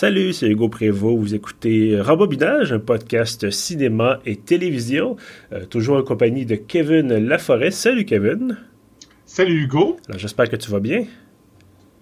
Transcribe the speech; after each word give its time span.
Salut, 0.00 0.32
c'est 0.32 0.46
Hugo 0.46 0.68
Prévost. 0.68 1.18
Vous 1.18 1.34
écoutez 1.34 2.00
Rembobinage, 2.00 2.72
un 2.72 2.78
podcast 2.78 3.50
cinéma 3.50 4.20
et 4.24 4.36
télévision, 4.36 5.16
euh, 5.52 5.64
toujours 5.64 5.96
en 5.96 6.04
compagnie 6.04 6.46
de 6.46 6.54
Kevin 6.54 7.08
Laforêt. 7.16 7.72
Salut 7.72 8.04
Kevin. 8.04 8.58
Salut 9.26 9.64
Hugo. 9.64 9.96
J'espère 10.16 10.48
que 10.48 10.54
tu 10.54 10.70
vas 10.70 10.78
bien. 10.78 11.04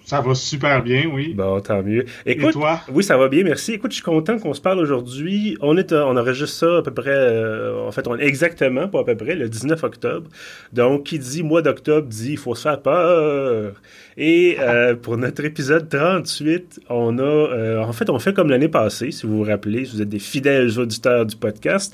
Ça 0.07 0.21
va 0.21 0.37
super 0.37 0.85
bien, 0.85 1.11
oui. 1.13 1.35
Bon, 1.35 1.61
tant 1.61 1.83
mieux. 1.83 2.05
Écoute, 2.25 2.51
Et 2.51 2.53
toi? 2.53 2.81
Oui, 2.93 3.03
ça 3.03 3.17
va 3.17 3.27
bien, 3.27 3.43
merci. 3.43 3.73
Écoute, 3.73 3.91
je 3.91 3.97
suis 3.97 4.05
content 4.05 4.39
qu'on 4.39 4.55
se 4.55 4.61
parle 4.61 4.79
aujourd'hui. 4.79 5.59
On 5.61 5.77
est, 5.77 5.93
on 5.93 6.17
enregistre 6.17 6.59
ça 6.59 6.77
à 6.79 6.83
peu 6.83 6.93
près, 6.93 7.11
euh, 7.11 7.89
en 7.89 7.91
fait, 7.91 8.07
on, 8.07 8.17
exactement, 8.17 8.87
pas 8.87 9.01
à 9.01 9.05
peu 9.05 9.17
près, 9.17 9.35
le 9.35 9.49
19 9.49 9.83
octobre. 9.83 10.31
Donc, 10.73 11.03
qui 11.03 11.19
dit 11.19 11.43
mois 11.43 11.61
d'octobre 11.61 12.07
dit 12.07 12.33
il 12.33 12.39
faut 12.39 12.55
se 12.55 12.63
faire 12.63 12.81
peur. 12.81 13.73
Et 14.17 14.59
euh, 14.61 14.95
pour 15.03 15.17
notre 15.17 15.45
épisode 15.45 15.89
38, 15.89 16.83
on 16.89 17.19
a, 17.19 17.23
euh, 17.23 17.83
en 17.83 17.93
fait, 17.93 18.09
on 18.09 18.21
fait 18.21 18.33
comme 18.33 18.49
l'année 18.49 18.69
passée, 18.69 19.11
si 19.11 19.27
vous 19.27 19.39
vous 19.39 19.51
rappelez, 19.51 19.87
si 19.87 19.97
vous 19.97 20.03
êtes 20.03 20.09
des 20.09 20.21
fidèles 20.21 20.79
auditeurs 20.79 21.27
du 21.27 21.35
podcast 21.35 21.93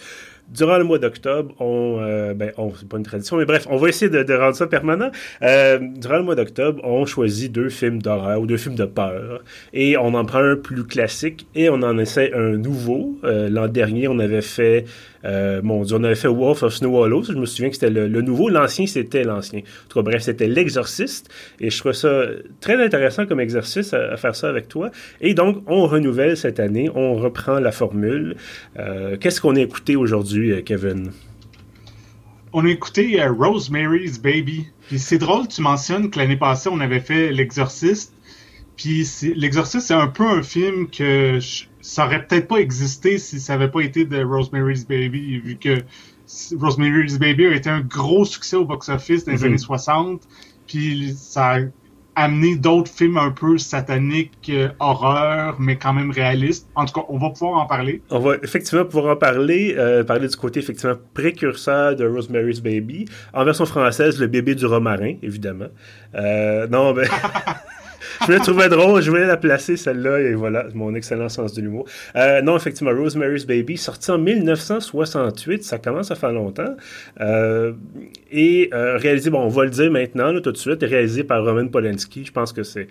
durant 0.53 0.79
le 0.79 0.85
mois 0.85 0.99
d'octobre, 0.99 1.55
on, 1.59 1.99
euh, 2.01 2.35
ben, 2.35 2.53
on 2.59 2.73
c'est 2.75 2.89
pas 2.89 2.99
une 2.99 3.03
tradition, 3.05 3.37
mais 3.37 3.45
bref, 3.45 3.67
on 3.71 3.77
va 3.77 3.89
essayer 3.89 4.11
de, 4.11 4.23
de 4.23 4.35
rendre 4.35 4.55
ça 4.55 4.67
permanent. 4.67 5.11
Euh, 5.43 5.79
durant 5.97 6.17
le 6.19 6.23
mois 6.23 6.35
d'octobre, 6.35 6.81
on 6.85 7.07
choisit 7.07 7.51
deux 7.51 7.69
films 7.69 8.01
d'horreur 8.03 8.41
ou 8.41 8.47
deux 8.47 8.57
films 8.57 8.75
de 8.75 8.85
peur, 8.85 9.43
et 9.73 9.97
on 9.97 10.15
en 10.15 10.25
prend 10.25 10.41
un 10.41 10.57
plus 10.57 10.85
classique 10.85 11.47
et 11.55 11.69
on 11.69 11.83
en 11.83 11.99
essaie 11.99 12.33
un 12.35 12.57
nouveau. 12.57 13.19
Euh, 13.25 13.49
L'an 13.49 13.69
dernier, 13.69 14.09
on 14.09 14.19
avait 14.19 14.43
fait 14.43 14.85
euh, 15.25 15.61
mon 15.63 15.83
on 15.93 16.05
avait 16.05 16.15
fait 16.15 16.29
Wolf 16.29 16.63
of 16.63 16.75
Snow 16.75 16.97
Hollow. 16.97 17.23
Je 17.23 17.33
me 17.33 17.47
souviens 17.47 17.69
que 17.69 17.75
c'était 17.75 17.91
le, 17.91 18.23
nouveau. 18.23 18.49
L'ancien, 18.49 18.87
c'était 18.87 19.25
l'ancien. 19.25 19.61
En 19.61 19.89
tout 19.89 19.99
cas, 19.99 20.03
bref, 20.03 20.23
c'était 20.23 20.49
l'exorciste. 20.49 21.29
Et 21.61 21.71
je 21.71 21.79
trouve 21.79 21.93
ça 21.93 22.25
très 22.61 22.83
intéressant 22.83 23.27
comme 23.27 23.41
exercice 23.41 23.95
à, 23.95 24.17
faire 24.17 24.35
ça 24.35 24.49
avec 24.49 24.69
toi. 24.69 24.91
Et 25.21 25.35
donc, 25.35 25.63
on 25.67 25.87
renouvelle 25.87 26.37
cette 26.37 26.61
année. 26.61 26.91
On 26.95 27.15
reprend 27.15 27.59
la 27.59 27.73
formule. 27.73 28.37
Euh, 28.79 29.17
qu'est-ce 29.19 29.41
qu'on 29.41 29.57
a 29.57 29.61
écouté 29.61 29.97
aujourd'hui, 29.97 30.53
euh, 30.53 30.63
Kevin? 30.63 31.11
On 32.53 32.67
a 32.67 32.69
écouté 32.69 33.19
Rosemary's 33.25 34.21
Baby. 34.21 34.67
Puis 34.89 34.99
c'est 34.99 35.19
drôle, 35.19 35.49
tu 35.49 35.63
mentionnes 35.63 36.11
que 36.11 36.19
l'année 36.19 36.37
passée, 36.37 36.69
on 36.71 36.81
avait 36.81 37.01
fait 37.01 37.33
L'Exorciste. 37.33 38.13
Puis 38.77 39.07
L'Exorciste, 39.37 39.87
c'est 39.87 39.95
un 39.95 40.09
peu 40.09 40.25
un 40.25 40.43
film 40.43 40.89
que 40.89 41.39
ça 41.83 42.07
aurait 42.07 42.25
peut-être 42.27 42.49
pas 42.49 42.59
existé 42.59 43.19
si 43.19 43.41
ça 43.41 43.55
avait 43.55 43.71
pas 43.71 43.81
été 43.81 44.05
de 44.05 44.25
Rosemary's 44.25 44.87
Baby, 44.87 45.39
vu 45.41 45.57
que 45.57 45.83
Rosemary's 46.57 47.19
Baby 47.19 47.47
a 47.47 47.55
été 47.55 47.69
un 47.69 47.81
gros 47.81 48.25
succès 48.25 48.57
au 48.57 48.65
box-office 48.65 49.25
dans 49.25 49.33
les 49.33 49.39
mhm. 49.39 49.45
années 49.45 49.59
60. 49.59 50.23
Puis 50.67 51.15
ça 51.17 51.57
a 51.57 51.59
amené 52.15 52.57
d'autres 52.57 52.91
films 52.91 53.17
un 53.17 53.31
peu 53.31 53.59
sataniques, 53.59 54.51
euh, 54.51 54.69
horreur, 54.81 55.57
mais 55.59 55.77
quand 55.77 55.93
même 55.93 56.11
réalistes. 56.11 56.69
En 56.75 56.85
tout 56.85 57.01
cas, 57.01 57.07
on 57.09 57.19
va 57.19 57.31
pouvoir 57.31 57.63
en 57.63 57.67
parler. 57.67 58.03
On 58.11 58.21
va 58.21 58.37
effectivement 58.43 58.85
pouvoir 58.85 59.15
en 59.15 59.17
parler, 59.17 59.75
euh, 59.77 60.05
parler 60.05 60.29
du 60.29 60.37
côté 60.37 60.61
effectivement 60.61 60.97
précurseur 61.15 61.97
de 61.97 62.07
Rosemary's 62.07 62.61
Baby. 62.61 63.07
En 63.33 63.45
version 63.45 63.67
française, 63.67 64.21
le 64.21 64.27
bébé 64.27 64.55
du 64.55 64.67
romarin, 64.67 65.15
évidemment. 65.23 65.69
Euh, 66.15 66.67
non, 66.69 66.93
ben... 66.93 67.09
je 68.27 68.33
me 68.33 68.39
trouvais 68.39 68.69
drôle, 68.69 69.03
je 69.03 69.11
voulais 69.11 69.27
la 69.27 69.37
placer 69.37 69.77
celle-là 69.77 70.21
et 70.21 70.35
voilà, 70.35 70.67
mon 70.75 70.95
excellent 70.95 71.29
sens 71.29 71.53
de 71.55 71.63
l'humour. 71.63 71.87
Euh, 72.17 72.43
non, 72.43 72.57
effectivement, 72.57 72.93
Rosemary's 72.93 73.47
Baby, 73.47 73.77
sorti 73.77 74.11
en 74.11 74.19
1968, 74.19 75.65
ça 75.65 75.79
commence 75.79 76.11
à 76.11 76.15
faire 76.15 76.33
longtemps. 76.33 76.77
Euh, 77.21 77.73
et 78.31 78.71
euh, 78.73 78.97
réalisé, 78.97 79.31
bon, 79.31 79.41
on 79.41 79.49
va 79.49 79.65
le 79.65 79.71
dire 79.71 79.91
maintenant, 79.91 80.39
tout 80.41 80.53
de 80.53 80.57
suite, 80.57 80.83
réalisé 80.83 81.25
par 81.25 81.45
Roman 81.45 81.69
Polanski. 81.69 82.25
Je 82.25 82.33
pense 82.33 82.53
que 82.53 82.63
c'est. 82.63 82.89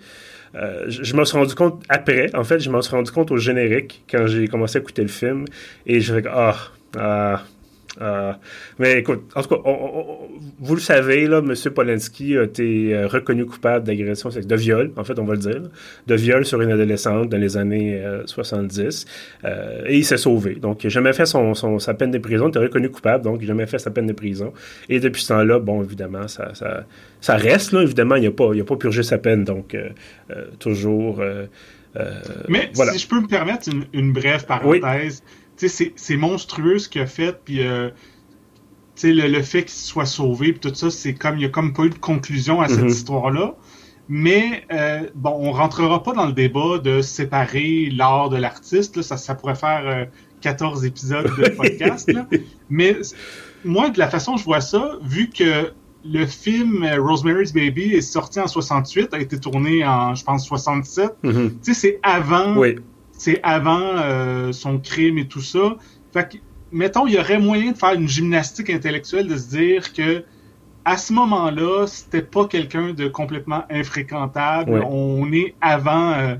Euh, 0.54 0.84
je, 0.88 1.02
je 1.02 1.16
m'en 1.16 1.24
suis 1.24 1.38
rendu 1.38 1.54
compte 1.54 1.82
après, 1.88 2.34
en 2.34 2.44
fait, 2.44 2.58
je 2.58 2.70
m'en 2.70 2.82
suis 2.82 2.94
rendu 2.94 3.10
compte 3.10 3.30
au 3.30 3.38
générique 3.38 4.04
quand 4.10 4.26
j'ai 4.26 4.48
commencé 4.48 4.78
à 4.78 4.80
écouter 4.80 5.02
le 5.02 5.08
film 5.08 5.46
et 5.86 6.00
je 6.00 6.14
fais 6.14 6.28
ah, 6.30 6.56
ah, 6.98 7.42
euh, 8.00 8.32
mais 8.78 9.00
écoute, 9.00 9.30
en 9.34 9.42
tout 9.42 9.48
cas, 9.50 9.70
vous 10.60 10.74
le 10.74 10.80
savez, 10.80 11.26
là, 11.26 11.38
M. 11.38 11.54
Polanski 11.74 12.38
a 12.38 12.44
été 12.44 12.94
euh, 12.94 13.06
reconnu 13.06 13.44
coupable 13.44 13.84
d'agression 13.84 14.30
sexuelle, 14.30 14.46
de 14.46 14.56
viol, 14.56 14.92
en 14.96 15.04
fait, 15.04 15.18
on 15.18 15.24
va 15.24 15.34
le 15.34 15.40
dire, 15.40 15.62
de 16.06 16.14
viol 16.14 16.46
sur 16.46 16.60
une 16.62 16.70
adolescente 16.70 17.28
dans 17.28 17.38
les 17.38 17.56
années 17.56 18.02
70. 18.24 19.06
Euh, 19.44 19.84
et 19.86 19.98
il 19.98 20.04
s'est 20.04 20.16
sauvé. 20.16 20.54
Donc, 20.54 20.84
il 20.84 20.86
n'a 20.86 20.90
jamais 20.90 21.12
fait 21.12 21.26
son, 21.26 21.54
sa 21.54 21.94
peine 21.94 22.10
de 22.10 22.18
prison. 22.18 22.46
Il 22.46 22.48
était 22.50 22.58
reconnu 22.60 22.90
coupable, 22.90 23.24
donc 23.24 23.38
il 23.40 23.42
n'a 23.42 23.48
jamais 23.48 23.66
fait 23.66 23.78
sa 23.78 23.90
peine 23.90 24.06
de 24.06 24.14
prison. 24.14 24.52
Et 24.88 25.00
depuis 25.00 25.22
ce 25.22 25.28
temps-là, 25.28 25.58
bon, 25.58 25.82
évidemment, 25.82 26.28
ça, 26.28 26.54
ça, 26.54 26.84
ça 27.20 27.36
reste, 27.36 27.72
là, 27.72 27.82
évidemment, 27.82 28.16
il 28.16 28.24
n'a 28.24 28.30
pas, 28.30 28.50
pas 28.66 28.76
purgé 28.76 29.02
sa 29.02 29.18
peine. 29.18 29.44
Donc, 29.44 29.76
toujours. 30.58 31.22
Mais 32.48 32.70
voilà. 32.72 32.92
si 32.92 33.00
je 33.00 33.08
peux 33.08 33.20
me 33.20 33.26
permettre 33.26 33.68
une, 33.92 34.12
brève 34.12 34.46
parenthèse 34.46 35.22
c'est 35.56 36.16
monstrueux 36.16 36.78
ce 36.78 36.88
qu'il 36.88 37.02
a 37.02 37.06
fait, 37.06 37.38
puis 37.44 37.66
euh, 37.66 37.90
le, 39.02 39.28
le, 39.28 39.42
fait 39.42 39.62
qu'il 39.62 39.70
soit 39.70 40.06
sauvé, 40.06 40.52
puis 40.52 40.60
tout 40.60 40.74
ça, 40.74 40.90
c'est 40.90 41.14
comme, 41.14 41.36
il 41.36 41.40
n'y 41.40 41.44
a 41.44 41.48
comme 41.48 41.72
pas 41.72 41.84
eu 41.84 41.90
de 41.90 41.98
conclusion 41.98 42.60
à 42.60 42.68
cette 42.68 42.80
mm-hmm. 42.80 42.90
histoire-là. 42.90 43.54
Mais 44.08 44.64
euh, 44.72 45.08
bon, 45.14 45.30
on 45.30 45.52
rentrera 45.52 46.02
pas 46.02 46.12
dans 46.12 46.26
le 46.26 46.32
débat 46.32 46.78
de 46.78 47.00
séparer 47.00 47.88
l'art 47.90 48.28
de 48.28 48.36
l'artiste. 48.36 49.00
Ça, 49.00 49.16
ça 49.16 49.34
pourrait 49.34 49.54
faire 49.54 50.08
14 50.40 50.82
euh, 50.82 50.86
épisodes 50.86 51.30
de 51.38 51.48
podcast. 51.56 52.10
Mais 52.68 52.96
moi, 53.64 53.90
de 53.90 53.98
la 53.98 54.08
façon 54.08 54.32
dont 54.32 54.38
je 54.38 54.44
vois 54.44 54.60
ça, 54.60 54.98
vu 55.02 55.30
que 55.30 55.72
le 56.04 56.26
film 56.26 56.84
Rosemary's 56.98 57.52
Baby 57.52 57.94
est 57.94 58.00
sorti 58.00 58.40
en 58.40 58.48
68, 58.48 59.14
a 59.14 59.20
été 59.20 59.38
tourné 59.38 59.86
en, 59.86 60.16
je 60.16 60.24
pense, 60.24 60.44
67, 60.46 61.12
mm-hmm. 61.22 61.50
tu 61.50 61.56
sais, 61.62 61.74
c'est 61.74 62.00
avant 62.02 62.56
oui 62.56 62.76
c'est 63.22 63.38
avant 63.44 63.98
euh, 63.98 64.50
son 64.50 64.80
crime 64.80 65.16
et 65.16 65.28
tout 65.28 65.40
ça. 65.40 65.76
Fait 66.12 66.28
que, 66.28 66.38
mettons, 66.72 67.06
il 67.06 67.14
y 67.14 67.18
aurait 67.20 67.38
moyen 67.38 67.70
de 67.70 67.76
faire 67.76 67.92
une 67.92 68.08
gymnastique 68.08 68.68
intellectuelle, 68.68 69.28
de 69.28 69.36
se 69.36 69.48
dire 69.48 69.92
que 69.92 70.24
à 70.84 70.96
ce 70.96 71.12
moment-là, 71.12 71.86
c'était 71.86 72.22
pas 72.22 72.48
quelqu'un 72.48 72.92
de 72.92 73.06
complètement 73.06 73.62
infréquentable. 73.70 74.84
On 74.84 75.32
est 75.32 75.54
avant, 75.60 76.14
euh, 76.14 76.34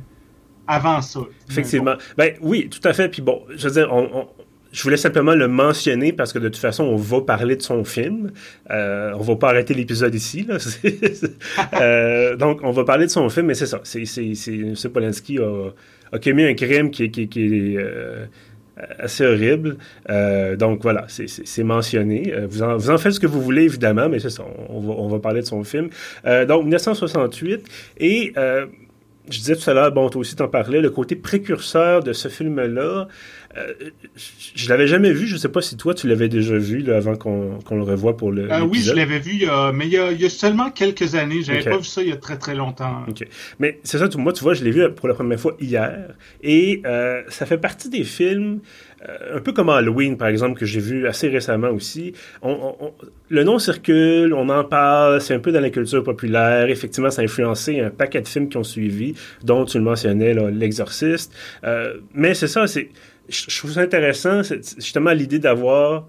avant 0.67 1.01
ça. 1.03 1.21
Effectivement. 1.49 1.95
Ben 2.19 2.35
oui, 2.41 2.69
tout 2.69 2.81
à 2.83 2.93
fait. 2.93 3.09
Puis 3.09 3.23
bon, 3.23 3.43
je 3.55 3.69
veux 3.69 3.75
dire, 3.75 3.89
je 4.73 4.83
voulais 4.83 4.97
simplement 4.97 5.35
le 5.35 5.49
mentionner 5.49 6.13
parce 6.13 6.33
que 6.33 6.39
de 6.39 6.49
toute 6.49 6.61
façon, 6.61 6.85
on 6.85 6.97
va 6.97 7.21
parler 7.21 7.57
de 7.57 7.63
son 7.63 7.85
film. 7.85 8.33
Euh, 8.71 9.13
on 9.15 9.21
va 9.21 9.37
pas 9.37 9.51
arrêter 9.51 9.75
l'épisode 9.75 10.15
ici. 10.15 10.47
Là. 10.49 10.57
euh, 11.81 12.37
donc, 12.37 12.61
on 12.63 12.73
va 12.73 12.85
parler 12.85 13.07
de 13.07 13.11
son 13.11 13.29
film, 13.29 13.47
mais 13.47 13.55
c'est 13.55 13.67
ça. 13.67 13.81
C'est, 13.85 14.07
c'est, 14.07 14.35
c'est, 14.35 14.55
M. 14.55 14.75
Polanski 14.93 15.39
a, 15.39 15.71
a 16.13 16.19
commis 16.19 16.45
un 16.45 16.55
crime 16.55 16.91
qui, 16.91 17.05
est 17.05 17.37
euh, 17.37 18.27
assez 18.99 19.25
horrible. 19.27 19.79
Euh, 20.11 20.57
donc 20.57 20.83
voilà, 20.83 21.07
c'est 21.09 21.65
mentionné. 21.65 22.33
Euh, 22.33 22.47
vous 22.49 22.63
en, 22.63 22.77
vous 22.77 22.91
en, 22.91 22.99
faites 22.99 23.13
ce 23.13 23.21
que 23.21 23.27
vous 23.27 23.41
voulez, 23.41 23.65
évidemment, 23.65 24.09
mais 24.09 24.19
c'est 24.19 24.31
ça, 24.31 24.45
on 24.69 24.81
va, 24.81 24.95
on 24.95 25.09
va, 25.09 25.19
parler 25.19 25.41
de 25.41 25.47
son 25.47 25.65
film. 25.65 25.89
donc 26.25 26.65
1968, 26.65 27.67
et 27.99 28.33
je 29.31 29.39
disais 29.39 29.57
tout 29.57 29.71
à 29.71 29.75
l'heure, 29.75 29.93
bon, 29.93 30.09
toi 30.09 30.21
aussi 30.21 30.35
t'en 30.35 30.49
parlais, 30.49 30.81
le 30.81 30.91
côté 30.91 31.15
précurseur 31.15 32.03
de 32.03 32.13
ce 32.13 32.29
film-là, 32.29 33.07
euh, 33.57 33.75
je 34.55 34.69
l'avais 34.69 34.87
jamais 34.87 35.13
vu. 35.13 35.27
Je 35.27 35.37
sais 35.37 35.49
pas 35.49 35.61
si 35.61 35.77
toi, 35.77 35.95
tu 35.95 36.09
l'avais 36.09 36.29
déjà 36.29 36.57
vu 36.57 36.79
là, 36.79 36.97
avant 36.97 37.17
qu'on 37.17 37.61
le 37.71 37.83
revoie 37.83 38.17
pour 38.17 38.33
le. 38.33 38.51
Euh, 38.51 38.63
oui, 38.63 38.81
je 38.81 38.93
l'avais 38.93 39.19
vu, 39.19 39.47
mais 39.75 39.87
il 39.87 39.93
y, 39.93 39.99
a, 39.99 40.11
il 40.11 40.21
y, 40.21 40.25
a, 40.25 40.31
seulement 40.31 40.71
quelques 40.71 41.15
années. 41.15 41.43
J'avais 41.43 41.63
pas 41.63 41.77
vu 41.77 41.85
ça 41.85 42.03
il 42.03 42.09
y 42.09 42.13
a 42.13 42.17
très 42.17 42.39
très 42.39 42.55
longtemps. 42.55 43.03
OK. 43.09 43.27
Mais 43.59 43.79
c'est 43.85 43.99
ça, 43.99 44.09
moi, 44.17 44.33
tu 44.33 44.43
vois, 44.43 44.55
je 44.55 44.65
l'ai 44.65 44.71
vu 44.71 44.91
pour 44.93 45.09
la 45.09 45.15
première 45.15 45.39
fois 45.39 45.57
hier. 45.61 46.15
Et 46.43 46.83
euh, 46.87 47.23
ça 47.29 47.47
fait 47.47 47.59
partie 47.59 47.91
des 47.91 48.05
films, 48.05 48.61
un 49.35 49.41
peu 49.41 49.53
comme 49.53 49.69
Halloween, 49.69 50.17
par 50.17 50.29
exemple, 50.29 50.59
que 50.59 50.67
j'ai 50.67 50.81
vu 50.81 51.07
assez 51.07 51.29
récemment 51.29 51.71
aussi. 51.71 52.13
Le 53.29 53.45
nom 53.45 53.59
circule, 53.59 54.33
on 54.35 54.49
en 54.49 54.65
parle, 54.65 55.21
c'est 55.21 55.35
un 55.35 55.41
peu 55.41 55.53
dans 55.53 55.61
la 55.61 55.71
culture 55.71 56.03
populaire. 56.05 56.69
Effectivement, 56.69 57.11
ça 57.11 57.23
a 57.23 57.25
influencé 57.25 57.81
un 57.81 57.91
paquet 57.91 58.21
de 58.21 58.29
films 58.29 58.49
qui 58.49 58.57
ont 58.57 58.65
suivi, 58.65 59.15
dont 59.43 59.65
tu 59.65 59.79
le 59.79 59.85
mentionnais, 59.85 60.35
L'Exorciste. 60.51 61.35
Euh, 61.65 61.95
mais 62.15 62.35
c'est 62.35 62.49
ça, 62.49 62.67
c'est 62.67 62.91
je 63.29 63.59
trouve 63.59 63.73
ça 63.73 63.81
intéressant, 63.81 64.43
justement 64.43 65.13
l'idée 65.13 65.39
d'avoir 65.39 66.07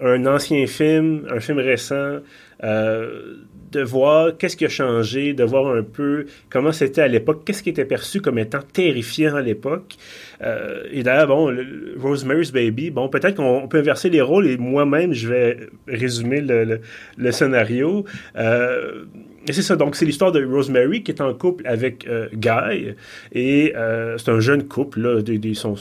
un 0.00 0.26
ancien 0.26 0.66
film, 0.66 1.26
un 1.30 1.40
film 1.40 1.58
récent, 1.58 2.18
euh, 2.64 3.36
de 3.72 3.82
voir 3.82 4.36
qu'est-ce 4.36 4.56
qui 4.56 4.64
a 4.64 4.68
changé, 4.68 5.32
de 5.32 5.44
voir 5.44 5.74
un 5.74 5.82
peu 5.82 6.26
comment 6.50 6.72
c'était 6.72 7.02
à 7.02 7.08
l'époque, 7.08 7.42
qu'est-ce 7.44 7.62
qui 7.62 7.70
était 7.70 7.84
perçu 7.84 8.20
comme 8.20 8.38
étant 8.38 8.60
terrifiant 8.72 9.36
à 9.36 9.42
l'époque. 9.42 9.96
Euh, 10.42 10.84
et 10.90 11.02
d'ailleurs, 11.02 11.28
bon, 11.28 11.56
Rosemary's 11.98 12.52
Baby, 12.52 12.90
bon, 12.90 13.08
peut-être 13.08 13.36
qu'on 13.36 13.68
peut 13.68 13.78
inverser 13.78 14.10
les 14.10 14.20
rôles 14.20 14.46
et 14.46 14.56
moi-même, 14.56 15.12
je 15.12 15.28
vais 15.28 15.56
résumer 15.88 16.40
le, 16.40 17.30
scénario. 17.32 18.04
Euh, 18.36 19.04
et 19.46 19.52
c'est 19.52 19.62
ça, 19.62 19.76
donc 19.76 19.96
c'est 19.96 20.04
l'histoire 20.04 20.32
de 20.32 20.44
Rosemary 20.44 21.02
qui 21.02 21.10
est 21.10 21.20
en 21.20 21.34
couple 21.34 21.66
avec 21.66 22.06
euh, 22.06 22.28
Guy, 22.34 22.94
et 23.32 23.72
euh, 23.76 24.16
c'est 24.18 24.30
un 24.30 24.40
jeune 24.40 24.68
couple, 24.68 25.00
là, 25.00 25.22
des, 25.22 25.54
sont, 25.54 25.74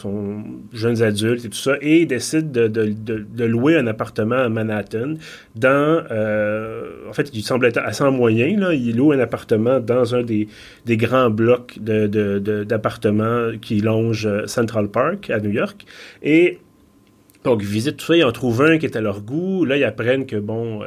jeunes 0.74 1.02
adultes 1.02 1.46
et 1.46 1.50
tout 1.50 1.58
ça, 1.58 1.76
et 1.82 2.02
ils 2.02 2.08
décident 2.08 2.50
de, 2.50 2.68
de, 2.68 2.94
de, 2.94 3.46
louer 3.46 3.78
un 3.78 3.88
appartement 3.88 4.38
à 4.38 4.50
Manhattan 4.50 5.16
dans 5.56 6.04
en 7.12 7.14
fait, 7.14 7.30
il 7.34 7.44
semble 7.44 7.66
être 7.66 7.80
assez 7.80 8.04
en 8.04 8.12
moyen. 8.12 8.58
Là. 8.58 8.74
Il 8.74 8.96
loue 8.96 9.12
un 9.12 9.20
appartement 9.20 9.82
dans 9.82 10.16
un 10.16 10.24
des, 10.24 10.48
des 10.86 10.96
grands 10.96 11.30
blocs 11.30 11.78
d'appartements 11.80 13.48
de, 13.48 13.56
qui 13.58 13.82
longe 13.82 14.30
Central 14.46 14.88
Park 14.88 15.30
à 15.30 15.40
New 15.40 15.50
York. 15.50 15.86
Et 16.24 16.60
donc, 17.44 17.62
ils 17.64 17.68
visitent 17.68 17.98
tout 17.98 18.06
ça, 18.06 18.16
ils 18.16 18.24
en 18.24 18.32
trouvent 18.32 18.62
un 18.62 18.78
qui 18.78 18.86
est 18.86 18.96
à 18.96 19.02
leur 19.02 19.22
goût. 19.22 19.66
Là, 19.66 19.76
ils 19.76 19.84
apprennent 19.84 20.26
que, 20.26 20.38
bon, 20.38 20.82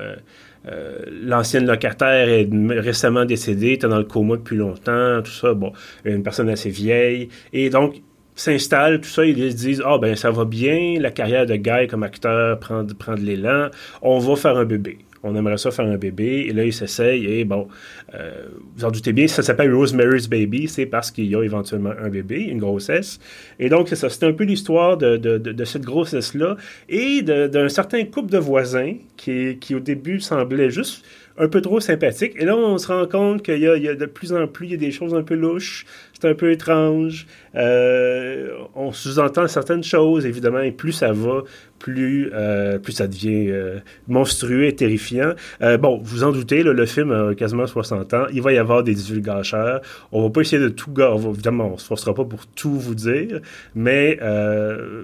euh, 0.66 0.98
l'ancienne 1.10 1.66
locataire 1.66 2.28
est 2.28 2.48
récemment 2.78 3.24
décédée, 3.24 3.72
était 3.72 3.88
dans 3.88 3.98
le 3.98 4.04
coma 4.04 4.36
depuis 4.36 4.56
longtemps, 4.56 5.20
tout 5.22 5.30
ça. 5.30 5.54
Bon, 5.54 5.72
une 6.04 6.22
personne 6.22 6.48
assez 6.48 6.70
vieille. 6.70 7.28
Et 7.52 7.70
donc, 7.70 8.02
s'installe, 8.34 9.00
tout 9.00 9.08
ça, 9.08 9.24
ils 9.24 9.52
se 9.52 9.56
disent 9.56 9.82
Ah, 9.84 9.98
ben, 9.98 10.16
ça 10.16 10.30
va 10.30 10.44
bien, 10.44 10.98
la 11.00 11.10
carrière 11.10 11.46
de 11.46 11.56
Guy 11.56 11.86
comme 11.88 12.02
acteur 12.02 12.58
prend, 12.58 12.84
prend 12.98 13.14
de 13.14 13.20
l'élan, 13.20 13.68
on 14.02 14.18
va 14.18 14.36
faire 14.36 14.56
un 14.56 14.64
bébé 14.64 14.98
on 15.24 15.34
aimerait 15.34 15.56
ça 15.56 15.70
faire 15.70 15.86
un 15.86 15.96
bébé. 15.96 16.46
Et 16.48 16.52
là, 16.52 16.64
il 16.64 16.72
s'essaye 16.72 17.26
et 17.26 17.44
bon, 17.44 17.68
euh, 18.14 18.46
vous 18.76 18.84
en 18.84 18.90
doutez 18.90 19.12
bien, 19.12 19.26
ça 19.26 19.42
s'appelle 19.42 19.74
Rosemary's 19.74 20.28
Baby, 20.28 20.68
c'est 20.68 20.86
parce 20.86 21.10
qu'il 21.10 21.26
y 21.26 21.34
a 21.34 21.42
éventuellement 21.42 21.92
un 22.00 22.08
bébé, 22.08 22.40
une 22.40 22.58
grossesse. 22.58 23.18
Et 23.58 23.68
donc, 23.68 23.88
c'est 23.88 23.96
ça, 23.96 24.10
c'est 24.10 24.24
un 24.24 24.32
peu 24.32 24.44
l'histoire 24.44 24.96
de, 24.96 25.16
de, 25.16 25.64
cette 25.64 25.82
grossesse-là 25.82 26.56
et 26.88 27.22
d'un 27.22 27.68
certain 27.68 28.04
couple 28.04 28.30
de 28.30 28.38
voisins 28.38 28.94
qui, 29.16 29.56
qui, 29.58 29.74
au 29.74 29.80
début, 29.80 30.20
semblait 30.20 30.70
juste 30.70 31.04
un 31.36 31.48
peu 31.48 31.60
trop 31.60 31.80
sympathique. 31.80 32.34
Et 32.36 32.44
là, 32.44 32.56
on 32.56 32.78
se 32.78 32.86
rend 32.88 33.06
compte 33.06 33.42
qu'il 33.42 33.58
y, 33.58 33.62
y, 33.62 33.88
a 33.88 33.94
de 33.94 34.06
plus 34.06 34.32
en 34.32 34.46
plus, 34.46 34.66
il 34.66 34.72
y 34.72 34.74
a 34.74 34.78
des 34.78 34.92
choses 34.92 35.14
un 35.14 35.22
peu 35.22 35.34
louches, 35.34 35.84
c'est 36.18 36.28
un 36.28 36.34
peu 36.34 36.50
étrange. 36.52 37.26
Euh, 37.54 38.48
on 38.74 38.92
sous-entend 38.92 39.46
certaines 39.46 39.84
choses, 39.84 40.26
évidemment, 40.26 40.60
et 40.60 40.72
plus 40.72 40.92
ça 40.92 41.12
va, 41.12 41.42
plus, 41.84 42.30
euh, 42.32 42.78
plus 42.78 42.94
ça 42.94 43.06
devient 43.06 43.50
euh, 43.50 43.78
monstrueux 44.08 44.64
et 44.64 44.74
terrifiant. 44.74 45.34
Euh, 45.60 45.76
bon, 45.76 46.00
vous 46.02 46.24
en 46.24 46.32
doutez, 46.32 46.62
le 46.62 46.86
film 46.86 47.12
a 47.12 47.34
quasiment 47.34 47.66
60 47.66 48.14
ans. 48.14 48.24
Il 48.32 48.40
va 48.40 48.54
y 48.54 48.58
avoir 48.58 48.82
des 48.82 48.94
divulgateurs. 48.94 49.82
On 50.10 50.22
va 50.22 50.30
pas 50.30 50.40
essayer 50.40 50.62
de 50.62 50.70
tout... 50.70 50.90
On 50.96 51.32
évidemment, 51.32 51.72
on 51.74 51.76
se 51.76 51.86
forcera 51.86 52.14
pas 52.14 52.24
pour 52.24 52.46
tout 52.46 52.78
vous 52.78 52.94
dire, 52.94 53.40
mais 53.74 54.18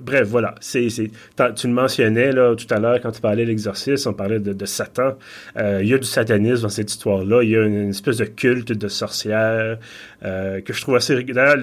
bref, 0.02 0.26
voilà. 0.26 0.54
Tu 0.62 1.66
le 1.66 1.72
mentionnais 1.72 2.32
là, 2.32 2.54
tout 2.54 2.72
à 2.72 2.78
l'heure 2.78 2.98
quand 3.02 3.10
tu 3.10 3.20
parlais 3.20 3.44
de 3.44 3.48
l'exorcisme, 3.48 4.08
on 4.08 4.14
parlait 4.14 4.40
de, 4.40 4.64
Satan. 4.64 5.18
il 5.58 5.86
y 5.86 5.92
a 5.92 5.98
du 5.98 6.06
satanisme 6.06 6.62
dans 6.62 6.68
cette 6.70 6.90
histoire-là. 6.90 7.42
Il 7.42 7.50
y 7.50 7.56
a 7.56 7.62
une, 7.62 7.90
espèce 7.90 8.16
de 8.16 8.24
culte 8.24 8.72
de 8.72 8.88
sorcière 8.88 9.78
que 10.22 10.72
je 10.72 10.81
trouve 10.81 10.96
assez... 10.96 11.22
D'ailleurs, 11.22 11.56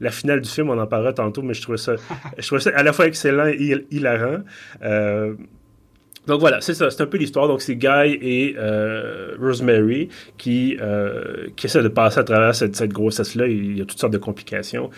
la, 0.00 0.10
finale 0.10 0.40
du 0.40 0.48
film, 0.48 0.70
on 0.70 0.78
en 0.78 0.86
parlera 0.86 1.12
tantôt, 1.12 1.42
mais 1.42 1.54
je 1.54 1.62
trouvais 1.62 1.78
ça, 1.78 1.94
je 2.38 2.46
trouvais 2.46 2.60
ça 2.60 2.70
à 2.74 2.82
la 2.82 2.92
fois 2.92 3.06
excellent 3.06 3.46
et 3.46 3.86
hilarant. 3.90 4.38
Euh, 4.82 5.34
donc 6.26 6.40
voilà, 6.40 6.60
c'est 6.60 6.74
ça, 6.74 6.90
c'est 6.90 7.02
un 7.02 7.06
peu 7.06 7.16
l'histoire. 7.16 7.48
Donc 7.48 7.62
c'est 7.62 7.74
Guy 7.74 8.18
et 8.20 8.54
euh, 8.58 9.34
Rosemary 9.40 10.10
qui, 10.36 10.76
euh, 10.80 11.46
qui 11.56 11.66
essaient 11.66 11.82
de 11.82 11.88
passer 11.88 12.20
à 12.20 12.24
travers 12.24 12.54
cette, 12.54 12.76
cette 12.76 12.92
grossesse-là. 12.92 13.46
Il 13.46 13.78
y 13.78 13.80
a 13.80 13.86
toutes 13.86 13.98
sortes 13.98 14.12
de 14.12 14.18
complications. 14.18 14.90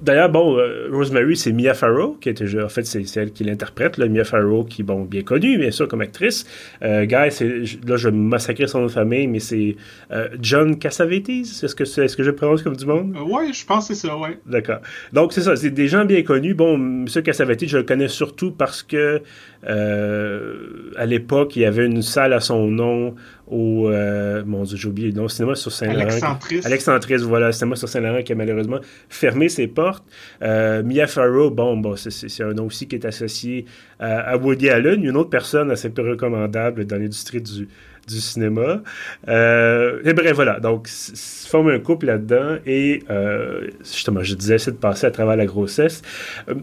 D'ailleurs, 0.00 0.28
bon, 0.28 0.58
euh, 0.58 0.88
Rosemary, 0.92 1.36
c'est 1.36 1.52
Mia 1.52 1.72
Farrow, 1.72 2.18
qui 2.20 2.28
était, 2.28 2.44
en 2.62 2.68
fait, 2.68 2.84
c'est 2.84 3.04
elle 3.16 3.32
qui 3.32 3.44
l'interprète, 3.44 3.98
Mia 3.98 4.24
Farrow, 4.24 4.64
qui, 4.64 4.82
bon, 4.82 5.02
bien 5.02 5.22
connue, 5.22 5.58
bien 5.58 5.70
sûr, 5.70 5.88
comme 5.88 6.02
actrice. 6.02 6.44
Euh, 6.82 7.06
Guy, 7.06 7.30
c'est, 7.30 7.48
là, 7.86 7.96
je 7.96 8.08
vais 8.08 8.16
massacrer 8.16 8.66
son 8.66 8.80
nom 8.80 8.86
de 8.86 8.92
famille, 8.92 9.26
mais 9.26 9.40
c'est 9.40 9.76
euh, 10.10 10.28
John 10.40 10.78
Cassavetes. 10.78 11.30
Est-ce 11.30 11.74
que, 11.74 11.84
est, 11.84 12.08
ce 12.08 12.16
que 12.16 12.22
je 12.22 12.30
prononce 12.30 12.62
comme 12.62 12.76
du 12.76 12.84
monde? 12.84 13.16
oui, 13.26 13.52
je 13.54 13.64
pense 13.64 13.88
que 13.88 13.94
c'est 13.94 14.06
ça, 14.06 14.16
oui. 14.18 14.30
D'accord. 14.44 14.80
Donc, 15.14 15.32
c'est 15.32 15.40
ça, 15.40 15.56
c'est 15.56 15.70
des 15.70 15.88
gens 15.88 16.04
bien 16.04 16.22
connus. 16.22 16.52
Bon, 16.52 16.74
M. 16.74 17.06
Cassavetes, 17.24 17.66
je 17.66 17.78
le 17.78 17.84
connais 17.84 18.08
surtout 18.08 18.52
parce 18.52 18.82
que, 18.82 19.22
à 19.64 21.06
l'époque, 21.06 21.56
il 21.56 21.62
y 21.62 21.64
avait 21.64 21.86
une 21.86 22.02
salle 22.02 22.34
à 22.34 22.40
son 22.40 22.66
nom 22.66 23.14
au 23.46 23.88
euh, 23.88 24.42
mon 24.44 24.64
dieu 24.64 24.76
j'ai 24.76 24.88
oublié 24.88 25.10
le 25.10 25.14
nom 25.14 25.28
cinéma 25.28 25.54
sur 25.54 25.70
Saint-Laurent 25.70 26.00
Alexandris. 26.00 26.60
Alexandris 26.64 27.16
voilà 27.18 27.52
cinéma 27.52 27.76
sur 27.76 27.88
Saint-Laurent 27.88 28.22
qui 28.22 28.32
a 28.32 28.34
malheureusement 28.34 28.80
fermé 29.08 29.48
ses 29.48 29.68
portes. 29.68 30.04
Euh, 30.42 30.82
Mia 30.82 31.06
Farrow 31.06 31.50
bon, 31.50 31.76
bon 31.76 31.94
c'est 31.96 32.42
un 32.42 32.52
nom 32.52 32.66
aussi 32.66 32.88
qui 32.88 32.96
est 32.96 33.04
associé 33.04 33.66
à, 34.00 34.36
Woody 34.36 34.68
Allen 34.68 35.04
une 35.04 35.16
autre 35.16 35.30
personne 35.30 35.70
assez 35.70 35.90
peu 35.90 36.02
recommandable 36.02 36.86
dans 36.86 36.96
l'industrie 36.96 37.40
du, 37.40 37.68
du 38.06 38.20
cinéma. 38.20 38.82
Euh, 39.28 40.00
et 40.04 40.12
bref 40.12 40.34
voilà 40.34 40.58
donc 40.58 40.88
se 40.88 41.48
forme 41.48 41.68
un 41.68 41.78
couple 41.78 42.06
là-dedans 42.06 42.56
et 42.66 43.02
euh, 43.10 43.68
justement 43.80 44.22
je 44.22 44.34
disais 44.34 44.58
c'est 44.58 44.72
de 44.72 44.76
passer 44.76 45.06
à 45.06 45.10
travers 45.12 45.36
la 45.36 45.46
grossesse. 45.46 46.02
Euh, 46.48 46.54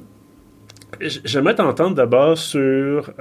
j'aimerais 0.99 1.55
t'entendre 1.55 1.95
d'abord 1.95 2.37
sur 2.37 3.13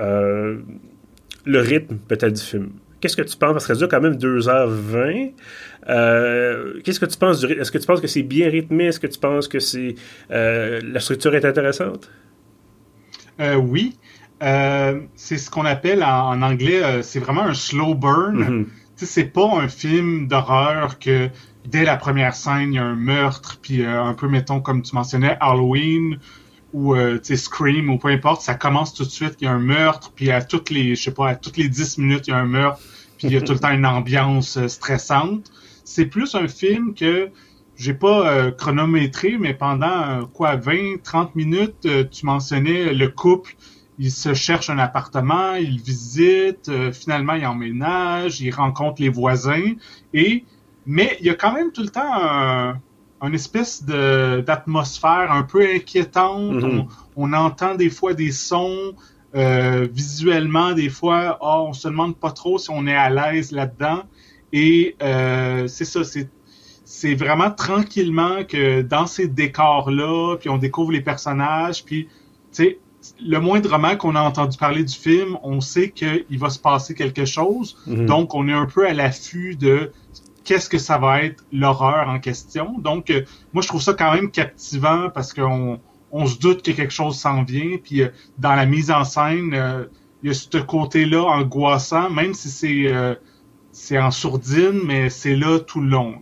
le 1.45 1.59
rythme 1.61 1.97
peut-être 2.09 2.35
du 2.35 2.43
film 2.43 2.71
Qu'est-ce 3.03 3.17
que 3.17 3.23
tu 3.23 3.37
penses? 3.37 3.53
Parce 3.53 3.67
que 3.67 3.75
ça 3.75 3.79
dure 3.79 3.89
quand 3.89 4.01
même 4.01 4.15
2h20. 4.15 5.33
Euh, 5.89 6.81
qu'est-ce 6.85 7.01
que 7.01 7.07
tu 7.07 7.19
penses 7.19 7.41
du 7.41 7.47
rythme? 7.47 7.61
Est-ce 7.61 7.73
que 7.73 7.79
tu 7.79 7.87
penses 7.87 8.01
que 8.01 8.07
c'est 8.07 8.23
bien 8.23 8.49
rythmé? 8.49 8.85
Est-ce 8.85 9.01
que 9.01 9.09
tu 9.09 9.19
penses 9.19 9.49
que 9.49 9.59
c'est 9.59 9.97
euh, 10.31 10.81
la 10.85 11.01
structure 11.01 11.35
est 11.35 11.45
intéressante? 11.45 12.09
Euh, 13.41 13.57
oui. 13.57 13.99
c'est 14.41 15.37
ce 15.37 15.51
qu'on 15.51 15.65
appelle 15.65 16.05
en, 16.05 16.41
anglais, 16.43 17.03
c'est 17.03 17.19
vraiment 17.19 17.43
un 17.43 17.55
slow 17.55 17.97
burn. 17.97 18.39
Mm-hmm. 18.39 18.67
C'est 18.95 19.33
pas 19.33 19.51
un 19.57 19.67
film 19.67 20.29
d'horreur 20.29 21.01
que 21.01 21.29
dès 21.67 21.83
la 21.83 21.97
première 21.97 22.37
scène, 22.37 22.73
il 22.73 22.77
y 22.77 22.79
a 22.79 22.85
un 22.85 22.95
meurtre, 22.95 23.59
puis 23.61 23.85
un 23.85 24.15
peu, 24.15 24.29
mettons, 24.29 24.61
comme 24.61 24.83
tu 24.83 24.95
mentionnais, 24.95 25.37
Halloween, 25.41 26.21
ou 26.73 26.95
euh, 26.95 27.19
Scream 27.23 27.91
ou 27.91 27.99
peu 27.99 28.09
importe, 28.09 28.43
ça 28.43 28.55
commence 28.55 28.95
tout 28.95 29.05
de 29.05 29.11
suite, 29.11 29.37
il 29.41 29.45
y 29.45 29.47
a 29.49 29.53
un 29.53 29.59
meurtre, 29.59 30.13
puis 30.15 30.31
à 30.31 30.43
toutes 30.43 30.71
les, 30.71 30.95
je 30.95 31.03
sais 31.03 31.15
pas, 31.15 31.31
à 31.31 31.35
toutes 31.35 31.57
les 31.57 31.69
10 31.69 31.99
minutes, 31.99 32.29
il 32.29 32.31
y 32.31 32.35
a 32.35 32.39
un 32.39 32.47
meurtre, 32.47 32.81
puis 33.19 33.29
il 33.29 33.35
y 33.35 33.37
a 33.37 33.41
tout 33.41 33.53
le 33.53 33.59
temps 33.59 33.71
une 33.71 33.87
ambiance 33.87 34.57
euh, 34.57 34.69
stressante. 34.69 35.51
C'est 35.85 36.07
plus 36.07 36.35
un 36.35 36.49
film 36.49 36.95
que 36.95 37.31
j'ai 37.77 37.95
pas 37.95 38.29
euh, 38.29 38.51
chronométré, 38.51 39.37
mais 39.39 39.55
pendant 39.55 40.27
quoi 40.33 40.57
20, 40.57 41.03
30 41.03 41.35
minutes, 41.35 41.89
tu 42.11 42.27
mentionnais 42.27 42.95
le 42.95 43.09
couple, 43.09 43.55
il 43.99 44.11
se 44.11 44.35
cherche 44.35 44.71
un 44.71 44.79
appartement, 44.79 45.55
il 45.55 45.81
visite, 45.81 46.71
finalement 46.93 47.35
il 47.35 47.47
emménage, 47.47 48.41
il 48.41 48.51
rencontre 48.51 49.03
les 49.03 49.09
voisins, 49.09 49.73
et 50.15 50.45
mais 50.87 51.17
il 51.21 51.27
y 51.27 51.31
a 51.31 51.35
quand 51.35 51.53
même 51.53 51.73
tout 51.73 51.83
le 51.83 51.89
temps 51.89 52.13
un 52.13 52.81
une 53.23 53.35
espèce 53.35 53.85
d'atmosphère 53.85 55.31
un 55.31 55.45
peu 55.45 55.63
inquiétante. 55.63 56.55
Mm-hmm. 56.55 56.87
on, 57.17 57.33
entend 57.33 57.75
des 57.77 57.91
fois 57.91 58.15
des 58.15 58.33
sons 58.33 58.95
euh, 59.35 59.87
visuellement, 59.91 60.73
des 60.73 60.89
fois, 60.89 61.39
oh, 61.41 61.67
on 61.69 61.73
se 61.73 61.89
demande 61.89 62.17
pas 62.17 62.33
trop 62.33 62.59
si 62.59 62.71
on 62.71 62.87
est 62.87 62.95
à 62.95 63.11
l'aise 63.11 63.53
là-dedans. 63.53 64.03
Et 64.53 64.97
euh, 65.03 65.67
c'est 65.69 65.85
ça, 65.85 66.05
c'est 66.05 66.29
c'est 66.85 67.15
vraiment 67.15 67.51
tranquillement 67.51 68.45
que 68.45 68.83
dans 68.83 69.07
ces 69.07 69.27
décors-là, 69.27 70.37
puis 70.37 70.51
on 70.51 70.59
découvre 70.59 70.93
les 70.93 71.01
personnages, 71.01 71.85
puis 71.85 72.05
tu 72.53 72.65
sais, 72.65 72.79
le 73.19 73.39
moindrement 73.39 73.97
qu'on 73.97 74.15
a 74.15 74.21
entendu 74.21 74.59
parler 74.59 74.85
du 74.85 74.95
film, 74.95 75.39
on 75.43 75.63
sait 75.63 75.91
qu'il 75.91 76.39
va 76.39 76.51
se 76.51 76.59
passer 76.59 76.95
quelque 76.95 77.25
chose. 77.25 77.79
Mm-hmm. 77.89 78.07
Donc, 78.07 78.35
on 78.35 78.47
est 78.47 78.53
un 78.53 78.67
peu 78.67 78.87
à 78.87 78.93
l'affût 78.93 79.57
de 79.57 79.91
qu'est-ce 80.45 80.69
que 80.69 80.79
ça 80.79 80.99
va 80.99 81.23
être 81.23 81.45
l'horreur 81.53 82.09
en 82.09 82.19
question. 82.19 82.79
Donc, 82.79 83.11
euh, 83.11 83.23
moi, 83.53 83.63
je 83.63 83.69
trouve 83.69 83.83
ça 83.83 83.95
quand 83.95 84.13
même 84.15 84.31
captivant 84.31 85.11
parce 85.11 85.33
qu'on 85.33 85.81
on 86.11 86.27
se 86.27 86.39
doute 86.39 86.63
que 86.63 86.73
quelque 86.73 86.93
chose 86.93 87.17
s'en 87.17 87.43
vient. 87.43 87.77
Puis, 87.83 88.03
euh, 88.03 88.09
dans 88.39 88.55
la 88.55 88.67
mise 88.67 88.91
en 88.91 89.05
scène, 89.05 89.53
euh, 89.55 89.85
il 90.23 90.29
y 90.29 90.31
a 90.31 90.35
ce 90.35 90.59
côté-là 90.59 91.23
angoissant, 91.23 92.11
même 92.11 92.35
si 92.35 92.49
c'est 92.49 93.17
c'est 93.75 93.99
en 93.99 94.11
sourdine, 94.11 94.83
mais 94.85 95.09
c'est 95.09 95.35
là 95.35 95.59
tout 95.59 95.81
le 95.81 95.89
long. 95.89 96.17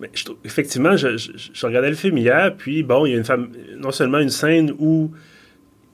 Mais 0.00 0.10
effectivement, 0.42 0.96
je, 0.96 1.18
je, 1.18 1.66
regardais 1.66 1.90
le 1.90 1.96
film 1.96 2.16
hier, 2.16 2.56
puis 2.56 2.82
bon, 2.82 3.04
il 3.04 3.12
y 3.12 3.14
a 3.14 3.18
une 3.18 3.24
femme, 3.24 3.52
non 3.76 3.90
seulement 3.90 4.18
une 4.18 4.30
scène 4.30 4.74
où 4.78 5.12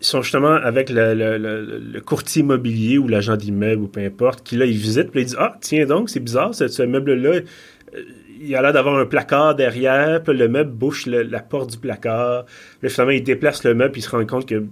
sont 0.00 0.22
justement 0.22 0.54
avec 0.54 0.90
le, 0.90 1.14
le, 1.14 1.38
le, 1.38 2.00
courtier 2.00 2.40
immobilier 2.40 2.98
ou 2.98 3.06
l'agent 3.06 3.36
d'immeuble 3.36 3.82
ou 3.82 3.88
peu 3.88 4.00
importe, 4.00 4.42
qui 4.42 4.56
là, 4.56 4.64
il 4.64 4.76
visite, 4.76 5.10
puis 5.10 5.22
il 5.22 5.26
dit 5.26 5.34
Ah, 5.38 5.56
tiens 5.60 5.86
donc, 5.86 6.10
c'est 6.10 6.20
bizarre, 6.20 6.54
ce, 6.54 6.68
ce 6.68 6.82
meuble-là, 6.82 7.40
euh, 7.94 8.02
il 8.40 8.54
a 8.56 8.62
l'air 8.62 8.72
d'avoir 8.72 8.98
un 8.98 9.04
placard 9.04 9.54
derrière, 9.54 10.22
puis 10.22 10.34
le 10.34 10.48
meuble 10.48 10.70
bouche 10.70 11.06
la 11.06 11.40
porte 11.40 11.70
du 11.70 11.78
placard. 11.78 12.46
Là, 12.82 12.88
finalement, 12.88 13.12
il 13.12 13.22
déplace 13.22 13.64
le 13.64 13.74
meuble, 13.74 13.92
puis 13.92 14.00
il 14.00 14.04
se 14.04 14.10
rend 14.10 14.24
compte 14.24 14.46
que 14.46 14.64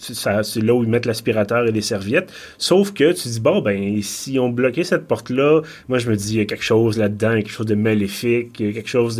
c'est 0.00 0.62
là 0.62 0.74
où 0.74 0.82
ils 0.82 0.88
mettent 0.88 1.06
l'aspirateur 1.06 1.66
et 1.66 1.72
les 1.72 1.80
serviettes. 1.80 2.32
Sauf 2.56 2.92
que 2.92 3.12
tu 3.12 3.28
dis, 3.28 3.40
bon, 3.40 3.60
ben, 3.60 4.00
si 4.02 4.38
on 4.38 4.48
bloquait 4.48 4.84
cette 4.84 5.06
porte-là, 5.06 5.62
moi, 5.88 5.98
je 5.98 6.10
me 6.10 6.16
dis, 6.16 6.34
il 6.34 6.38
y 6.38 6.40
a 6.40 6.44
quelque 6.44 6.64
chose 6.64 6.98
là-dedans, 6.98 7.34
quelque 7.34 7.50
chose 7.50 7.66
de 7.66 7.74
maléfique, 7.74 8.52
quelque 8.52 8.88
chose 8.88 9.16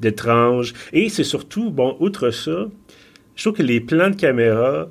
d'étrange. 0.00 0.72
De, 0.72 0.98
et 0.98 1.08
c'est 1.08 1.24
surtout, 1.24 1.70
bon, 1.70 1.96
outre 2.00 2.30
ça, 2.30 2.68
je 3.36 3.42
trouve 3.42 3.58
que 3.58 3.62
les 3.62 3.80
plans 3.80 4.10
de 4.10 4.16
caméra, 4.16 4.88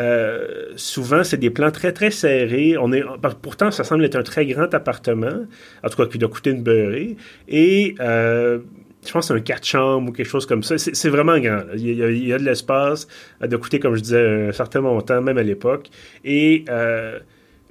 euh, 0.00 0.72
souvent, 0.76 1.22
c'est 1.22 1.36
des 1.36 1.50
plans 1.50 1.70
très, 1.70 1.92
très 1.92 2.10
serrés. 2.10 2.76
On 2.78 2.92
est, 2.92 3.02
pourtant, 3.42 3.70
ça 3.70 3.84
semble 3.84 4.04
être 4.04 4.16
un 4.16 4.22
très 4.22 4.46
grand 4.46 4.72
appartement, 4.74 5.46
en 5.82 5.88
tout 5.88 5.96
cas, 5.96 6.06
qui 6.06 6.18
doit 6.18 6.28
coûter 6.28 6.50
une 6.50 6.62
beurrée. 6.62 7.16
Et 7.48 7.94
euh, 8.00 8.58
je 9.06 9.12
pense 9.12 9.28
que 9.28 9.34
c'est 9.34 9.40
un 9.40 9.42
4 9.42 9.64
chambres 9.64 10.10
ou 10.10 10.12
quelque 10.12 10.26
chose 10.28 10.46
comme 10.46 10.62
ça. 10.62 10.78
C'est 10.78 11.08
vraiment 11.08 11.38
grand. 11.38 11.62
Il 11.76 11.94
y, 11.94 12.32
a, 12.32 12.38
de 12.38 12.44
l'espace. 12.44 13.06
Ça 13.40 13.46
doit 13.46 13.60
coûter, 13.60 13.78
comme 13.78 13.94
je 13.94 14.00
disais, 14.00 14.48
un 14.48 14.52
certain 14.52 14.80
montant, 14.80 15.20
même 15.22 15.38
à 15.38 15.42
l'époque. 15.42 15.88
Et 16.24 16.64
euh, 16.68 17.20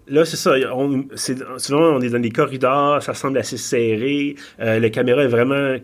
Là, 0.07 0.25
c'est 0.25 0.35
ça. 0.35 0.55
Souvent, 1.57 1.95
on 1.95 2.01
est 2.01 2.09
dans 2.09 2.19
des 2.19 2.29
corridors, 2.29 3.01
ça 3.01 3.13
semble 3.13 3.37
assez 3.37 3.57
serré. 3.57 4.35
Euh, 4.59 4.79
la 4.79 4.89
caméra 4.89 5.23
est 5.23 5.27
vraiment 5.27 5.53
euh, 5.53 5.79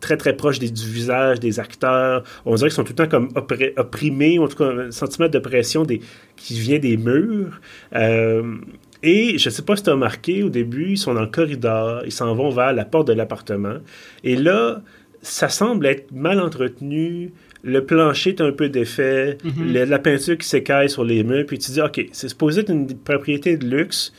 très, 0.00 0.16
très 0.16 0.36
proche 0.36 0.60
du 0.60 0.68
visage 0.68 1.40
des 1.40 1.58
acteurs. 1.58 2.22
On 2.44 2.54
dirait 2.54 2.68
qu'ils 2.68 2.76
sont 2.76 2.84
tout 2.84 2.94
le 2.96 3.06
temps 3.06 3.08
comme 3.08 3.28
opprimés, 3.76 4.38
en 4.38 4.46
tout 4.46 4.58
cas, 4.58 4.70
un 4.70 4.90
sentiment 4.92 5.28
de 5.28 5.38
pression 5.40 5.82
des, 5.82 6.00
qui 6.36 6.60
vient 6.60 6.78
des 6.78 6.96
murs. 6.96 7.60
Euh, 7.94 8.56
et 9.02 9.36
je 9.36 9.48
ne 9.48 9.52
sais 9.52 9.62
pas 9.62 9.76
si 9.76 9.82
tu 9.82 9.90
as 9.90 9.94
remarqué, 9.94 10.42
au 10.44 10.48
début, 10.48 10.92
ils 10.92 10.98
sont 10.98 11.14
dans 11.14 11.22
le 11.22 11.26
corridor, 11.26 12.02
ils 12.04 12.12
s'en 12.12 12.34
vont 12.34 12.50
vers 12.50 12.72
la 12.72 12.84
porte 12.84 13.08
de 13.08 13.12
l'appartement. 13.12 13.78
Et 14.22 14.36
là, 14.36 14.82
ça 15.22 15.48
semble 15.48 15.86
être 15.86 16.12
mal 16.12 16.40
entretenu 16.40 17.32
le 17.64 17.84
plancher 17.84 18.30
est 18.30 18.40
un 18.40 18.52
peu 18.52 18.68
défait, 18.68 19.38
mhm. 19.42 19.72
la 19.72 19.98
peinture 19.98 20.36
qui 20.36 20.46
s'écaille 20.46 20.90
sur 20.90 21.02
les 21.02 21.24
murs, 21.24 21.46
puis 21.46 21.58
tu 21.58 21.72
dis, 21.72 21.80
OK, 21.80 22.06
c'est 22.12 22.28
supposé 22.28 22.60
être 22.60 22.70
une 22.70 22.86
propriété 22.86 23.56
de 23.56 23.66
luxe, 23.66 24.12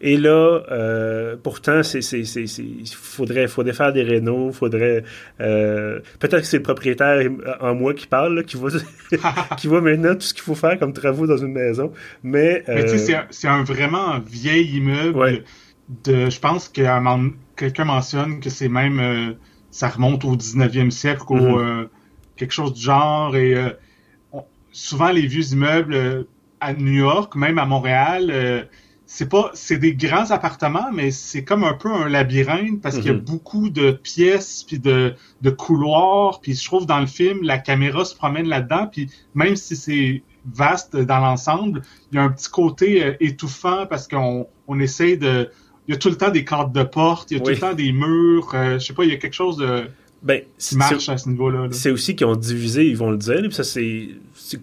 et 0.00 0.16
là, 0.16 0.62
euh, 0.70 1.36
pourtant, 1.42 1.80
il 1.82 2.86
faudrait, 2.94 3.48
faudrait 3.48 3.72
faire 3.72 3.92
des 3.92 4.02
rénaux, 4.02 4.52
faudrait... 4.52 5.02
Euh, 5.40 6.00
peut-être 6.20 6.42
que 6.42 6.46
c'est 6.46 6.58
le 6.58 6.62
propriétaire 6.62 7.28
en 7.60 7.74
moi 7.74 7.94
qui 7.94 8.06
parle, 8.06 8.44
qui, 8.44 8.56
voit, 8.56 8.70
qui 9.56 9.66
voit 9.66 9.80
maintenant 9.80 10.14
tout 10.14 10.20
ce 10.20 10.34
qu'il 10.34 10.44
faut 10.44 10.54
faire 10.54 10.78
comme 10.78 10.92
travaux 10.92 11.26
dans 11.26 11.36
une 11.36 11.52
maison, 11.52 11.92
mais... 12.22 12.62
mais 12.68 12.84
tu 12.84 12.98
sais, 12.98 13.16
euh, 13.16 13.22
c'est, 13.30 13.48
un, 13.48 13.64
vraiment 13.64 14.20
vieil 14.20 14.76
immeuble 14.76 15.42
de... 16.04 16.30
Je 16.30 16.38
pense 16.38 16.68
que 16.68 16.82
quelqu'un 17.56 17.84
mentionne 17.84 18.38
que 18.38 18.50
c'est 18.50 18.68
même... 18.68 19.34
ça 19.72 19.88
remonte 19.88 20.24
au 20.24 20.36
19e 20.36 20.90
siècle, 20.90 21.24
au... 21.28 21.60
Quelque 22.38 22.52
chose 22.52 22.72
du 22.72 22.80
genre. 22.80 23.36
Et 23.36 23.54
euh, 23.54 23.70
souvent, 24.72 25.10
les 25.10 25.26
vieux 25.26 25.52
immeubles 25.52 25.94
euh, 25.94 26.22
à 26.60 26.72
New 26.72 26.92
York, 26.92 27.34
même 27.34 27.58
à 27.58 27.66
Montréal, 27.66 28.28
euh, 28.30 28.62
c'est 29.06 29.28
pas, 29.28 29.50
c'est 29.54 29.78
des 29.78 29.94
grands 29.94 30.30
appartements, 30.30 30.90
mais 30.92 31.10
c'est 31.10 31.42
comme 31.42 31.64
un 31.64 31.72
peu 31.72 31.92
un 31.92 32.08
labyrinthe 32.08 32.80
parce 32.80 32.96
qu'il 32.96 33.06
y 33.06 33.10
a 33.10 33.14
mhm. 33.14 33.20
beaucoup 33.20 33.70
de 33.70 33.90
pièces 33.90 34.64
puis 34.64 34.78
de, 34.78 35.14
de 35.40 35.50
couloirs. 35.50 36.40
Puis 36.40 36.54
je 36.54 36.64
trouve 36.64 36.86
dans 36.86 37.00
le 37.00 37.06
film, 37.06 37.42
la 37.42 37.58
caméra 37.58 38.04
se 38.04 38.14
promène 38.14 38.46
là-dedans. 38.48 38.86
Puis 38.86 39.10
même 39.34 39.56
si 39.56 39.76
c'est 39.76 40.22
vaste 40.46 40.96
dans 40.96 41.18
l'ensemble, 41.18 41.82
il 42.12 42.16
y 42.16 42.18
a 42.18 42.22
un 42.22 42.30
petit 42.30 42.50
côté 42.50 43.16
étouffant 43.20 43.86
parce 43.86 44.06
qu'on 44.06 44.46
on 44.66 44.78
essaye 44.78 45.18
de, 45.18 45.50
il 45.88 45.92
y 45.92 45.94
a 45.94 45.98
tout 45.98 46.10
le 46.10 46.16
temps 46.16 46.30
des 46.30 46.44
cartes 46.44 46.72
de 46.72 46.82
porte, 46.82 47.30
il 47.30 47.38
y 47.38 47.40
a 47.40 47.42
tout 47.42 47.50
le 47.50 47.58
temps 47.58 47.74
des 47.74 47.92
murs. 47.92 48.50
je 48.52 48.78
sais 48.78 48.92
pas, 48.92 49.04
il 49.04 49.10
y 49.10 49.14
a 49.14 49.16
quelque 49.16 49.34
chose 49.34 49.56
de 49.56 49.88
ben, 50.22 50.42
marche 50.74 51.08
à 51.08 51.16
ce 51.16 51.28
niveau-là. 51.28 51.68
C'est 51.70 51.90
aussi 51.90 52.16
qu'ils 52.16 52.26
ont 52.26 52.34
divisé, 52.34 52.86
ils 52.86 52.96
vont 52.96 53.10
le 53.10 53.16
dire, 53.16 53.40
puis 53.42 53.52
ça 53.52 53.64
c'est 53.64 54.08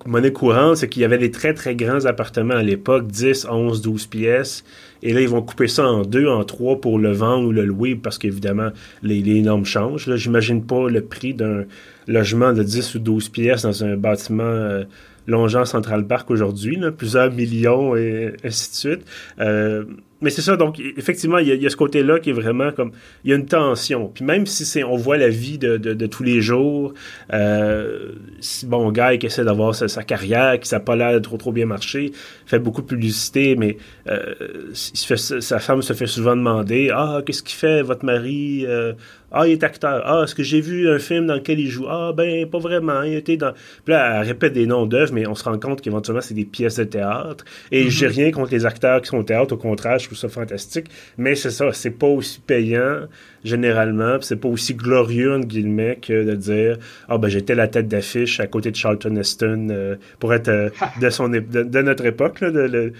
monnaie 0.05 0.33
courante, 0.33 0.77
c'est 0.77 0.89
qu'il 0.89 1.01
y 1.01 1.05
avait 1.05 1.17
des 1.17 1.31
très 1.31 1.53
très 1.53 1.75
grands 1.75 2.05
appartements 2.05 2.55
à 2.55 2.63
l'époque, 2.63 3.07
10, 3.07 3.47
11, 3.50 3.81
12 3.81 4.07
pièces, 4.07 4.65
et 5.01 5.13
là 5.13 5.21
ils 5.21 5.29
vont 5.29 5.41
couper 5.41 5.67
ça 5.67 5.88
en 5.88 6.01
deux, 6.01 6.27
en 6.27 6.43
trois 6.43 6.81
pour 6.81 7.00
le 7.00 7.13
vendre 7.13 7.47
ou 7.47 7.51
le 7.51 7.63
louer, 7.63 7.95
parce 7.95 8.17
qu'évidemment 8.17 8.69
les, 9.01 9.21
les, 9.21 9.41
normes 9.41 9.65
changent. 9.65 10.07
Là, 10.07 10.17
j'imagine 10.17 10.65
pas 10.65 10.89
le 10.89 11.01
prix 11.01 11.33
d'un 11.33 11.63
logement 12.07 12.51
de 12.51 12.63
10 12.63 12.95
ou 12.95 13.00
12 13.00 13.29
pièces 13.29 13.62
dans 13.62 13.83
un 13.83 13.95
bâtiment 13.95 14.43
euh, 14.43 14.83
longeant 15.27 15.65
Central 15.65 16.05
Park 16.05 16.29
aujourd'hui, 16.31 16.79
plusieurs 16.97 17.31
millions 17.31 17.95
et 17.95 18.33
ainsi 18.43 18.71
de 18.71 18.75
suite. 18.75 19.05
Euh, 19.39 19.85
mais 20.25 20.32
c'est 20.32 20.41
ça, 20.41 20.58
donc 20.58 20.79
effectivement, 20.79 21.38
il 21.38 21.48
y, 21.48 21.67
a, 21.67 21.70
ce 21.70 21.75
côté-là 21.75 22.20
qui 22.20 22.32
est 22.32 22.34
vraiment 22.34 22.72
comme 22.72 22.91
il 23.24 23.29
y 23.29 23.34
a 23.34 23.36
une 23.36 23.46
tension. 23.46 24.10
Puis 24.12 24.25
même 24.25 24.48
si 24.48 24.65
c'est 24.65 24.84
on 24.84 24.96
voit 24.96 25.17
la 25.17 25.29
vie 25.29 25.60
de, 25.60 25.77
de, 25.77 26.05
tous 26.08 26.24
les 26.24 26.41
jours, 26.41 26.96
euh, 27.32 28.13
si, 28.39 28.65
bon, 28.65 28.91
gars 28.91 29.15
qui 29.17 29.27
essaie 29.27 29.46
d'avoir 29.46 29.75
sa, 29.75 30.03
carrière, 30.03 30.60
qui 30.60 30.74
n'a 30.74 30.79
pas 30.79 30.96
l'air 30.96 31.13
de 31.13 31.20
trop 31.20 31.38
trop 31.38 31.51
bien 31.51 31.67
marcher, 31.67 32.12
fait 32.48 32.58
beaucoup 32.58 32.82
de 32.82 32.88
publicité, 32.88 33.55
mais 33.55 33.77
euh, 34.08 34.34
sa 34.74 35.60
femme 35.60 35.84
se 35.84 35.94
fait 35.94 36.08
souvent 36.08 36.36
demander 36.36 36.89
Ah, 36.91 37.22
qu'est-ce 37.24 37.44
qu'il 37.44 37.60
fait, 37.60 37.84
votre 37.84 38.03
mari 38.03 38.65
euh, 38.65 38.94
Ah, 39.38 39.46
il 39.48 39.51
est 39.51 39.63
acteur. 39.65 40.01
Ah, 40.06 40.24
est-ce 40.24 40.34
que 40.34 40.44
j'ai 40.44 40.62
vu 40.62 40.89
un 40.89 40.98
film 40.98 41.27
dans 41.27 41.36
lequel 41.36 41.60
il 41.60 41.68
joue? 41.68 41.88
Ah, 41.89 42.13
ben, 42.15 42.50
pas 42.50 42.58
vraiment. 42.58 43.04
Il 43.04 43.15
était 43.15 43.36
dans. 43.36 43.51
Puis 43.51 43.94
là, 43.94 44.22
elle 44.22 44.27
répète 44.27 44.54
des 44.54 44.65
noms 44.65 44.86
d'œuvres, 44.86 45.13
mais 45.13 45.27
on 45.27 45.36
se 45.36 45.44
rend 45.44 45.60
compte 45.60 45.82
qu'éventuellement, 45.82 46.22
c'est 46.22 46.34
des 46.34 46.46
pièces 46.46 46.77
de 46.77 46.86
théâtre. 46.86 47.44
Et 47.70 47.84
mm-hmm. 47.84 47.89
j'ai 47.89 48.08
rien 48.08 48.32
contre 48.32 48.51
les 48.54 48.65
acteurs 48.65 49.01
qui 49.01 49.10
sont 49.10 49.18
au 49.18 49.24
théâtre, 49.24 49.54
au 49.54 49.58
contraire, 49.58 50.00
je 50.00 50.06
trouve 50.06 50.18
ça 50.18 50.30
fantastique. 50.30 50.86
Mais 51.18 51.36
c'est 51.36 51.51
ça, 51.51 51.74
c'est 51.74 51.92
pas 51.92 52.08
aussi 52.08 52.39
payant 52.39 53.08
généralement. 53.45 54.17
C'est 54.21 54.35
pas 54.35 54.49
aussi 54.49 54.73
glorieux, 54.73 55.33
entre 55.33 55.47
guillemets, 55.47 55.99
que 56.01 56.23
de 56.25 56.35
dire 56.35 56.77
Ah, 57.07 57.17
ben, 57.17 57.29
j'étais 57.29 57.55
la 57.55 57.67
tête 57.67 57.87
d'affiche 57.87 58.39
à 58.39 58.47
côté 58.47 58.71
de 58.71 58.75
Charlton 58.75 59.15
Heston 59.15 59.67
euh, 59.69 59.95
pour 60.19 60.33
être 60.33 60.49
euh, 60.49 60.69
de, 61.01 61.09
son 61.09 61.29
de, 61.29 61.81
notre 61.81 62.05
époque, 62.05 62.41
là, 62.41 62.51
de, 62.51 62.91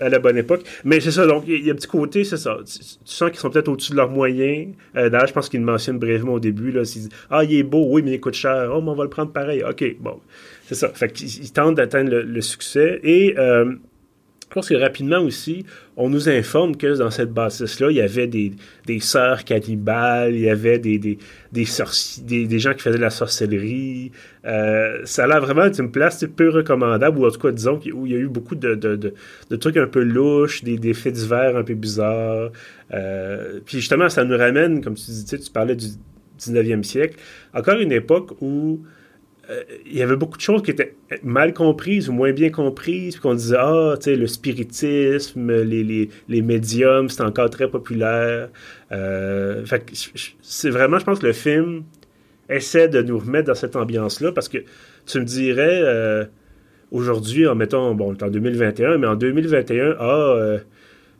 à 0.00 0.08
la 0.08 0.18
bonne 0.20 0.38
époque. 0.38 0.62
Mais 0.84 1.00
c'est 1.00 1.10
ça, 1.10 1.26
donc, 1.26 1.44
il 1.46 1.64
y, 1.64 1.70
a 1.70 1.72
un 1.72 1.76
petit 1.76 1.88
côté, 1.88 2.24
c'est 2.24 2.36
ça. 2.36 2.56
Tu, 2.64 2.78
sens 3.04 3.30
qu'ils 3.30 3.40
sont 3.40 3.50
peut-être 3.50 3.68
au-dessus 3.68 3.92
de 3.92 3.96
leurs 3.96 4.10
moyens. 4.10 4.68
Euh, 4.96 5.10
D'ailleurs, 5.10 5.26
je 5.26 5.32
pense 5.32 5.48
qu'ils 5.48 5.60
le 5.60 5.66
mentionnent 5.66 5.98
brièvement 5.98 6.34
au 6.34 6.40
début. 6.40 6.70
Là, 6.70 6.82
disent, 6.82 7.10
ah, 7.30 7.44
il 7.44 7.56
est 7.56 7.62
beau, 7.64 7.86
oui, 7.90 8.02
mais 8.02 8.12
il 8.12 8.20
coûte 8.20 8.34
cher. 8.34 8.70
Oh, 8.72 8.80
mais 8.80 8.90
on 8.90 8.94
va 8.94 9.04
le 9.04 9.10
prendre 9.10 9.32
pareil. 9.32 9.62
OK, 9.68 9.84
bon. 10.00 10.20
C'est 10.66 10.76
ça. 10.76 10.88
Fait 10.94 11.12
qu'ils 11.12 11.52
tentent 11.52 11.74
d'atteindre 11.74 12.10
le, 12.10 12.40
succès. 12.40 13.00
Et. 13.02 13.34
Je 14.54 14.60
pense 14.60 14.68
que 14.68 14.74
rapidement 14.76 15.18
aussi, 15.18 15.66
on 15.96 16.08
nous 16.08 16.28
informe 16.28 16.76
que 16.76 16.96
dans 16.96 17.10
cette 17.10 17.32
bâtisse-là, 17.32 17.90
il 17.90 17.96
y 17.96 18.00
avait 18.00 18.28
des, 18.28 18.52
sœurs 19.00 19.44
cannibales, 19.44 20.32
il 20.32 20.42
y 20.42 20.48
avait 20.48 20.78
des, 20.78 20.96
des, 20.96 21.18
des, 21.50 22.58
gens 22.60 22.72
qui 22.72 22.82
faisaient 22.82 22.98
de 22.98 23.02
la 23.02 23.10
sorcellerie. 23.10 24.12
Euh, 24.44 25.00
ça 25.06 25.24
a 25.24 25.26
l'air 25.26 25.40
vraiment 25.40 25.64
être 25.64 25.80
une 25.80 25.90
place 25.90 26.24
peu 26.36 26.50
recommandable, 26.50 27.18
ou 27.18 27.26
en 27.26 27.32
tout 27.32 27.40
cas, 27.40 27.50
disons, 27.50 27.80
où 27.94 28.06
il 28.06 28.12
y 28.12 28.14
a 28.14 28.18
eu 28.18 28.28
beaucoup 28.28 28.54
de, 28.54 28.76
de, 28.76 28.94
de, 28.94 29.56
trucs 29.56 29.76
un 29.76 29.88
peu 29.88 30.04
louches, 30.04 30.62
des, 30.62 30.78
des 30.78 30.94
faits 30.94 31.14
divers 31.14 31.56
un 31.56 31.64
peu 31.64 31.74
bizarres. 31.74 32.52
Euh, 32.92 33.58
puis 33.66 33.78
justement, 33.78 34.08
ça 34.08 34.22
nous 34.22 34.38
ramène, 34.38 34.84
comme 34.84 34.94
tu 34.94 35.06
disais, 35.06 35.36
tu 35.36 35.50
parlais 35.50 35.74
du 35.74 35.86
19e 36.38 36.84
siècle, 36.84 37.16
encore 37.54 37.80
une 37.80 37.90
époque 37.90 38.40
où 38.40 38.84
il 39.86 39.96
y 39.96 40.02
avait 40.02 40.16
beaucoup 40.16 40.36
de 40.36 40.42
choses 40.42 40.62
qui 40.62 40.70
étaient 40.70 40.94
mal 41.22 41.52
comprises 41.52 42.08
ou 42.08 42.12
moins 42.12 42.32
bien 42.32 42.50
comprises, 42.50 43.14
puis 43.14 43.22
qu'on 43.22 43.34
disait, 43.34 43.56
ah, 43.58 43.94
tu 43.96 44.04
sais, 44.04 44.16
le 44.16 44.26
spiritisme, 44.26 45.52
les, 45.62 45.84
les, 45.84 46.08
les 46.28 46.42
médiums, 46.42 47.08
c'est 47.08 47.22
encore 47.22 47.50
très 47.50 47.68
populaire. 47.68 48.48
Euh, 48.92 49.64
fait 49.66 49.84
c'est 50.40 50.70
vraiment, 50.70 50.98
je 50.98 51.04
pense 51.04 51.18
que 51.18 51.26
le 51.26 51.32
film 51.32 51.84
essaie 52.48 52.88
de 52.88 53.02
nous 53.02 53.18
remettre 53.18 53.48
dans 53.48 53.54
cette 53.54 53.76
ambiance-là, 53.76 54.32
parce 54.32 54.48
que 54.48 54.58
tu 55.06 55.20
me 55.20 55.24
dirais, 55.24 55.80
euh, 55.82 56.24
aujourd'hui, 56.90 57.46
en 57.46 57.54
mettant, 57.54 57.94
bon, 57.94 58.16
en 58.20 58.28
2021, 58.28 58.98
mais 58.98 59.06
en 59.06 59.16
2021, 59.16 59.96
ah, 59.98 60.58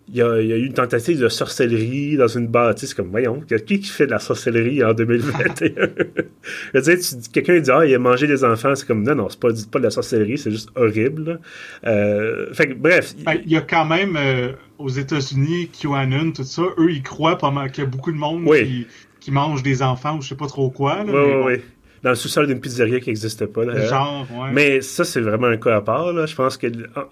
il 0.09 0.17
y, 0.17 0.23
a, 0.23 0.39
eu 0.39 0.67
une 0.67 0.75
tentative 0.75 1.19
de 1.19 1.29
sorcellerie 1.29 2.17
dans 2.17 2.29
une 2.29 2.47
bâtisse. 2.47 2.93
Comme, 2.93 3.09
voyons, 3.09 3.41
qui 3.41 3.81
qui 3.81 3.89
fait 3.89 4.07
de 4.07 4.11
la 4.11 4.19
sorcellerie 4.19 4.85
en 4.85 4.93
2021? 4.93 5.65
je 6.75 6.79
veux 6.79 6.83
dire, 6.83 6.99
quelqu'un 7.33 7.59
dit, 7.59 7.71
ah, 7.71 7.87
il 7.87 7.95
a 7.95 7.99
mangé 7.99 8.27
des 8.27 8.45
enfants. 8.45 8.75
C'est 8.75 8.87
comme, 8.87 9.03
non, 9.03 9.15
non, 9.15 9.29
c'est 9.31 9.41
pas, 9.41 9.49
pas 9.71 9.79
de 9.79 9.85
la 9.85 9.91
sorcellerie, 9.91 10.37
c'est 10.37 10.51
juste 10.51 10.69
horrible. 10.77 11.41
Euh, 11.87 12.53
fait 12.53 12.75
bref. 12.75 13.15
Ben, 13.25 13.41
il 13.45 13.53
y 13.53 13.57
a 13.57 13.63
quand 13.63 13.87
même, 13.87 14.17
euh, 14.17 14.53
aux 14.79 14.91
États-Unis, 14.91 15.71
QAnon, 15.71 16.33
tout 16.33 16.45
ça, 16.45 16.63
eux, 16.79 16.93
ils 16.93 17.03
croient 17.03 17.39
pas 17.39 17.51
mal 17.51 17.71
qu'il 17.71 17.85
y 17.85 17.87
a 17.87 17.91
beaucoup 17.91 18.13
de 18.13 18.19
monde 18.19 18.45
qui, 18.45 18.87
qui 19.21 19.31
mange 19.31 19.63
des 19.63 19.83
enfants 19.83 20.19
ou 20.19 20.23
je 20.23 20.29
sais 20.29 20.37
pas 20.37 20.47
trop 20.47 20.69
quoi. 20.71 21.03
oui, 21.07 21.13
oui, 21.15 21.43
oui 21.47 21.61
dans 22.03 22.11
le 22.11 22.17
sous-sol 22.17 22.47
d'une 22.47 22.61
pizzeria 22.61 23.01
qui 23.01 23.09
n'existe 23.09 23.47
pas. 23.47 23.63
Genre, 23.65 24.27
ouais. 24.35 24.53
Mais 24.53 24.83
ça, 24.83 25.05
c'est 25.05 25.23
vraiment 25.23 25.47
un 25.47 25.57
cas 25.57 25.77
à 25.77 25.81
part. 25.81 26.13
Là. 26.13 26.27
Je 26.27 26.35
pense 26.35 26.59
que 26.59 26.67
ah, 26.95 27.09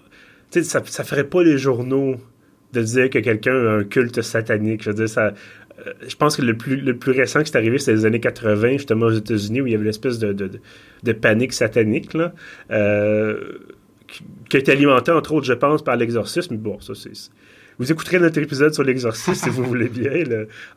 ça, 0.51 0.83
ça 0.85 1.03
ferait 1.03 1.23
pas 1.23 1.41
les 1.41 1.57
journaux 1.57 2.17
de 2.73 2.81
dire 2.81 3.09
que 3.09 3.19
quelqu'un 3.19 3.55
a 3.55 3.71
un 3.77 3.83
culte 3.83 4.21
satanique. 4.21 4.83
Je 4.83 4.89
veux 4.89 4.95
dire, 4.95 5.09
ça. 5.09 5.33
Euh, 5.85 5.93
je 6.07 6.15
pense 6.15 6.35
que 6.35 6.41
le 6.41 6.55
plus, 6.55 6.77
le 6.77 6.97
plus 6.97 7.11
récent 7.11 7.41
qui 7.41 7.51
est 7.51 7.57
arrivé, 7.57 7.77
c'était 7.77 7.93
les 7.93 8.05
années 8.05 8.19
80, 8.19 8.73
justement 8.73 9.07
aux 9.07 9.11
États-Unis, 9.11 9.61
où 9.61 9.67
il 9.67 9.71
y 9.71 9.75
avait 9.75 9.85
l'espèce 9.85 10.19
de, 10.19 10.33
de, 10.33 11.11
panique 11.13 11.53
satanique, 11.53 12.13
là, 12.13 12.33
euh, 12.71 13.59
qui, 14.49 14.57
a 14.57 14.59
été 14.59 14.71
alimentée, 14.71 15.11
entre 15.11 15.33
autres, 15.33 15.45
je 15.45 15.53
pense, 15.53 15.83
par 15.83 15.95
l'exorcisme. 15.95 16.57
Bon, 16.57 16.79
ça, 16.79 16.93
c'est. 16.95 17.31
Vous 17.79 17.91
écouterez 17.91 18.19
notre 18.19 18.37
épisode 18.39 18.73
sur 18.73 18.83
l'exorcisme 18.83 19.33
si 19.45 19.49
vous 19.49 19.63
voulez 19.63 19.89
bien 19.89 20.23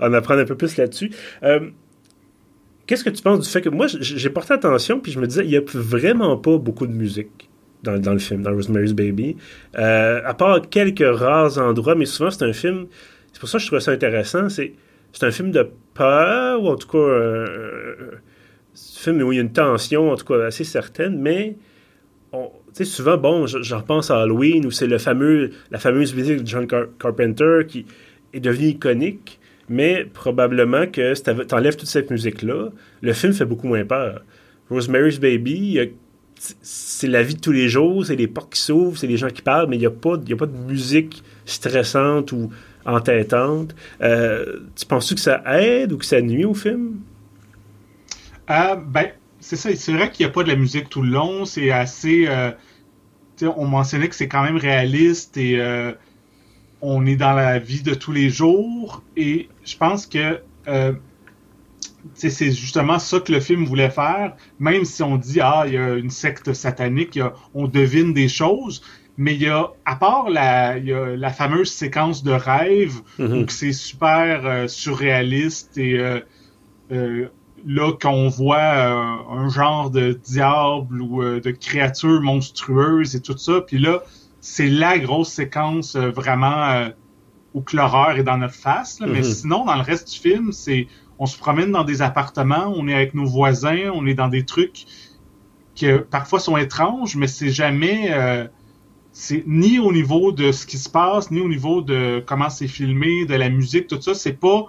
en 0.00 0.14
apprendre 0.14 0.40
un 0.40 0.46
peu 0.46 0.56
plus 0.56 0.78
là-dessus. 0.78 1.10
Euh, 1.42 1.60
qu'est-ce 2.86 3.04
que 3.04 3.10
tu 3.10 3.22
penses 3.22 3.40
du 3.40 3.48
fait 3.48 3.60
que 3.60 3.68
moi, 3.68 3.86
j'ai 3.86 4.30
porté 4.30 4.54
attention, 4.54 4.98
puis 4.98 5.12
je 5.12 5.20
me 5.20 5.26
disais, 5.26 5.44
il 5.44 5.50
n'y 5.50 5.56
a 5.56 5.62
vraiment 5.74 6.38
pas 6.38 6.56
beaucoup 6.56 6.86
de 6.86 6.94
musique 6.94 7.45
dans, 7.82 8.12
le 8.12 8.18
film, 8.18 8.42
dans 8.42 8.52
Rosemary's 8.52 8.92
Baby. 8.92 9.36
Euh, 9.78 10.20
à 10.24 10.34
part 10.34 10.68
quelques 10.68 11.04
rares 11.06 11.58
endroits, 11.58 11.94
mais 11.94 12.06
souvent 12.06 12.30
c'est 12.30 12.44
un 12.44 12.52
film. 12.52 12.86
C'est 13.32 13.40
pour 13.40 13.48
ça 13.48 13.58
que 13.58 13.62
je 13.62 13.68
trouve 13.68 13.80
ça 13.80 13.92
intéressant. 13.92 14.48
C'est, 14.48 14.72
c'est 15.12 15.26
un 15.26 15.30
film 15.30 15.50
de 15.50 15.68
peur, 15.94 16.62
ou 16.62 16.68
en 16.68 16.76
tout 16.76 16.88
cas, 16.88 16.98
euh, 16.98 18.10
un 18.74 19.02
film 19.02 19.22
où 19.22 19.32
il 19.32 19.36
y 19.36 19.38
a 19.38 19.42
une 19.42 19.52
tension, 19.52 20.10
en 20.10 20.16
tout 20.16 20.26
cas, 20.26 20.46
assez 20.46 20.64
certaine, 20.64 21.20
mais. 21.20 21.56
Tu 22.32 22.84
sais, 22.84 22.84
souvent, 22.84 23.16
bon, 23.16 23.46
je, 23.46 23.74
repense 23.74 24.10
à 24.10 24.20
Halloween, 24.20 24.66
où 24.66 24.70
c'est 24.70 24.86
le 24.86 24.98
fameux, 24.98 25.52
la 25.70 25.78
fameuse 25.78 26.14
musique 26.14 26.42
de 26.42 26.46
John 26.46 26.66
Carpenter 26.66 27.60
qui 27.66 27.86
est 28.34 28.40
devenue 28.40 28.68
iconique, 28.68 29.40
mais 29.70 30.04
probablement 30.04 30.86
que 30.86 31.14
si 31.14 31.22
t'enlèves 31.22 31.76
toute 31.76 31.88
cette 31.88 32.10
musique-là, 32.10 32.68
le 33.00 33.12
film 33.14 33.32
fait 33.32 33.46
beaucoup 33.46 33.66
moins 33.66 33.86
peur. 33.86 34.22
Rosemary's 34.68 35.18
Baby, 35.18 35.52
il 35.52 35.72
y 35.72 35.80
a 35.80 35.86
c'est 36.38 37.08
la 37.08 37.22
vie 37.22 37.34
de 37.34 37.40
tous 37.40 37.52
les 37.52 37.68
jours, 37.68 38.04
c'est 38.04 38.16
les 38.16 38.26
portes 38.26 38.52
qui 38.52 38.60
s'ouvrent, 38.60 38.98
c'est 38.98 39.06
les 39.06 39.16
gens 39.16 39.28
qui 39.28 39.42
parlent, 39.42 39.68
mais 39.68 39.76
il 39.76 39.80
n'y 39.80 39.86
a, 39.86 39.90
pas, 39.90 40.14
a 40.14 40.36
pas 40.36 40.46
de 40.46 40.56
musique 40.56 41.22
stressante 41.44 42.32
ou 42.32 42.50
entêtante. 42.84 43.74
Euh, 44.00 44.60
tu 44.76 44.86
penses-tu 44.86 45.14
que 45.14 45.20
ça 45.20 45.42
aide 45.46 45.92
ou 45.92 45.98
que 45.98 46.04
ça 46.04 46.20
nuit 46.20 46.44
au 46.44 46.54
film? 46.54 47.00
Euh, 48.50 48.76
ben, 48.76 49.08
c'est 49.40 49.56
ça. 49.56 49.74
C'est 49.74 49.92
vrai 49.92 50.10
qu'il 50.10 50.24
n'y 50.26 50.30
a 50.30 50.32
pas 50.32 50.42
de 50.42 50.48
la 50.48 50.56
musique 50.56 50.88
tout 50.88 51.02
le 51.02 51.10
long. 51.10 51.44
C'est 51.44 51.70
assez. 51.70 52.26
Euh, 52.28 52.52
on 53.42 53.66
mentionnait 53.66 54.08
que 54.08 54.14
c'est 54.14 54.28
quand 54.28 54.42
même 54.42 54.56
réaliste 54.56 55.36
et 55.36 55.60
euh, 55.60 55.92
on 56.80 57.04
est 57.06 57.16
dans 57.16 57.32
la 57.32 57.58
vie 57.58 57.82
de 57.82 57.94
tous 57.94 58.12
les 58.12 58.28
jours. 58.30 59.02
Et 59.16 59.48
je 59.64 59.76
pense 59.76 60.06
que 60.06 60.40
c'est 62.14 62.52
justement 62.52 62.98
ça 62.98 63.20
que 63.20 63.32
le 63.32 63.40
film 63.40 63.64
voulait 63.64 63.90
faire, 63.90 64.36
même 64.58 64.84
si 64.84 65.02
on 65.02 65.16
dit 65.16 65.40
ah 65.40 65.64
il 65.66 65.74
y 65.74 65.78
a 65.78 65.94
une 65.94 66.10
secte 66.10 66.52
satanique, 66.52 67.18
on 67.54 67.66
devine 67.68 68.12
des 68.12 68.28
choses, 68.28 68.82
mais 69.16 69.34
il 69.34 69.42
y 69.42 69.48
a 69.48 69.70
à 69.84 69.96
part 69.96 70.28
la, 70.28 70.78
il 70.78 70.86
y 70.86 70.92
a 70.92 71.16
la 71.16 71.30
fameuse 71.30 71.70
séquence 71.70 72.22
de 72.22 72.32
rêve 72.32 73.00
mm-hmm. 73.18 73.44
où 73.44 73.48
c'est 73.48 73.72
super 73.72 74.44
euh, 74.44 74.68
surréaliste 74.68 75.78
et 75.78 75.98
euh, 75.98 76.20
euh, 76.92 77.28
là 77.66 77.92
qu'on 78.00 78.28
voit 78.28 78.62
un 78.62 79.48
genre 79.48 79.90
de 79.90 80.12
diable 80.12 81.00
ou 81.00 81.22
de 81.22 81.50
créature 81.50 82.20
monstrueuse 82.20 83.16
et 83.16 83.20
tout 83.20 83.36
ça, 83.36 83.60
puis 83.66 83.78
là 83.78 84.02
c'est 84.40 84.68
la 84.68 84.98
grosse 84.98 85.30
séquence 85.30 85.96
vraiment 85.96 86.90
où 87.54 87.62
que 87.62 87.74
l'horreur 87.74 88.18
est 88.18 88.22
dans 88.22 88.36
notre 88.36 88.54
face, 88.54 89.00
mais 89.00 89.20
mm-hmm. 89.20 89.34
sinon 89.34 89.64
dans 89.64 89.74
le 89.74 89.82
reste 89.82 90.12
du 90.12 90.18
film 90.18 90.52
c'est 90.52 90.86
on 91.18 91.26
se 91.26 91.38
promène 91.38 91.72
dans 91.72 91.84
des 91.84 92.02
appartements, 92.02 92.72
on 92.76 92.88
est 92.88 92.94
avec 92.94 93.14
nos 93.14 93.26
voisins, 93.26 93.90
on 93.94 94.06
est 94.06 94.14
dans 94.14 94.28
des 94.28 94.44
trucs 94.44 94.84
qui 95.74 95.86
parfois 96.10 96.40
sont 96.40 96.56
étranges, 96.56 97.16
mais 97.16 97.26
c'est 97.26 97.50
jamais 97.50 98.08
euh, 98.10 98.46
c'est 99.12 99.44
ni 99.46 99.78
au 99.78 99.92
niveau 99.92 100.32
de 100.32 100.52
ce 100.52 100.66
qui 100.66 100.78
se 100.78 100.88
passe, 100.88 101.30
ni 101.30 101.40
au 101.40 101.48
niveau 101.48 101.82
de 101.82 102.22
comment 102.26 102.50
c'est 102.50 102.68
filmé, 102.68 103.26
de 103.26 103.34
la 103.34 103.48
musique, 103.48 103.86
tout 103.86 104.00
ça, 104.00 104.14
c'est 104.14 104.38
pas 104.38 104.66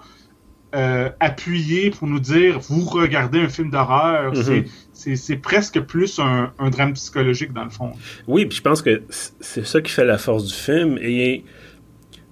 euh, 0.74 1.08
appuyé 1.18 1.90
pour 1.90 2.06
nous 2.06 2.20
dire 2.20 2.58
vous 2.60 2.84
regardez 2.84 3.40
un 3.40 3.48
film 3.48 3.70
d'horreur. 3.70 4.34
Mhm. 4.34 4.64
C'est 4.92 5.36
presque 5.36 5.80
plus 5.80 6.18
un, 6.18 6.52
un, 6.58 6.70
drame 6.70 6.92
psychologique 6.92 7.52
dans 7.52 7.64
le 7.64 7.70
fond. 7.70 7.92
Oui, 8.26 8.44
puis 8.44 8.58
je 8.58 8.62
pense 8.62 8.82
que 8.82 9.02
c'est 9.40 9.64
ça 9.64 9.80
qui 9.80 9.92
fait 9.92 10.04
la 10.04 10.18
force 10.18 10.44
du 10.44 10.52
film. 10.52 10.98
Et 11.00 11.44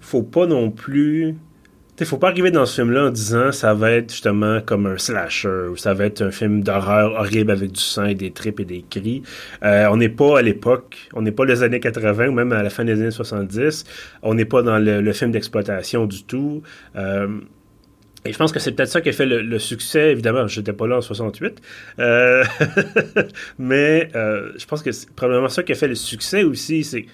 faut 0.00 0.22
pas 0.22 0.46
non 0.46 0.70
plus 0.70 1.36
il 2.00 2.06
faut 2.06 2.18
pas 2.18 2.28
arriver 2.28 2.50
dans 2.50 2.66
ce 2.66 2.74
film-là 2.82 3.06
en 3.06 3.10
disant 3.10 3.52
ça 3.52 3.72
va 3.72 3.92
être 3.92 4.10
justement 4.10 4.60
comme 4.60 4.86
un 4.86 4.98
slasher 4.98 5.68
ou 5.70 5.76
ça 5.76 5.94
va 5.94 6.04
être 6.04 6.20
un 6.22 6.30
film 6.30 6.62
d'horreur 6.62 7.12
horrible 7.12 7.50
avec 7.50 7.72
du 7.72 7.80
sang 7.80 8.04
et 8.04 8.14
des 8.14 8.32
tripes 8.32 8.60
et 8.60 8.64
des 8.64 8.84
cris. 8.88 9.22
Euh, 9.62 9.86
on 9.90 9.96
n'est 9.96 10.10
pas 10.10 10.38
à 10.38 10.42
l'époque, 10.42 11.08
on 11.14 11.22
n'est 11.22 11.32
pas 11.32 11.44
les 11.44 11.62
années 11.62 11.80
80 11.80 12.28
ou 12.28 12.32
même 12.32 12.52
à 12.52 12.62
la 12.62 12.70
fin 12.70 12.84
des 12.84 13.00
années 13.00 13.10
70. 13.10 13.84
On 14.22 14.34
n'est 14.34 14.44
pas 14.44 14.62
dans 14.62 14.78
le, 14.78 15.12
film 15.12 15.30
d'exploitation 15.30 16.06
du 16.06 16.24
tout. 16.24 16.62
Euh, 16.96 17.28
et 18.26 18.32
je 18.32 18.38
pense 18.38 18.52
que 18.52 18.58
c'est 18.58 18.72
peut-être 18.72 18.90
ça 18.90 19.00
qui 19.00 19.08
a 19.08 19.12
fait 19.12 19.24
le, 19.24 19.58
succès. 19.58 20.12
Évidemment, 20.12 20.46
j'étais 20.48 20.74
pas 20.74 20.86
là 20.86 20.98
en 20.98 21.00
68. 21.00 21.62
Euh, 21.98 22.44
mais 23.58 24.10
je 24.12 24.66
pense 24.66 24.82
que 24.82 24.92
c'est 24.92 25.10
probablement 25.12 25.48
ça 25.48 25.62
qui 25.62 25.72
a 25.72 25.74
fait 25.76 25.88
le 25.88 25.94
succès 25.94 26.42
aussi. 26.42 27.06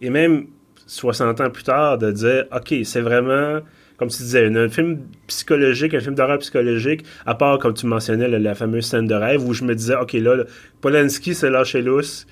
Et 0.00 0.08
même 0.08 0.46
60 0.86 1.40
ans 1.40 1.50
plus 1.50 1.64
tard, 1.64 1.98
de 1.98 2.10
dire, 2.10 2.46
OK, 2.52 2.74
c'est 2.84 3.00
vraiment 3.00 3.60
comme 4.00 4.08
tu 4.08 4.22
disais, 4.22 4.46
un, 4.46 4.68
film 4.70 5.00
psychologique, 5.26 5.92
un 5.92 6.00
film 6.00 6.14
d'horreur 6.14 6.38
psychologique, 6.38 7.04
à 7.26 7.34
part, 7.34 7.58
comme 7.58 7.74
tu 7.74 7.84
mentionnais, 7.84 8.28
la, 8.28 8.54
fameuse 8.54 8.86
scène 8.86 9.06
de 9.06 9.14
rêve 9.14 9.46
où 9.46 9.52
je 9.52 9.62
me 9.62 9.74
disais, 9.74 9.94
OK, 9.94 10.14
là, 10.14 10.42
Polanski 10.80 11.34
s'est 11.34 11.50
lâché 11.50 11.82
lousse. 11.82 12.26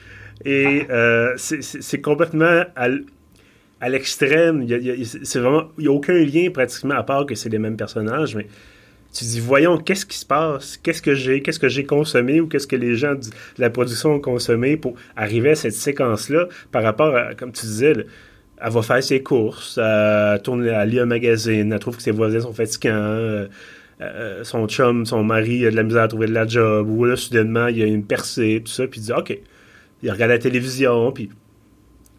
Et 0.47 0.87
euh, 0.89 1.35
c'est 1.37 2.01
complètement 2.01 2.65
à, 2.75 3.89
l'extrême. 3.91 4.63
Il 4.63 4.79
n'y 4.79 5.45
a, 5.45 5.91
a 5.91 5.91
aucun 5.93 6.15
lien 6.15 6.49
pratiquement, 6.51 6.95
à 6.95 7.02
part 7.02 7.26
que 7.26 7.35
c'est 7.35 7.50
les 7.50 7.59
mêmes 7.59 7.76
personnages. 7.76 8.35
Mais 8.35 8.47
tu 9.13 9.26
dis, 9.26 9.39
voyons, 9.39 9.76
qu'est-ce 9.76 10.07
qui 10.07 10.17
se 10.17 10.25
passe? 10.25 10.78
Qu'est-ce 10.78 11.02
que 11.02 11.15
j'ai? 11.15 11.43
Qu'est-ce 11.43 11.59
que 11.59 11.69
j'ai 11.69 11.85
consommé 11.85 12.41
ou 12.41 12.47
qu'est-ce 12.47 12.67
que 12.67 12.76
les 12.76 12.95
gens 12.95 13.15
de 13.15 13.28
la 13.59 13.69
production 13.69 14.15
ont 14.15 14.21
consommé 14.21 14.78
pour 14.78 14.95
arriver 15.17 15.50
à 15.50 15.54
cette 15.54 15.75
séquence-là 15.75 16.49
par 16.73 16.83
rapport 16.83 17.15
à, 17.15 17.35
comme 17.35 17.52
tu 17.52 17.67
disais, 17.67 17.93
elle 18.60 18.73
va 18.73 18.82
faire 18.82 19.02
ses 19.02 19.23
courses, 19.23 19.78
elle 19.78 20.40
tourne, 20.42 20.66
elle 20.66 20.88
lit 20.88 21.00
un 21.00 21.06
magazine, 21.06 21.73
elle 21.73 21.78
trouve 21.78 21.97
que 21.97 22.02
ses 22.02 22.10
voisins 22.10 22.40
sont 22.40 22.52
fatigants, 22.52 22.90
euh, 22.92 23.49
euh, 24.00 24.44
son 24.44 24.66
chum, 24.68 25.06
son 25.06 25.25
mari 25.25 25.66
a 25.66 25.71
de 25.71 25.76
la 25.76 25.82
misère 25.82 26.02
à 26.02 26.08
trouver 26.08 26.26
de 26.26 26.32
la 26.32 26.47
job, 26.47 26.88
ou 26.88 27.04
là, 27.04 27.16
soudainement, 27.16 27.68
il 27.68 27.78
y 27.78 27.82
a 27.82 27.86
une 27.86 28.04
percée, 28.04 28.62
tout 28.64 28.71
ça, 28.71 28.86
puis 28.86 29.00
il 29.00 29.04
dit, 29.04 29.12
OK. 29.12 29.36
Il 30.02 30.10
regarde 30.12 30.30
la 30.30 30.38
télévision, 30.38 31.10
puis 31.10 31.28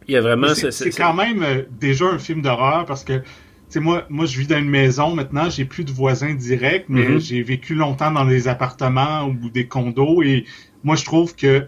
il 0.07 0.13
y 0.13 0.17
a 0.17 0.21
vraiment... 0.21 0.53
C'est 0.53 0.91
quand 0.91 1.13
même 1.13 1.43
euh, 1.43 1.61
déjà 1.79 2.05
un 2.05 2.19
film 2.19 2.41
d'horreur, 2.41 2.85
parce 2.85 3.03
que, 3.03 3.19
tu 3.19 3.23
sais, 3.69 3.79
moi, 3.79 4.05
moi, 4.09 4.25
je 4.25 4.37
vis 4.37 4.47
dans 4.47 4.57
une 4.57 4.69
maison, 4.69 5.15
maintenant, 5.15 5.49
j'ai 5.49 5.63
plus 5.63 5.85
de 5.85 5.91
voisins 5.91 6.33
directs, 6.33 6.85
mais 6.89 7.05
mm-hmm. 7.05 7.19
j'ai 7.19 7.41
vécu 7.41 7.75
longtemps 7.75 8.11
dans 8.11 8.25
des 8.25 8.47
appartements 8.47 9.25
ou 9.25 9.49
des 9.49 9.67
condos, 9.67 10.21
et 10.23 10.45
moi, 10.83 10.95
je 10.95 11.05
trouve 11.05 11.35
que 11.35 11.65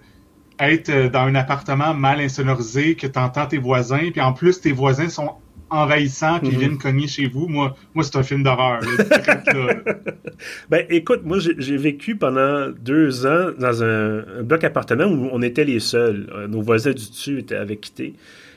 être 0.70 0.90
euh, 0.90 1.10
dans 1.10 1.22
un 1.22 1.36
appartement 1.36 1.94
mal 1.94 2.20
insonorisé, 2.20 2.96
que 2.96 3.08
tu 3.08 3.20
entends 3.20 3.48
tes 3.48 3.58
voisins, 3.58 4.12
puis 4.12 4.22
en 4.22 4.34
plus 4.34 4.62
tes 4.62 4.72
voisins 4.72 5.10
sont 5.10 5.32
envahissants, 5.70 6.40
puis 6.40 6.50
ils 6.50 6.54
mhm. 6.54 6.60
viennent 6.60 6.78
cogner 6.78 7.08
chez 7.08 7.28
vous, 7.28 7.48
moi, 7.48 7.76
moi 7.94 8.04
c'est 8.04 8.18
un 8.18 8.24
film 8.24 8.44
d'horreur. 8.44 8.82
ben 10.70 10.86
écoute, 10.90 11.22
moi 11.24 11.38
j'ai 11.40 11.78
vécu 11.78 12.18
pendant 12.18 12.70
deux 12.70 13.26
ans 13.26 13.52
dans 13.58 13.84
un, 13.84 14.44
bloc 14.44 14.64
appartement 14.64 15.06
où 15.06 15.30
on 15.32 15.42
était 15.42 15.64
les 15.64 15.80
seuls. 15.80 16.30
Euh, 16.34 16.48
nos 16.48 16.62
voisins 16.62 16.92
du 16.92 17.10
dessus 17.10 17.44
avaient 17.52 17.78
quitté. 17.78 18.16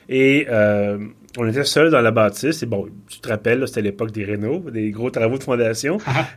Et 0.09 0.45
euh, 0.49 0.97
on 1.37 1.47
était 1.47 1.63
seuls 1.63 1.89
dans 1.89 2.01
la 2.01 2.11
bâtisse. 2.11 2.61
Et 2.61 2.65
bon, 2.65 2.87
tu 3.07 3.19
te 3.19 3.29
rappelles, 3.29 3.67
c'était 3.67 3.81
l'époque 3.81 4.11
des 4.11 4.25
rénaux, 4.25 4.59
des 4.71 4.91
gros 4.91 5.09
travaux 5.09 5.37
de 5.37 5.43
fondation. 5.43 5.97
Ah, 6.05 6.27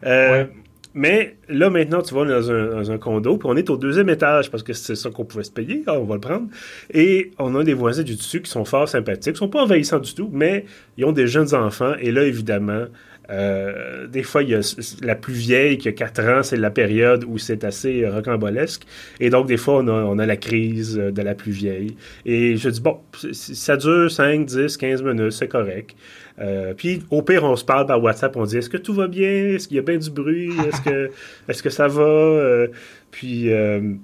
mais 0.99 1.37
là, 1.49 1.71
maintenant, 1.71 2.03
tu 2.03 2.13
vas 2.13 2.25
dans 2.25 2.51
un, 2.51 2.67
dans 2.71 2.91
un 2.91 2.99
condo, 2.99 3.37
puis 3.37 3.49
on 3.49 3.57
est 3.57 3.71
au 3.71 3.77
deuxième 3.77 4.09
étage 4.09 4.51
parce 4.51 4.65
que 4.65 4.73
c'est 4.73 4.97
ça 4.97 5.11
qu'on 5.11 5.25
pouvait 5.25 5.45
se 5.45 5.51
payer. 5.53 5.85
on 5.87 6.03
va 6.03 6.17
le 6.17 6.21
prendre. 6.21 6.49
Et 6.93 7.31
on 7.39 7.55
a 7.55 7.63
des 7.63 7.73
voisins 7.73 8.03
du 8.03 8.17
dessus 8.17 8.43
qui 8.43 8.51
sont 8.51 8.65
fort 8.65 8.89
sympathiques. 8.89 9.35
Ils 9.37 9.39
sont 9.39 9.49
pas 9.49 9.63
envahissants 9.63 10.01
du 10.01 10.13
tout, 10.13 10.29
mais 10.33 10.65
ils 10.97 11.05
ont 11.05 11.13
des 11.13 11.29
jeunes 11.29 11.55
enfants. 11.55 11.93
Et 12.01 12.11
là, 12.11 12.25
évidemment, 12.25 12.87
euh, 13.31 14.07
des 14.07 14.23
fois, 14.23 14.43
il 14.43 14.51
y 14.51 14.55
a 14.55 14.77
la 15.03 15.15
plus 15.15 15.35
vieille 15.35 15.79
qui 15.79 15.89
a 15.89 15.93
4 15.93 16.25
ans, 16.25 16.43
c'est 16.43 16.57
la 16.57 16.71
période 16.71 17.25
où 17.27 17.39
c'est 17.39 17.65
assez 17.65 18.07
rocambolesque. 18.09 18.83
Et 19.21 19.31
donc, 19.31 19.47
des 19.47 19.57
fois, 19.57 19.79
on 19.79 19.89
a, 19.89 19.93
on 19.93 20.19
a, 20.19 20.27
la 20.27 20.37
crise 20.37 20.97
de 20.97 21.23
la 21.23 21.35
plus 21.35 21.53
vieille. 21.53 21.97
Et 22.25 22.57
je 22.57 22.69
dis, 22.69 22.81
bon, 22.81 22.99
ça 23.33 23.77
dure 23.77 24.11
5, 24.11 24.47
10, 24.47 24.77
15 24.77 25.03
minutes, 25.03 25.33
c'est 25.33 25.49
correct. 25.49 25.95
Euh, 26.41 26.73
puis 26.75 27.03
au 27.11 27.23
pire, 27.23 27.45
on 27.45 27.57
se 27.57 27.65
parle 27.65 27.87
par 27.87 28.03
WhatsApp, 28.03 28.37
on 28.37 28.45
dit 28.45 28.59
est-ce 28.59 28.71
que 28.71 28.77
tout 28.77 28.95
va 28.95 29.09
bien, 29.09 29.55
est-ce 29.55 29.67
qu'il 29.67 29.77
y 29.77 29.81
a 29.81 29.83
bien 29.83 29.99
du 29.99 30.11
bruit, 30.11 30.53
est-ce 30.69 30.81
que 30.83 31.11
est-ce 31.49 31.63
que 31.63 31.71
ça 31.71 31.89
va, 31.89 32.03
euh, 32.03 32.69
puis 33.11 33.53
euh, 33.53 33.95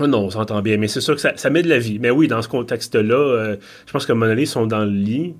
oh 0.00 0.06
non, 0.08 0.24
on 0.24 0.30
s'entend 0.30 0.60
bien, 0.60 0.76
mais 0.76 0.88
c'est 0.88 1.00
sûr 1.00 1.14
que 1.14 1.20
ça, 1.20 1.36
ça, 1.36 1.50
met 1.50 1.62
de 1.62 1.68
la 1.68 1.78
vie. 1.78 1.98
Mais 2.00 2.10
oui, 2.10 2.26
dans 2.26 2.42
ce 2.42 2.48
contexte-là, 2.48 3.56
je 3.86 3.92
pense 3.92 4.06
que 4.06 4.12
mon 4.12 4.44
sont 4.44 4.66
dans 4.66 4.84
le 4.84 4.90
lit. 4.90 5.34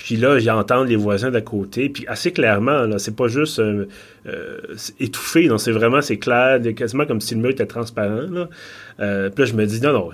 Puis 0.00 0.16
là, 0.16 0.38
j'entends 0.38 0.82
les 0.82 0.96
voisins 0.96 1.30
d'à 1.30 1.42
côté, 1.42 1.90
puis 1.90 2.06
assez 2.06 2.32
clairement, 2.32 2.86
là, 2.86 2.98
c'est 2.98 3.14
pas 3.14 3.28
juste 3.28 3.60
étouffé, 4.98 5.46
non, 5.46 5.58
c'est 5.58 5.72
vraiment, 5.72 6.00
c'est 6.00 6.16
clair, 6.16 6.58
quasiment 6.74 7.04
comme 7.04 7.20
si 7.20 7.34
le 7.34 7.42
mur 7.42 7.50
était 7.50 7.66
transparent, 7.66 8.26
là. 8.30 8.48
puis 8.96 9.44
là, 9.44 9.44
je 9.44 9.52
me 9.52 9.66
dis, 9.66 9.82
non, 9.82 9.92
non, 9.92 10.10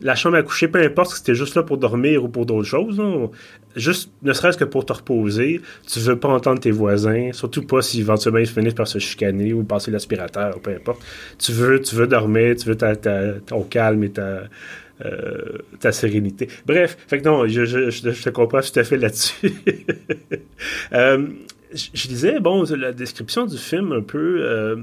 la 0.00 0.14
chambre 0.14 0.36
à 0.36 0.42
coucher, 0.42 0.66
peu 0.66 0.82
importe 0.82 1.10
si 1.10 1.18
c'était 1.18 1.34
juste 1.34 1.54
là 1.54 1.62
pour 1.62 1.76
dormir 1.76 2.24
ou 2.24 2.28
pour 2.28 2.46
d'autres 2.46 2.66
choses, 2.66 3.00
juste 3.76 4.10
ne 4.22 4.32
serait-ce 4.32 4.56
que 4.58 4.64
pour 4.64 4.86
te 4.86 4.94
reposer, 4.94 5.60
tu 5.86 6.00
veux 6.00 6.18
pas 6.18 6.28
entendre 6.28 6.60
tes 6.60 6.70
voisins, 6.70 7.30
surtout 7.32 7.62
pas 7.62 7.82
si 7.82 8.00
éventuellement 8.00 8.40
ils 8.40 8.48
finissent 8.48 8.74
par 8.74 8.88
se 8.88 8.98
chicaner 8.98 9.52
ou 9.52 9.62
passer 9.62 9.90
l'aspirateur, 9.90 10.58
peu 10.60 10.70
importe. 10.70 11.02
Tu 11.38 11.52
veux, 11.52 11.80
tu 11.80 11.94
veux 11.94 12.06
dormir, 12.06 12.56
tu 12.56 12.68
veux 12.68 12.76
ton 13.46 13.62
calme 13.62 14.04
et 14.04 14.10
ta, 14.10 14.44
euh, 15.04 15.58
ta 15.80 15.92
sérénité. 15.92 16.48
Bref, 16.66 16.96
fait 17.08 17.18
que 17.18 17.24
non, 17.24 17.46
je, 17.46 17.64
je, 17.64 18.10
te 18.10 18.30
comprends 18.30 18.60
tout 18.60 18.78
à 18.78 18.84
fait 18.84 18.96
là-dessus. 18.96 19.52
euh, 20.92 21.26
je, 21.74 22.08
disais, 22.08 22.38
bon, 22.40 22.64
la 22.76 22.92
description 22.92 23.46
du 23.46 23.56
film 23.56 23.92
un 23.92 24.02
peu. 24.02 24.42
Euh, 24.42 24.76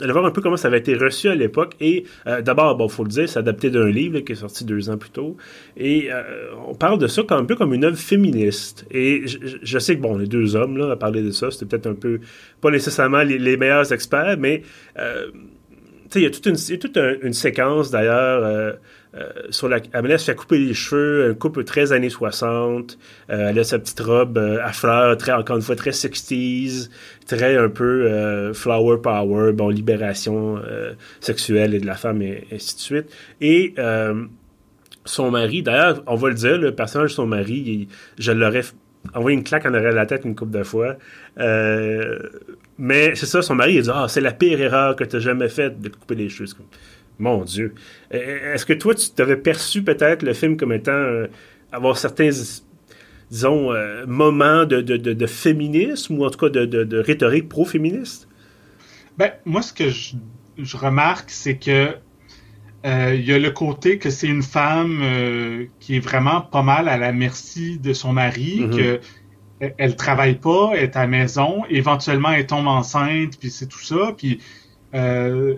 allez 0.00 0.12
voir 0.12 0.26
un 0.26 0.32
peu 0.32 0.42
comment 0.42 0.56
ça 0.56 0.68
avait 0.68 0.78
été 0.78 0.94
reçu 0.96 1.28
à 1.28 1.34
l'époque. 1.34 1.76
Et 1.80 2.04
euh, 2.26 2.42
d'abord, 2.42 2.76
bon, 2.76 2.88
faut 2.88 3.04
le 3.04 3.10
dire, 3.10 3.28
c'est 3.28 3.38
adapté 3.38 3.70
d'un 3.70 3.88
livre 3.88 4.20
qui 4.20 4.32
est 4.32 4.36
sorti 4.36 4.64
deux 4.64 4.90
ans 4.90 4.98
plus 4.98 5.10
tôt. 5.10 5.36
Et 5.76 6.10
on 6.66 6.74
parle 6.74 6.98
de 6.98 7.06
ça 7.06 7.22
comme 7.22 7.42
un 7.42 7.44
peu 7.44 7.54
comme 7.54 7.72
une 7.72 7.84
œuvre 7.84 7.96
féministe. 7.96 8.86
Et 8.90 9.22
je, 9.26 9.78
sais 9.78 9.96
que 9.96 10.02
bon, 10.02 10.18
les 10.18 10.26
deux 10.26 10.56
hommes 10.56 10.76
là 10.76 10.90
à 10.90 10.96
parler 10.96 11.22
de 11.22 11.30
ça, 11.30 11.50
c'était 11.50 11.66
peut-être 11.66 11.86
un 11.86 11.94
peu 11.94 12.20
pas 12.60 12.70
nécessairement 12.70 13.22
les, 13.22 13.56
meilleurs 13.56 13.92
experts, 13.92 14.36
mais 14.38 14.62
euh, 14.98 15.28
il 16.14 16.22
y 16.22 16.26
a 16.26 16.30
toute 16.30 16.46
une, 16.46 16.78
toute 16.78 16.98
une 17.22 17.32
séquence 17.32 17.90
d'ailleurs 17.90 18.76
sur 19.50 19.68
la, 19.68 19.78
elle 19.92 20.18
se 20.18 20.24
fait 20.24 20.34
couper 20.34 20.58
les 20.58 20.74
cheveux, 20.74 21.30
un 21.30 21.34
couple 21.34 21.64
très 21.64 21.92
années 21.92 22.10
60. 22.10 22.98
elle 23.28 23.58
a 23.58 23.64
sa 23.64 23.78
petite 23.78 24.00
robe 24.00 24.38
à 24.38 24.72
fleurs, 24.72 25.16
très, 25.16 25.32
encore 25.32 25.56
une 25.56 25.62
fois, 25.62 25.76
très 25.76 25.90
60s, 25.90 26.90
très 27.26 27.56
un 27.56 27.68
peu 27.68 28.52
flower 28.52 28.98
power, 29.02 29.52
bon, 29.52 29.68
libération 29.68 30.60
sexuelle 31.20 31.74
et 31.74 31.80
de 31.80 31.86
la 31.86 31.94
femme, 31.94 32.22
et, 32.22 32.46
ainsi 32.52 32.74
de 32.74 32.80
suite. 32.80 33.06
Et 33.40 33.74
son 35.04 35.30
mari, 35.30 35.62
d'ailleurs, 35.62 36.02
on 36.06 36.16
va 36.16 36.28
le 36.28 36.34
dire, 36.34 36.58
le 36.58 36.74
personnage 36.74 37.10
de 37.10 37.14
son 37.14 37.26
mari, 37.26 37.88
je 38.18 38.32
l'aurais 38.32 38.62
envoyé 39.12 39.36
une 39.36 39.44
claque 39.44 39.66
en 39.66 39.74
arrière 39.74 39.90
de 39.90 39.96
la 39.96 40.06
tête 40.06 40.24
une 40.24 40.34
couple 40.34 40.52
de 40.52 40.62
fois. 40.62 40.96
Euh, 41.38 42.18
mais 42.78 43.14
c'est 43.14 43.26
ça, 43.26 43.42
son 43.42 43.54
mari, 43.54 43.74
il 43.74 43.82
dit 43.82 43.90
Ah, 43.92 44.06
c'est 44.08 44.20
la 44.20 44.32
pire 44.32 44.60
erreur 44.60 44.96
que 44.96 45.04
tu 45.04 45.16
as 45.16 45.20
jamais 45.20 45.48
faite 45.48 45.80
de 45.80 45.88
couper 45.88 46.14
les 46.14 46.28
cheveux. 46.28 46.48
Mon 47.18 47.44
Dieu. 47.44 47.74
Est-ce 48.10 48.66
que 48.66 48.72
toi, 48.72 48.94
tu 48.94 49.10
t'avais 49.10 49.36
perçu 49.36 49.82
peut-être 49.82 50.22
le 50.22 50.32
film 50.32 50.56
comme 50.56 50.72
étant 50.72 50.92
euh, 50.92 51.28
avoir 51.72 51.96
certains, 51.96 52.30
disons, 53.30 53.72
euh, 53.72 54.04
moments 54.06 54.64
de, 54.64 54.80
de, 54.80 55.26
féminisme 55.26 56.18
ou 56.18 56.24
en 56.24 56.30
tout 56.30 56.38
cas 56.38 56.48
de, 56.48 56.98
rhétorique 56.98 57.48
pro-féministe? 57.48 58.28
Ben, 59.16 59.30
moi, 59.44 59.62
ce 59.62 59.72
que 59.72 59.88
je, 59.90 60.14
je 60.58 60.76
remarque, 60.76 61.30
c'est 61.30 61.56
que 61.56 61.94
euh, 62.84 63.14
il 63.14 63.24
y 63.24 63.32
a 63.32 63.38
le 63.38 63.50
côté 63.50 63.98
que 63.98 64.10
c'est 64.10 64.26
une 64.26 64.42
femme 64.42 65.00
euh, 65.02 65.64
qui 65.80 65.96
est 65.96 66.00
vraiment 66.00 66.42
pas 66.42 66.62
mal 66.62 66.88
à 66.88 66.98
la 66.98 67.12
merci 67.12 67.78
de 67.78 67.94
son 67.94 68.12
mari, 68.12 68.60
mm-hmm. 68.60 68.76
que 68.76 69.00
elle 69.78 69.96
travaille 69.96 70.34
pas, 70.34 70.72
elle 70.74 70.82
est 70.82 70.96
à 70.96 71.02
la 71.02 71.06
maison, 71.06 71.64
éventuellement 71.70 72.32
elle 72.32 72.46
tombe 72.46 72.66
enceinte, 72.66 73.38
puis 73.38 73.50
c'est 73.50 73.68
tout 73.68 73.82
ça, 73.82 74.12
puis 74.16 74.40
euh, 74.94 75.54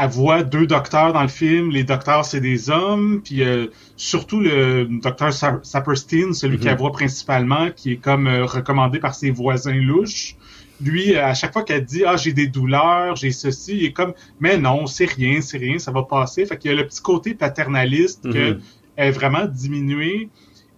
elle 0.00 0.08
voit 0.08 0.42
deux 0.42 0.66
docteurs 0.66 1.12
dans 1.12 1.22
le 1.22 1.28
film, 1.28 1.70
les 1.70 1.84
docteurs 1.84 2.24
c'est 2.24 2.40
des 2.40 2.70
hommes, 2.70 3.20
puis 3.24 3.42
euh, 3.42 3.66
surtout 3.96 4.40
le 4.40 4.84
docteur 4.84 5.32
Saperstein, 5.32 6.32
celui 6.32 6.58
qui 6.58 6.66
la 6.66 6.74
mm-hmm. 6.74 6.78
voit 6.78 6.92
principalement, 6.92 7.70
qui 7.74 7.92
est 7.92 7.96
comme 7.96 8.28
recommandé 8.28 8.98
par 8.98 9.14
ses 9.14 9.30
voisins 9.30 9.74
louches 9.74 10.36
lui, 10.80 11.16
à 11.16 11.34
chaque 11.34 11.52
fois 11.52 11.62
qu'elle 11.62 11.84
dit 11.84 12.04
Ah, 12.04 12.16
j'ai 12.16 12.32
des 12.32 12.46
douleurs, 12.46 13.16
j'ai 13.16 13.30
ceci, 13.30 13.76
il 13.76 13.84
est 13.86 13.92
comme 13.92 14.14
Mais 14.40 14.58
non, 14.58 14.86
c'est 14.86 15.06
rien, 15.06 15.40
c'est 15.40 15.58
rien, 15.58 15.78
ça 15.78 15.90
va 15.90 16.02
passer. 16.02 16.44
Fait 16.46 16.58
qu'il 16.58 16.70
y 16.70 16.74
a 16.74 16.76
le 16.76 16.86
petit 16.86 17.00
côté 17.00 17.34
paternaliste 17.34 18.30
que 18.30 18.54
mhm. 18.54 18.60
est 18.96 19.10
vraiment 19.10 19.46
diminué. 19.46 20.28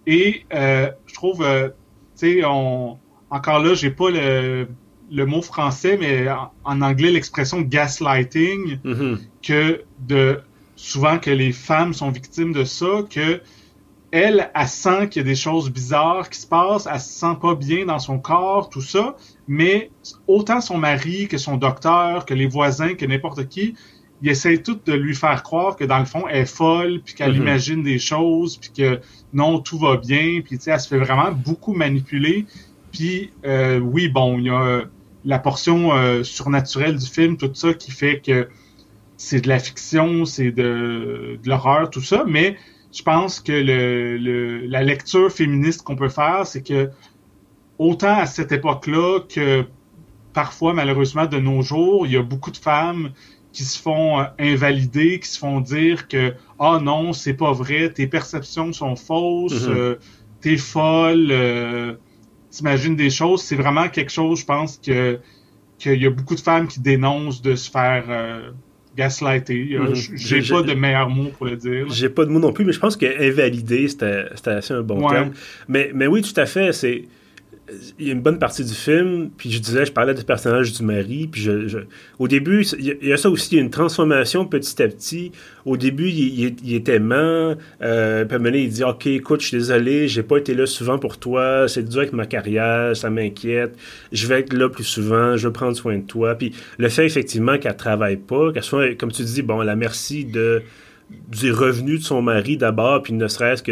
Et 0.07 0.45
euh, 0.53 0.89
je 1.05 1.13
trouve, 1.13 1.43
euh, 1.43 1.69
tu 2.17 2.39
sais, 2.39 2.45
on... 2.45 2.97
encore 3.29 3.59
là, 3.59 3.73
j'ai 3.73 3.91
pas 3.91 4.09
le, 4.09 4.67
le, 5.11 5.25
mot 5.25 5.41
français, 5.41 5.97
mais 5.99 6.27
en, 6.63 6.81
anglais, 6.81 7.11
l'expression 7.11 7.61
gaslighting, 7.61 8.79
mhm. 8.83 9.19
que 9.41 9.81
de 9.99 10.41
souvent 10.75 11.19
que 11.19 11.29
les 11.29 11.51
femmes 11.51 11.93
sont 11.93 12.09
victimes 12.09 12.53
de 12.53 12.63
ça, 12.63 13.03
que 13.09 13.41
elle, 14.11 14.49
elle 14.55 14.67
sent 14.67 15.09
qu'il 15.09 15.21
y 15.21 15.25
a 15.25 15.27
des 15.27 15.35
choses 15.35 15.69
bizarres 15.69 16.29
qui 16.29 16.39
se 16.39 16.47
passent, 16.47 16.87
elle 16.91 16.99
se 16.99 17.19
sent 17.19 17.37
pas 17.39 17.53
bien 17.53 17.85
dans 17.85 17.99
son 17.99 18.17
corps, 18.17 18.69
tout 18.69 18.81
ça, 18.81 19.15
mais 19.47 19.91
autant 20.27 20.61
son 20.61 20.77
mari 20.77 21.27
que 21.27 21.37
son 21.37 21.57
docteur, 21.57 22.25
que 22.25 22.33
les 22.33 22.47
voisins, 22.47 22.95
que 22.95 23.05
n'importe 23.05 23.47
qui, 23.49 23.75
ils 24.21 24.29
essayent 24.29 24.63
tout 24.63 24.79
de 24.83 24.93
lui 24.93 25.15
faire 25.15 25.43
croire 25.43 25.75
que 25.75 25.83
dans 25.83 25.99
le 25.99 26.05
fond, 26.05 26.27
elle 26.27 26.41
est 26.41 26.45
folle, 26.45 27.01
puis 27.03 27.13
qu'elle 27.13 27.33
mhm. 27.33 27.41
imagine 27.41 27.83
des 27.83 27.99
choses, 27.99 28.57
puis 28.57 28.71
que 28.75 28.99
non, 29.33 29.59
tout 29.59 29.77
va 29.77 29.97
bien, 29.97 30.41
puis 30.43 30.57
tu 30.57 30.63
sais, 30.63 30.71
elle 30.71 30.79
se 30.79 30.87
fait 30.87 30.97
vraiment 30.97 31.31
beaucoup 31.31 31.73
manipuler. 31.73 32.45
Puis 32.91 33.31
euh, 33.45 33.79
oui, 33.79 34.09
bon, 34.09 34.39
il 34.39 34.45
y 34.45 34.49
a 34.49 34.83
la 35.25 35.39
portion 35.39 35.93
euh, 35.93 36.23
surnaturelle 36.23 36.97
du 36.97 37.05
film, 37.05 37.37
tout 37.37 37.49
ça, 37.53 37.73
qui 37.73 37.91
fait 37.91 38.21
que 38.21 38.47
c'est 39.17 39.41
de 39.41 39.49
la 39.49 39.59
fiction, 39.59 40.25
c'est 40.25 40.51
de, 40.51 41.39
de 41.43 41.49
l'horreur, 41.49 41.89
tout 41.89 42.01
ça, 42.01 42.23
mais 42.25 42.57
je 42.93 43.03
pense 43.03 43.39
que 43.39 43.51
le, 43.51 44.65
la 44.65 44.83
lecture 44.83 45.31
féministe 45.31 45.83
qu'on 45.83 45.95
peut 45.95 46.09
faire, 46.09 46.47
c'est 46.47 46.63
que 46.63 46.89
autant 47.77 48.17
à 48.17 48.25
cette 48.25 48.51
époque-là 48.51 49.19
que 49.27 49.65
parfois, 50.33 50.73
malheureusement, 50.73 51.25
de 51.25 51.39
nos 51.39 51.61
jours, 51.61 52.05
il 52.05 52.13
y 52.13 52.17
a 52.17 52.23
beaucoup 52.23 52.51
de 52.51 52.57
femmes 52.57 53.11
qui 53.51 53.63
se 53.63 53.79
font 53.79 54.19
euh, 54.19 54.25
invalider, 54.39 55.19
qui 55.19 55.27
se 55.27 55.39
font 55.39 55.59
dire 55.59 56.07
que 56.07 56.33
ah 56.59 56.77
oh 56.77 56.81
non, 56.81 57.13
c'est 57.13 57.33
pas 57.33 57.51
vrai, 57.51 57.91
tes 57.91 58.07
perceptions 58.07 58.73
sont 58.73 58.95
fausses, 58.95 59.67
mm-hmm. 59.67 59.69
euh, 59.69 59.95
t'es 60.41 60.57
folle, 60.57 61.29
euh, 61.31 61.95
t'imagines 62.51 62.95
des 62.95 63.09
choses. 63.09 63.43
C'est 63.43 63.55
vraiment 63.55 63.87
quelque 63.89 64.11
chose, 64.11 64.39
je 64.39 64.45
pense 64.45 64.77
que 64.77 65.19
qu'il 65.77 66.01
y 66.01 66.05
a 66.05 66.09
beaucoup 66.09 66.35
de 66.35 66.41
femmes 66.41 66.67
qui 66.67 66.81
dénoncent 66.81 67.41
de 67.41 67.55
se 67.55 67.71
faire 67.71 68.03
euh, 68.09 68.49
gaslighter. 68.97 69.79
J'ai 70.13 70.41
pas 70.41 70.61
de 70.61 70.73
meilleur 70.73 71.09
mot 71.09 71.29
pour 71.29 71.45
le 71.45 71.55
dire. 71.55 71.87
J'ai 71.89 72.09
pas 72.09 72.25
de 72.25 72.31
mot 72.31 72.39
non 72.39 72.51
plus, 72.51 72.65
mais 72.65 72.73
je 72.73 72.79
pense 72.79 72.97
que 72.97 73.05
invalider, 73.05 73.87
c'était 73.87 74.25
assez 74.45 74.73
un 74.73 74.81
bon 74.81 75.07
terme. 75.07 75.31
Mais, 75.67 75.91
mais 75.93 76.07
oui, 76.07 76.21
tout 76.21 76.37
à 76.39 76.45
fait. 76.45 76.73
C'est 76.73 77.03
il 77.99 78.07
y 78.07 78.09
a 78.09 78.13
une 78.13 78.21
bonne 78.21 78.39
partie 78.39 78.63
du 78.63 78.73
film, 78.73 79.29
puis 79.37 79.51
je 79.51 79.59
disais, 79.59 79.85
je 79.85 79.91
parlais 79.91 80.13
du 80.13 80.23
personnage 80.23 80.73
du 80.73 80.83
mari, 80.83 81.27
puis 81.31 81.47
au 82.17 82.27
début, 82.27 82.65
il 82.79 82.97
y 83.01 83.13
a 83.13 83.17
ça 83.17 83.29
aussi, 83.29 83.55
il 83.55 83.57
y 83.57 83.59
a 83.59 83.63
une 83.63 83.69
transformation 83.69 84.45
petit 84.45 84.81
à 84.81 84.87
petit. 84.87 85.31
Au 85.65 85.77
début, 85.77 86.09
il, 86.09 86.73
était 86.73 86.95
aimant, 86.95 87.55
euh, 87.81 88.25
puis 88.25 88.35
à 88.35 88.49
il 88.49 88.69
dit, 88.69 88.83
OK, 88.83 89.07
écoute, 89.07 89.41
je 89.41 89.47
suis 89.47 89.57
désolé, 89.57 90.07
j'ai 90.07 90.23
pas 90.23 90.37
été 90.37 90.53
là 90.53 90.65
souvent 90.65 90.97
pour 90.97 91.17
toi, 91.17 91.67
c'est 91.67 91.87
dur 91.87 91.99
avec 91.99 92.13
ma 92.13 92.25
carrière, 92.25 92.95
ça 92.95 93.09
m'inquiète, 93.09 93.75
je 94.11 94.27
vais 94.27 94.39
être 94.39 94.53
là 94.53 94.69
plus 94.69 94.83
souvent, 94.83 95.37
je 95.37 95.47
vais 95.47 95.53
prendre 95.53 95.75
soin 95.75 95.97
de 95.97 96.03
toi. 96.03 96.35
Puis 96.35 96.53
le 96.77 96.89
fait, 96.89 97.05
effectivement, 97.05 97.57
qu'elle 97.57 97.75
travaille 97.75 98.17
pas, 98.17 98.51
qu'elle 98.51 98.63
soit, 98.63 98.95
comme 98.95 99.11
tu 99.11 99.23
dis, 99.23 99.41
bon, 99.41 99.61
la 99.61 99.75
merci 99.75 100.25
de 100.25 100.63
du 101.27 101.51
revenu 101.51 101.97
de 101.97 102.03
son 102.03 102.21
mari 102.21 102.57
d'abord, 102.57 103.01
puis 103.01 103.13
ne 103.13 103.27
serait-ce 103.27 103.63
que 103.63 103.71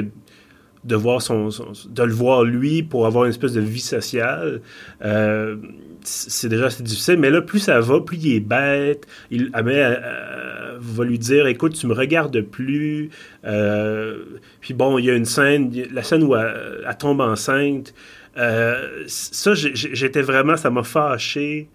de 0.84 0.96
voir 0.96 1.22
son, 1.22 1.50
de 1.90 2.04
le 2.04 2.14
voir 2.14 2.44
lui 2.44 2.84
pour 2.84 3.06
avoir 3.06 3.26
une 3.26 3.32
espèce 3.32 3.54
de 3.54 3.62
vie 3.62 3.80
sociale 3.80 4.62
euh, 5.04 5.56
c'est 6.04 6.50
déjà 6.50 6.68
assez 6.68 6.84
difficile. 6.84 7.18
Mais 7.18 7.30
là 7.30 7.42
plus 7.42 7.60
ça 7.60 7.80
va 7.80 8.00
plus 8.00 8.18
il 8.18 8.36
est 8.36 8.40
bête. 8.40 9.08
Il 9.30 9.52
va 9.52 11.04
lui 11.04 11.20
dire 11.20 11.48
écoute 11.48 11.74
tu 11.74 11.88
me 11.88 11.94
regardes 11.94 12.42
plus. 12.42 13.10
Euh, 13.46 14.24
puis 14.62 14.74
bon 14.74 14.98
il 14.98 15.06
y 15.06 15.12
a 15.12 15.16
une 15.16 15.26
scène 15.26 15.72
la 15.92 16.04
scène 16.04 16.24
où 16.24 16.36
elle, 16.36 16.96
tombe 16.98 17.22
enceinte. 17.22 17.94
Euh, 18.38 19.04
ça 19.08 19.54
j'étais 19.54 20.22
vraiment 20.22 20.58
ça 20.58 20.70
m'a 20.70 20.84
fâché. 20.84 21.70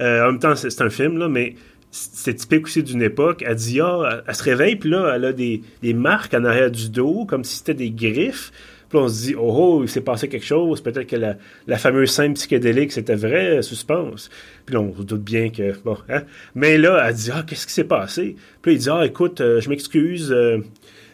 En 0.00 0.26
même 0.26 0.38
temps 0.38 0.54
c'est 0.54 0.80
un 0.80 0.90
film 0.90 1.18
là 1.18 1.28
mais 1.28 1.54
c'est 1.94 2.34
typique 2.34 2.66
aussi 2.66 2.82
d'une 2.82 3.02
époque. 3.02 3.44
Elle 3.46 3.54
dit, 3.54 3.80
ah, 3.80 4.22
elle, 4.26 4.34
se 4.34 4.42
réveille, 4.42 4.74
puis 4.74 4.90
là, 4.90 5.12
elle 5.14 5.24
a 5.26 5.32
des, 5.32 5.62
marques 5.94 6.34
en 6.34 6.44
arrière 6.44 6.70
du 6.70 6.90
dos, 6.90 7.24
comme 7.24 7.44
si 7.44 7.58
c'était 7.58 7.74
des 7.74 7.90
griffes. 7.90 8.50
Puis 8.88 8.98
on 8.98 9.08
se 9.08 9.22
dit, 9.22 9.34
oh, 9.36 9.54
oh, 9.56 9.80
il 9.84 9.88
s'est 9.88 10.00
passé 10.00 10.28
quelque 10.28 10.44
chose. 10.44 10.80
Peut-être 10.80 11.06
que 11.06 11.16
la, 11.16 11.78
fameuse 11.78 12.10
scène 12.10 12.34
psychédélique, 12.34 12.90
c'était 12.90 13.14
vrai, 13.14 13.62
suspense. 13.62 14.28
Puis 14.66 14.74
là, 14.74 14.80
on 14.80 14.96
se 14.96 15.02
doute 15.02 15.22
bien 15.22 15.50
que, 15.50 15.72
bon, 15.84 15.96
hein. 16.08 16.24
Mais 16.56 16.78
là, 16.78 17.04
elle 17.06 17.14
dit, 17.14 17.30
ah, 17.32 17.44
qu'est-ce 17.46 17.66
qui 17.66 17.72
s'est 17.72 17.84
passé? 17.84 18.34
Puis 18.60 18.72
là, 18.72 18.76
il 18.76 18.80
dit, 18.80 18.90
ah, 18.90 19.06
écoute, 19.06 19.40
euh, 19.40 19.60
je 19.60 19.68
m'excuse, 19.68 20.32
euh, 20.32 20.58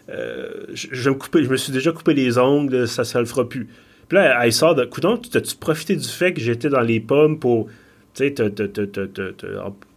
euh, 0.08 0.64
je, 0.72 1.10
me 1.10 1.16
je 1.42 1.48
me 1.48 1.56
suis 1.58 1.72
déjà 1.72 1.92
coupé 1.92 2.14
les 2.14 2.38
ongles, 2.38 2.88
ça, 2.88 3.04
ça 3.04 3.20
le 3.20 3.26
fera 3.26 3.46
plus. 3.46 3.68
Puis 4.08 4.16
là, 4.16 4.42
elle 4.42 4.52
sort 4.52 4.74
de, 4.74 4.86
coudon, 4.86 5.18
tu 5.18 5.36
as-tu 5.36 5.56
profité 5.56 5.94
du 5.94 6.08
fait 6.08 6.32
que 6.32 6.40
j'étais 6.40 6.70
dans 6.70 6.80
les 6.80 7.00
pommes 7.00 7.38
pour 7.38 7.68
tu 8.14 8.34
sais, 8.34 8.34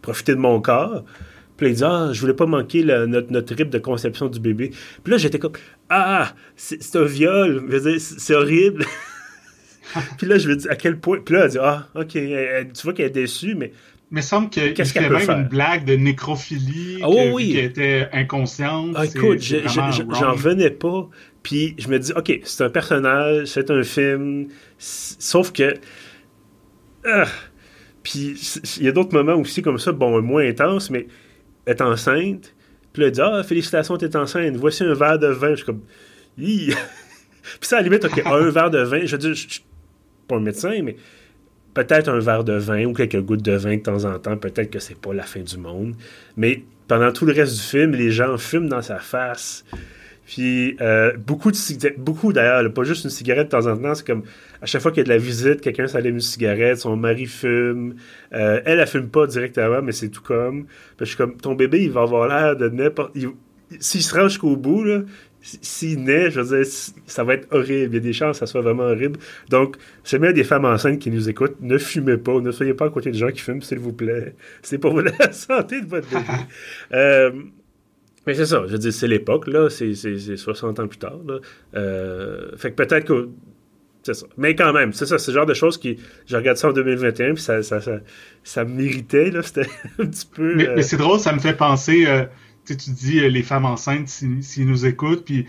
profiter 0.02 0.34
de 0.34 0.40
mon 0.40 0.60
corps. 0.60 1.04
Puis 1.56 1.68
il 1.68 1.74
dit, 1.74 1.84
ah, 1.84 2.10
je 2.12 2.20
voulais 2.20 2.34
pas 2.34 2.46
manquer 2.46 2.82
notre, 2.82 3.30
notre 3.30 3.54
de 3.54 3.78
conception 3.78 4.28
du 4.28 4.40
bébé. 4.40 4.70
Puis 5.02 5.10
là, 5.12 5.18
j'étais 5.18 5.38
comme, 5.38 5.52
ah, 5.88 6.34
c'est 6.56 6.96
un 6.96 7.04
viol, 7.04 7.64
c'est 7.98 8.34
horrible. 8.34 8.84
puis 10.18 10.26
là, 10.26 10.38
je 10.38 10.48
me 10.48 10.56
dis, 10.56 10.68
à 10.68 10.74
quel 10.74 10.98
point. 10.98 11.18
Puis 11.24 11.34
là, 11.34 11.44
elle 11.44 11.50
dit, 11.50 11.58
ah, 11.60 11.86
ok, 11.94 12.08
tu 12.12 12.82
vois 12.82 12.92
qu'elle 12.92 13.06
est 13.06 13.10
déçue, 13.10 13.54
mais. 13.54 13.72
Mais 14.10 14.20
il 14.20 14.24
semble 14.24 14.48
qu'il 14.48 14.76
fait 14.76 15.08
même 15.08 15.30
une 15.30 15.48
blague 15.48 15.84
de 15.86 15.96
nécrophilie 15.96 17.00
ah, 17.02 17.08
oui. 17.32 17.50
qui 17.50 17.58
était 17.58 18.08
inconsciente. 18.12 18.94
Ah, 18.96 19.06
écoute, 19.06 19.40
j'en 19.40 20.32
revenais 20.32 20.70
pas. 20.70 21.08
Puis 21.42 21.74
je 21.78 21.88
me 21.88 21.98
dis, 21.98 22.12
ok, 22.12 22.40
c'est 22.44 22.64
un 22.64 22.70
personnage, 22.70 23.46
c'est 23.46 23.70
un 23.70 23.82
film, 23.82 24.48
sauf 24.78 25.52
que. 25.52 25.74
Ah, 27.04 27.26
puis 28.04 28.36
il 28.76 28.84
y 28.84 28.88
a 28.88 28.92
d'autres 28.92 29.14
moments 29.14 29.34
aussi 29.34 29.62
comme 29.62 29.78
ça, 29.78 29.90
bon, 29.90 30.20
moins 30.22 30.46
intenses, 30.46 30.90
mais 30.90 31.08
être 31.66 31.80
enceinte. 31.80 32.54
Puis 32.92 33.00
là, 33.00 33.08
elle 33.08 33.12
dit 33.12 33.20
Ah, 33.20 33.42
félicitations, 33.42 33.96
t'es 33.96 34.14
enceinte. 34.14 34.54
Voici 34.56 34.84
un 34.84 34.94
verre 34.94 35.18
de 35.18 35.28
vin. 35.28 35.50
Je 35.50 35.56
suis 35.56 35.64
comme 35.64 35.82
Puis 36.36 36.74
ça, 37.62 37.78
à 37.78 37.80
la 37.80 37.88
limite, 37.88 38.04
OK, 38.04 38.22
un 38.24 38.50
verre 38.50 38.70
de 38.70 38.82
vin. 38.82 39.00
Je 39.04 39.12
veux 39.12 39.18
dire, 39.18 39.34
je 39.34 39.48
suis 39.48 39.64
pas 40.28 40.36
un 40.36 40.40
médecin, 40.40 40.80
mais 40.82 40.96
peut-être 41.72 42.08
un 42.08 42.18
verre 42.18 42.44
de 42.44 42.54
vin 42.54 42.84
ou 42.84 42.92
quelques 42.92 43.20
gouttes 43.20 43.42
de 43.42 43.52
vin 43.52 43.76
de 43.76 43.82
temps 43.82 44.04
en 44.04 44.18
temps. 44.18 44.36
Peut-être 44.36 44.70
que 44.70 44.78
c'est 44.78 44.98
pas 44.98 45.14
la 45.14 45.24
fin 45.24 45.40
du 45.40 45.56
monde. 45.56 45.94
Mais 46.36 46.62
pendant 46.88 47.10
tout 47.10 47.24
le 47.24 47.32
reste 47.32 47.54
du 47.54 47.62
film, 47.62 47.92
les 47.92 48.10
gens 48.10 48.36
fument 48.36 48.68
dans 48.68 48.82
sa 48.82 48.98
face. 48.98 49.64
Puis 50.26 50.76
euh, 50.80 51.12
beaucoup 51.16 51.50
de 51.50 51.98
beaucoup 51.98 52.32
d'ailleurs, 52.32 52.72
pas 52.72 52.84
juste 52.84 53.04
une 53.04 53.10
cigarette 53.10 53.46
de 53.46 53.50
temps 53.50 53.66
en 53.66 53.76
temps, 53.76 53.94
c'est 53.94 54.06
comme 54.06 54.22
à 54.62 54.66
chaque 54.66 54.80
fois 54.80 54.90
qu'il 54.90 54.98
y 54.98 55.00
a 55.02 55.04
de 55.04 55.10
la 55.10 55.18
visite, 55.18 55.60
quelqu'un 55.60 55.86
s'allume 55.86 56.14
une 56.14 56.20
cigarette, 56.20 56.78
son 56.78 56.96
mari 56.96 57.26
fume, 57.26 57.96
euh, 58.32 58.60
elle, 58.64 58.80
elle 58.80 58.86
fume 58.86 59.08
pas 59.08 59.26
directement, 59.26 59.82
mais 59.82 59.92
c'est 59.92 60.08
tout 60.08 60.22
comme. 60.22 60.66
je 60.98 61.04
suis 61.04 61.16
comme 61.16 61.36
ton 61.36 61.54
bébé, 61.54 61.82
il 61.82 61.90
va 61.90 62.02
avoir 62.02 62.28
l'air 62.28 62.56
de 62.56 62.68
n'importe. 62.68 63.12
Il, 63.14 63.28
s'il 63.80 64.02
se 64.02 64.14
rend 64.14 64.28
jusqu'au 64.28 64.56
bout, 64.56 64.84
s'il 65.40 66.04
naît, 66.04 66.30
je 66.30 66.40
veux 66.40 66.56
dire, 66.56 66.72
ça 67.06 67.24
va 67.24 67.34
être 67.34 67.52
horrible. 67.52 67.92
Il 67.92 67.94
y 67.94 67.96
a 67.96 68.00
des 68.00 68.12
chances 68.12 68.38
que 68.38 68.46
ça 68.46 68.50
soit 68.50 68.62
vraiment 68.62 68.84
horrible. 68.84 69.18
Donc, 69.50 69.76
c'est 70.02 70.18
bien 70.18 70.32
des 70.32 70.44
femmes 70.44 70.64
enceintes 70.64 70.98
qui 70.98 71.10
nous 71.10 71.28
écoutent. 71.28 71.60
Ne 71.60 71.76
fumez 71.76 72.16
pas. 72.16 72.40
Ne 72.40 72.50
soyez 72.50 72.74
pas 72.74 72.86
à 72.86 72.90
côté 72.90 73.10
de 73.10 73.16
gens 73.16 73.30
qui 73.30 73.40
fument, 73.40 73.60
s'il 73.60 73.78
vous 73.78 73.92
plaît. 73.92 74.34
C'est 74.62 74.78
pour 74.78 75.00
la 75.02 75.32
santé 75.32 75.82
de 75.82 75.86
votre 75.86 76.08
bébé. 76.08 76.24
euh, 76.94 77.30
mais 78.26 78.34
c'est 78.34 78.46
ça. 78.46 78.64
Je 78.66 78.72
veux 78.72 78.78
dire, 78.78 78.92
c'est 78.92 79.08
l'époque, 79.08 79.46
là. 79.46 79.68
C'est 79.70 79.94
60 79.94 80.80
ans 80.80 80.88
plus 80.88 80.98
tard, 80.98 81.20
là. 81.26 81.38
Euh, 81.74 82.56
fait 82.56 82.70
que 82.70 82.76
peut-être 82.76 83.06
que 83.06 83.28
c'est 84.04 84.14
ça. 84.14 84.26
Mais 84.36 84.54
quand 84.54 84.72
même, 84.72 84.92
c'est 84.92 85.06
ça, 85.06 85.18
c'est 85.18 85.30
le 85.30 85.36
genre 85.36 85.46
de 85.46 85.54
choses 85.54 85.78
qui. 85.78 85.98
Je 86.26 86.36
regarde 86.36 86.58
ça 86.58 86.68
en 86.68 86.72
2021, 86.72 87.34
puis 87.34 87.42
ça, 87.42 87.62
ça, 87.62 87.80
ça, 87.80 88.00
ça 88.42 88.64
m'irritait, 88.64 89.30
là. 89.30 89.42
C'était 89.42 89.68
un 89.98 90.06
petit 90.06 90.26
peu. 90.26 90.54
Mais, 90.54 90.68
euh, 90.68 90.82
c'est 90.82 90.98
drôle, 90.98 91.18
ça 91.18 91.32
me 91.32 91.38
fait 91.38 91.54
penser. 91.54 92.04
Euh, 92.06 92.24
tu 92.66 92.74
dis 92.74 93.20
euh, 93.20 93.28
les 93.28 93.42
femmes 93.42 93.64
enceintes 93.64 94.08
s'ils 94.08 94.66
nous 94.66 94.86
écoutent, 94.86 95.24
puis 95.24 95.46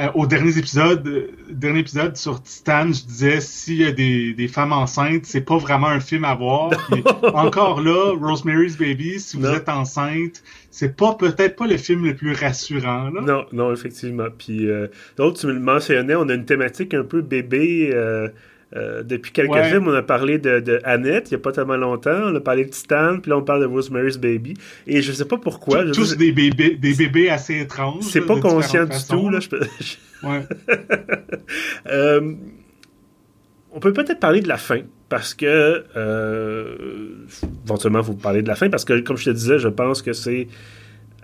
euh, 0.00 0.08
au 0.14 0.26
dernier 0.26 0.58
épisode, 0.58 1.06
euh, 1.06 1.30
dernier 1.48 1.80
épisode 1.80 2.16
sur 2.16 2.42
Titan, 2.42 2.86
je 2.86 3.04
disais 3.04 3.40
s'il 3.40 3.76
y 3.76 3.84
a 3.84 3.92
des, 3.92 4.32
des, 4.32 4.48
femmes 4.48 4.72
enceintes, 4.72 5.24
c'est 5.24 5.42
pas 5.42 5.56
vraiment 5.56 5.86
un 5.86 6.00
film 6.00 6.24
à 6.24 6.34
voir. 6.34 6.72
encore 7.34 7.80
là, 7.80 8.12
Rosemary's 8.20 8.76
Baby, 8.76 9.20
si 9.20 9.36
vous 9.36 9.46
êtes 9.46 9.68
enceinte, 9.68 10.42
c'est 10.72 10.96
pas 10.96 11.14
peut-être 11.14 11.54
pas 11.54 11.68
le 11.68 11.76
film 11.76 12.04
le 12.04 12.16
plus 12.16 12.32
rassurant. 12.32 13.10
Là. 13.10 13.20
Non, 13.20 13.46
non, 13.52 13.72
effectivement. 13.72 14.26
Puis 14.36 14.68
euh, 14.68 14.88
d'autres, 15.16 15.40
tu 15.40 15.46
me 15.46 15.52
le 15.52 15.60
mentionnais, 15.60 16.16
on 16.16 16.28
a 16.28 16.34
une 16.34 16.44
thématique 16.44 16.92
un 16.92 17.04
peu 17.04 17.20
bébé. 17.20 17.92
Euh, 18.76 19.02
depuis 19.02 19.30
quelques 19.32 19.62
films, 19.64 19.86
on 19.86 19.94
a 19.94 20.02
parlé 20.02 20.38
de, 20.38 20.80
Annette, 20.84 21.30
il 21.30 21.34
n'y 21.34 21.40
a 21.40 21.42
pas 21.42 21.52
tellement 21.52 21.76
longtemps. 21.76 22.22
On 22.24 22.34
a 22.34 22.40
parlé 22.40 22.64
de 22.64 22.70
Titan, 22.70 23.18
puis 23.20 23.30
là, 23.30 23.38
on 23.38 23.42
parle 23.42 23.60
de 23.60 23.66
Rosemary's 23.66 24.18
Baby. 24.18 24.54
Et 24.86 25.02
je 25.02 25.10
ne 25.10 25.16
sais 25.16 25.24
pas 25.24 25.38
pourquoi. 25.38 25.84
tous 25.92 26.16
des, 26.16 26.32
bébés, 26.32 26.76
des 26.76 26.94
bébés 26.94 27.30
assez 27.30 27.60
étranges. 27.60 28.04
C'est 28.04 28.26
pas 28.26 28.38
conscient 28.40 28.84
du 28.84 28.96
tout. 29.08 29.30
Là, 29.30 29.38
ouais. 30.24 30.42
euh, 31.86 32.34
on 33.72 33.80
peut 33.80 33.92
peut-être 33.92 34.20
parler 34.20 34.40
de 34.40 34.48
la 34.48 34.56
fin, 34.56 34.80
parce 35.08 35.34
que... 35.34 35.84
Euh, 35.96 36.74
éventuellement, 37.64 38.00
vous 38.00 38.14
parler 38.14 38.42
de 38.42 38.48
la 38.48 38.56
fin, 38.56 38.70
parce 38.70 38.84
que, 38.84 38.98
comme 39.00 39.16
je 39.16 39.26
te 39.26 39.30
disais, 39.30 39.58
je 39.58 39.68
pense 39.68 40.02
que 40.02 40.12
c'est 40.12 40.48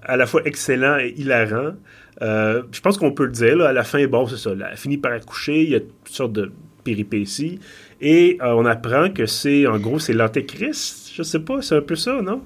à 0.03 0.17
la 0.17 0.27
fois 0.27 0.43
excellent 0.45 0.99
et 0.99 1.15
hilarant. 1.17 1.75
Euh, 2.23 2.63
je 2.73 2.81
pense 2.81 2.99
qu'on 2.99 3.13
peut 3.13 3.25
le 3.25 3.33
dire, 3.33 3.57
là, 3.57 3.69
à 3.69 3.73
la 3.73 3.85
fin, 3.85 4.07
bon, 4.07 4.27
c'est 4.27 4.37
ça, 4.37 4.51
elle 4.51 4.77
finit 4.77 4.99
par 4.99 5.13
accoucher, 5.13 5.63
il 5.63 5.71
y 5.71 5.75
a 5.75 5.81
toutes 5.81 6.09
sortes 6.09 6.33
de 6.33 6.53
péripéties. 6.83 7.61
Et 8.01 8.39
euh, 8.41 8.55
on 8.55 8.65
apprend 8.65 9.11
que 9.11 9.27
c'est, 9.27 9.67
en 9.67 9.79
gros, 9.79 9.99
c'est 9.99 10.13
l'Antéchrist. 10.13 11.13
Je 11.15 11.23
sais 11.23 11.41
pas, 11.41 11.63
c'est 11.63 11.77
un 11.77 11.83
peu 11.83 11.97
ça, 11.97 12.23
non? 12.23 12.43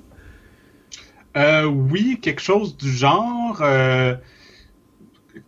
Euh, 1.37 1.65
oui, 1.65 2.19
quelque 2.21 2.41
chose 2.41 2.77
du 2.77 2.91
genre. 2.91 3.61
Euh, 3.61 4.15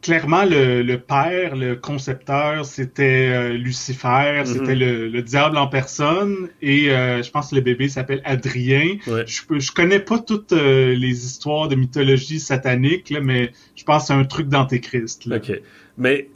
clairement, 0.02 0.44
le, 0.44 0.96
père, 0.96 1.56
le 1.56 1.74
concepteur, 1.76 2.64
c'était 2.64 3.52
Lucifer, 3.52 4.40
mhm. 4.40 4.46
c'était 4.46 4.74
le, 4.74 5.22
diable 5.22 5.56
en 5.56 5.68
personne. 5.68 6.48
Et 6.60 6.86
je 6.88 7.30
pense 7.30 7.50
que 7.50 7.56
le 7.56 7.60
bébé 7.60 7.88
s'appelle 7.88 8.20
Adrien. 8.24 8.96
Je, 9.06 9.58
je 9.58 9.72
connais 9.72 10.00
pas 10.00 10.18
toutes 10.18 10.52
les 10.52 11.24
histoires 11.24 11.68
de 11.68 11.76
mythologie 11.76 12.40
satanique, 12.40 13.14
mais 13.22 13.52
je 13.76 13.84
pense 13.84 14.02
que 14.02 14.06
c'est 14.08 14.14
un 14.14 14.24
truc 14.24 14.48
d'Antéchrist. 14.48 15.28
OK. 15.32 15.60
Mais 15.98 16.28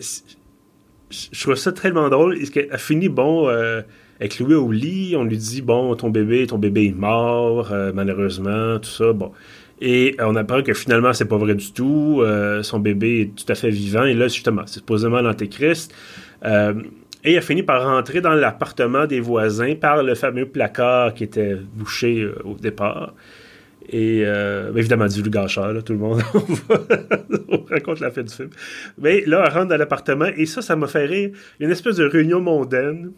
je 1.11 1.43
trouve 1.43 1.57
ça 1.57 1.73
tellement 1.73 2.09
drôle. 2.09 2.39
Elle 2.55 2.79
finit, 2.79 3.09
bon, 3.09 3.49
euh, 3.49 3.83
avec 4.21 4.39
Louis 4.39 4.55
au 4.55 4.71
lit, 4.71 5.15
on 5.17 5.25
lui 5.25 5.37
dit, 5.37 5.63
bon, 5.63 5.95
ton 5.97 6.11
bébé, 6.11 6.43
est 6.45 6.95
mort, 6.97 7.73
euh, 7.73 7.93
malheureusement, 7.95 8.79
tout 8.79 8.91
ça, 8.91 9.13
bon. 9.13 9.33
Et 9.81 10.15
on 10.19 10.37
apprend 10.37 10.63
que 10.63 10.75
finalement, 10.75 11.13
c'est 11.13 11.25
pas 11.25 11.39
vrai 11.39 11.55
du 11.55 11.73
tout. 11.73 12.21
Euh, 12.21 12.63
son 12.63 12.79
bébé 12.79 13.23
est 13.23 13.45
tout 13.45 13.51
à 13.51 13.55
fait 13.55 13.71
vivant. 13.71 14.05
Et 14.05 14.15
là, 14.15 14.29
justement, 14.29 14.63
c'est 14.67 14.81
supposément 14.81 15.23
l'Antéchrist. 15.23 15.95
et 16.45 17.35
elle 17.35 17.43
finit 17.43 17.63
par 17.63 17.85
rentrer 17.85 18.21
dans 18.21 18.35
l'appartement 18.35 19.07
des 19.07 19.21
voisins 19.21 19.75
par 19.75 20.03
le 20.03 20.15
fameux 20.15 20.47
placard 20.47 21.15
qui 21.15 21.25
était 21.25 21.55
bouché 21.75 22.29
au 22.45 22.55
départ. 22.55 23.15
Et 23.93 24.23
euh, 24.25 24.73
évidemment, 24.77 25.09
du 25.09 25.29
gâcheur, 25.29 25.73
là, 25.73 25.83
tout 25.83 25.93
le 25.93 25.99
monde. 25.99 26.23
on 27.49 27.65
raconte 27.69 27.99
la 27.99 28.13
fin 28.13 28.23
du 28.23 28.33
film. 28.33 28.51
Mais 28.99 29.25
là, 29.27 29.43
elle 29.45 29.53
rentre 29.53 29.69
dans 29.69 29.77
l'appartement 29.77 30.29
et 30.37 30.47
ça, 30.47 30.63
ça 30.63 30.77
m'a 30.77 30.87
fait 30.87 31.07
rire. 31.07 31.31
Une 31.59 31.71
espèce 31.71 31.97
de 31.97 32.05
réunion 32.05 32.41
mondaine. 32.41 33.11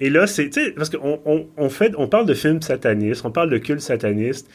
Et 0.00 0.08
là, 0.08 0.28
c'est, 0.28 0.50
tu 0.50 0.64
sais, 0.64 0.70
parce 0.70 0.88
qu'on 0.90 1.48
on, 1.56 1.68
fait, 1.68 1.94
on 1.98 2.06
parle 2.06 2.26
de 2.26 2.34
films 2.34 2.62
satanistes, 2.62 3.24
on 3.24 3.32
parle 3.32 3.50
de 3.50 3.58
culte 3.58 3.80
sataniste. 3.80 4.48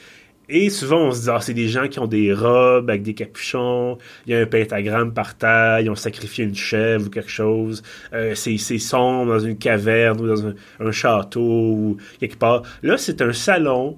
Et 0.48 0.70
souvent, 0.70 1.08
on 1.08 1.12
se 1.12 1.24
dit, 1.24 1.30
ah, 1.30 1.42
c'est 1.42 1.54
des 1.54 1.68
gens 1.68 1.90
qui 1.90 2.00
ont 2.00 2.08
des 2.08 2.34
robes 2.34 2.90
avec 2.90 3.02
des 3.02 3.14
capuchons, 3.14 3.98
il 4.26 4.34
y 4.34 4.36
a 4.36 4.40
un 4.40 4.46
pentagramme 4.46 5.14
par 5.14 5.38
terre, 5.38 5.82
ils 5.82 5.90
ont 5.90 5.96
sacrifié 5.96 6.46
une 6.46 6.56
chèvre 6.56 7.08
ou 7.08 7.10
quelque 7.10 7.30
chose, 7.30 7.82
euh, 8.14 8.34
c'est 8.36 8.58
sombre 8.58 9.34
dans 9.34 9.40
une 9.40 9.58
caverne 9.58 10.20
ou 10.22 10.28
dans 10.28 10.48
un, 10.48 10.54
un, 10.80 10.92
château 10.92 11.42
ou 11.42 11.98
quelque 12.20 12.38
part. 12.38 12.64
Là, 12.82 12.98
c'est 12.98 13.22
un 13.22 13.34
salon 13.34 13.98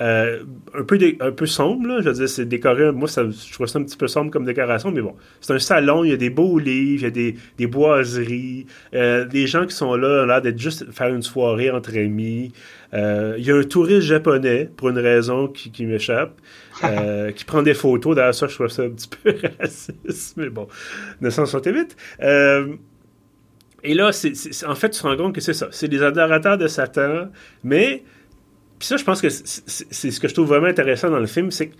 euh, 0.00 0.42
un, 0.76 0.82
peu 0.82 0.98
un 1.20 1.30
peu 1.30 1.46
sombre, 1.46 1.86
là. 1.86 2.00
je 2.00 2.08
veux 2.08 2.14
dire, 2.14 2.28
c'est 2.28 2.46
décoré, 2.46 2.90
moi 2.90 3.06
ça, 3.06 3.22
je 3.28 3.52
trouve 3.52 3.68
ça 3.68 3.78
un 3.78 3.84
petit 3.84 3.96
peu 3.96 4.08
sombre 4.08 4.32
comme 4.32 4.44
décoration, 4.44 4.90
mais 4.90 5.00
bon, 5.00 5.14
c'est 5.40 5.52
un 5.52 5.58
salon, 5.60 6.02
il 6.02 6.10
y 6.10 6.12
a 6.12 6.16
des 6.16 6.30
beaux 6.30 6.58
livres, 6.58 7.02
il 7.02 7.04
y 7.04 7.06
a 7.06 7.10
des, 7.10 7.36
des 7.58 7.66
boiseries, 7.68 8.66
euh, 8.92 9.24
des 9.24 9.46
gens 9.46 9.66
qui 9.66 9.74
sont 9.74 9.94
là, 9.94 10.26
là 10.26 10.40
d'être 10.40 10.58
juste 10.58 10.90
faire 10.90 11.14
une 11.14 11.22
soirée 11.22 11.70
entre 11.70 11.96
amis. 11.96 12.52
Euh, 12.92 13.36
il 13.38 13.46
y 13.46 13.52
a 13.52 13.56
un 13.56 13.62
touriste 13.62 14.00
japonais, 14.00 14.68
pour 14.76 14.88
une 14.88 14.98
raison 14.98 15.46
qui, 15.46 15.70
qui 15.70 15.86
m'échappe, 15.86 16.40
qui 17.36 17.44
prend 17.44 17.62
des 17.62 17.74
photos, 17.74 18.16
d'ailleurs 18.16 18.34
ça 18.34 18.48
je 18.48 18.54
trouve 18.56 18.68
ça 18.68 18.82
un 18.82 18.90
petit 18.90 19.08
peu 19.08 19.32
raciste, 19.60 20.36
mais 20.36 20.48
bon, 20.48 20.66
968. 21.20 21.96
et 23.84 23.94
là, 23.94 24.10
c'est, 24.10 24.32
en 24.66 24.74
fait, 24.74 24.90
tu 24.90 25.00
te 25.00 25.06
rends 25.06 25.16
compte 25.16 25.36
que 25.36 25.40
c'est 25.40 25.54
ça, 25.54 25.68
c'est 25.70 25.88
des 25.88 26.02
adorateurs 26.02 26.58
de 26.58 26.66
Satan, 26.66 27.28
mais 27.62 28.02
puis 28.84 28.88
ça, 28.90 28.96
je 28.98 29.04
pense 29.04 29.22
que 29.22 29.30
c'est 29.30 30.10
ce 30.10 30.20
que 30.20 30.28
je 30.28 30.34
trouve 30.34 30.48
vraiment 30.48 30.66
intéressant 30.66 31.08
dans 31.08 31.18
le 31.18 31.26
film, 31.26 31.50
c'est 31.50 31.68
que 31.68 31.74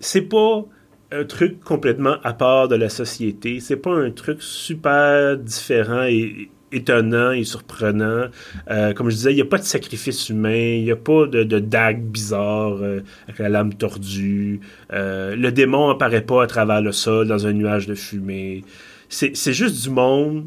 c'est 0.00 0.22
pas 0.22 0.64
un 1.12 1.22
truc 1.22 1.60
complètement 1.60 2.16
à 2.24 2.32
part 2.32 2.66
de 2.66 2.74
la 2.74 2.88
société. 2.88 3.60
C'est 3.60 3.76
pas 3.76 3.94
un 3.94 4.10
truc 4.10 4.42
super 4.42 5.36
différent 5.36 6.02
et 6.02 6.50
étonnant 6.72 7.30
et 7.30 7.44
surprenant. 7.44 8.24
Euh, 8.68 8.92
comme 8.92 9.08
je 9.08 9.14
disais, 9.14 9.32
il 9.34 9.36
n'y 9.36 9.42
a 9.42 9.44
pas 9.44 9.58
de 9.58 9.62
sacrifice 9.62 10.28
humain, 10.28 10.50
il 10.50 10.82
n'y 10.82 10.90
a 10.90 10.96
pas 10.96 11.28
de, 11.28 11.60
dague 11.60 12.02
bizarre 12.02 12.82
euh, 12.82 13.02
avec 13.28 13.38
la 13.38 13.48
lame 13.48 13.74
tordue. 13.74 14.58
Euh, 14.92 15.36
le 15.36 15.52
démon 15.52 15.90
apparaît 15.90 16.26
pas 16.26 16.42
à 16.42 16.48
travers 16.48 16.82
le 16.82 16.90
sol 16.90 17.28
dans 17.28 17.46
un 17.46 17.52
nuage 17.52 17.86
de 17.86 17.94
fumée. 17.94 18.64
C'est 19.08 19.52
juste 19.52 19.80
du 19.80 19.90
monde 19.90 20.46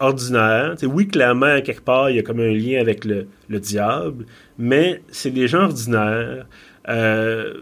ordinaire. 0.00 0.74
oui, 0.84 1.08
clairement, 1.08 1.60
quelque 1.60 1.82
part, 1.82 2.10
il 2.10 2.16
y 2.16 2.18
a 2.18 2.22
comme 2.22 2.40
un 2.40 2.52
lien 2.52 2.80
avec 2.80 3.04
le, 3.04 3.26
le 3.48 3.60
diable, 3.60 4.26
mais 4.58 5.02
c'est 5.08 5.30
des 5.30 5.48
gens 5.48 5.64
ordinaires. 5.64 6.46
Euh, 6.88 7.54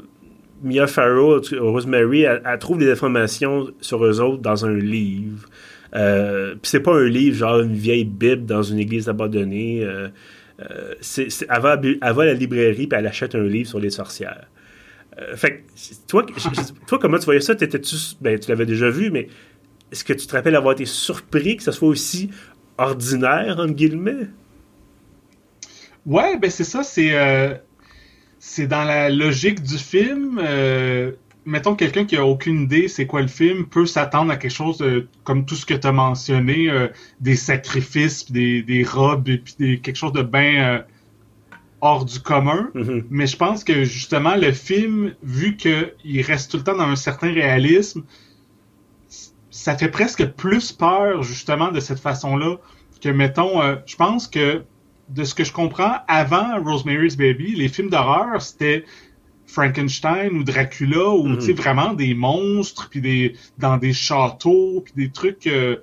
Mia 0.62 0.86
Farrow, 0.86 1.40
Rosemary, 1.58 2.22
elle, 2.22 2.58
trouve 2.58 2.78
des 2.78 2.90
informations 2.90 3.70
sur 3.80 4.04
eux 4.04 4.20
autres 4.20 4.42
dans 4.42 4.64
un 4.64 4.74
livre. 4.74 5.46
Euh, 5.94 6.54
c'est 6.62 6.80
pas 6.80 6.94
un 6.94 7.04
livre 7.04 7.36
genre 7.36 7.60
une 7.60 7.74
vieille 7.74 8.04
bible 8.04 8.46
dans 8.46 8.62
une 8.62 8.78
église 8.78 9.08
abandonnée. 9.08 9.84
Euh, 9.84 10.08
euh 10.60 10.94
c'est, 11.00 11.28
elle, 11.48 11.60
va, 11.60 11.80
à 12.00 12.12
la 12.12 12.32
librairie 12.32 12.86
puis 12.86 12.98
elle 12.98 13.06
achète 13.06 13.34
un 13.34 13.44
livre 13.44 13.68
sur 13.68 13.78
les 13.78 13.90
sorcières. 13.90 14.48
Fait 15.36 15.64
toi, 16.08 16.26
toi, 16.88 16.98
comment 16.98 17.18
tu 17.18 17.26
voyais 17.26 17.40
ça? 17.40 17.54
T'étais-tu, 17.54 17.94
ben, 18.20 18.36
tu 18.36 18.48
l'avais 18.48 18.66
déjà 18.66 18.90
vu, 18.90 19.12
mais 19.12 19.28
est-ce 19.94 20.02
que 20.02 20.12
tu 20.12 20.26
te 20.26 20.34
rappelles 20.34 20.56
avoir 20.56 20.72
été 20.72 20.86
surpris 20.86 21.56
que 21.56 21.62
ça 21.62 21.70
soit 21.70 21.86
aussi 21.86 22.28
ordinaire, 22.78 23.60
entre 23.60 23.74
guillemets? 23.74 24.26
Ouais, 26.04 26.36
ben 26.36 26.50
c'est 26.50 26.64
ça, 26.64 26.82
c'est 26.82 27.12
euh, 27.12 27.54
c'est 28.40 28.66
dans 28.66 28.82
la 28.82 29.08
logique 29.08 29.62
du 29.62 29.78
film. 29.78 30.40
Euh, 30.42 31.12
mettons 31.46 31.76
quelqu'un 31.76 32.06
qui 32.06 32.16
a 32.16 32.26
aucune 32.26 32.62
idée 32.62 32.88
c'est 32.88 33.06
quoi 33.06 33.22
le 33.22 33.28
film 33.28 33.66
peut 33.66 33.86
s'attendre 33.86 34.32
à 34.32 34.36
quelque 34.36 34.50
chose 34.50 34.82
comme 35.22 35.46
tout 35.46 35.54
ce 35.54 35.64
que 35.64 35.74
tu 35.74 35.86
as 35.86 35.92
mentionné, 35.92 36.68
euh, 36.68 36.88
des 37.20 37.36
sacrifices, 37.36 38.32
des, 38.32 38.62
des 38.62 38.82
robes, 38.82 39.28
et 39.28 39.38
puis 39.38 39.54
des, 39.60 39.78
quelque 39.78 39.96
chose 39.96 40.12
de 40.12 40.22
bien 40.22 40.84
hors 41.82 42.04
du 42.04 42.18
commun. 42.18 42.68
Mm-hmm. 42.74 43.04
Mais 43.10 43.28
je 43.28 43.36
pense 43.36 43.62
que 43.62 43.84
justement 43.84 44.34
le 44.34 44.50
film, 44.50 45.14
vu 45.22 45.56
qu'il 45.56 46.22
reste 46.22 46.50
tout 46.50 46.56
le 46.56 46.64
temps 46.64 46.76
dans 46.76 46.88
un 46.88 46.96
certain 46.96 47.32
réalisme, 47.32 48.02
ça 49.54 49.78
fait 49.78 49.88
presque 49.88 50.26
plus 50.32 50.72
peur 50.72 51.22
justement 51.22 51.70
de 51.70 51.78
cette 51.78 52.00
façon-là 52.00 52.56
que 53.00 53.08
mettons, 53.08 53.60
je 53.86 53.94
pense 53.94 54.26
que 54.26 54.64
de 55.08 55.24
ce 55.24 55.34
que 55.34 55.44
je 55.44 55.52
comprends, 55.52 55.98
avant 56.08 56.60
Rosemary's 56.60 57.16
Baby, 57.16 57.54
les 57.54 57.68
films 57.68 57.88
d'horreur, 57.88 58.42
c'était 58.42 58.84
Frankenstein 59.46 60.36
ou 60.36 60.42
Dracula 60.42 61.10
ou 61.10 61.28
mhm. 61.28 61.52
vraiment 61.52 61.92
des 61.92 62.14
monstres 62.14 62.88
puis 62.90 63.00
des 63.00 63.36
dans 63.58 63.76
des 63.76 63.92
châteaux 63.92 64.82
puis 64.84 64.94
des 64.96 65.10
trucs 65.10 65.46
euh, 65.46 65.76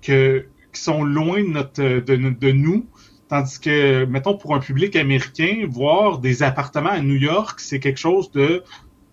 que 0.00 0.46
qui 0.72 0.80
sont 0.80 1.04
loin 1.04 1.42
de 1.42 1.48
notre 1.48 1.82
de, 1.82 2.16
de, 2.16 2.50
nous 2.50 2.86
tandis 3.28 3.60
que 3.60 4.04
mettons 4.06 4.36
pour 4.36 4.54
un 4.56 4.58
public 4.58 4.96
américain 4.96 5.66
voir 5.68 6.18
des 6.18 6.42
appartements 6.42 6.90
à 6.90 7.00
New 7.00 7.16
York 7.16 7.60
c'est 7.60 7.78
quelque 7.78 8.00
chose 8.00 8.32
de 8.32 8.64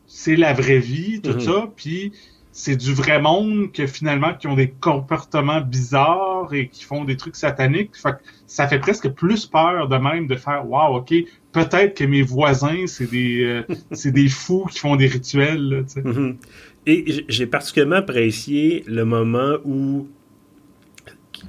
c'est 0.08 0.36
la 0.36 0.54
vraie 0.54 0.80
vie, 0.80 1.22
tout 1.22 1.34
mhm. 1.34 1.40
ça, 1.42 1.70
puis 1.76 2.14
c'est 2.60 2.76
du 2.76 2.94
vrai 2.94 3.22
monde 3.22 3.72
que 3.72 3.88
finalement 3.88 4.34
qui 4.34 4.46
ont 4.48 4.56
des 4.56 4.70
comportements 4.70 5.62
bizarres 5.62 6.54
et 6.54 6.68
qui 6.68 6.84
font 6.84 7.06
des 7.06 7.16
trucs 7.16 7.38
sataniques. 7.38 7.92
ça 8.48 8.68
fait 8.68 8.80
presque 8.80 9.08
plus 9.08 9.46
peur 9.46 9.88
de 9.88 9.96
même 9.96 10.28
de 10.28 10.36
faire 10.36 10.70
wow, 10.70 10.98
ok, 10.98 11.14
peut-être 11.54 11.98
que 11.98 12.04
mes 12.04 12.22
voisins 12.22 12.86
c'est 12.86 13.10
des 13.10 13.46
euh, 13.46 13.64
c'est 13.94 14.12
des 14.12 14.28
fous 14.28 14.66
qui 14.70 14.80
font 14.80 14.98
des 14.98 15.08
rituels. 15.08 15.86
Mhm. 16.04 16.36
Et 16.86 17.26
j'ai 17.30 17.46
particulièrement 17.46 17.96
apprécié 17.96 18.84
le 18.88 19.06
moment 19.06 19.54
où 19.64 20.10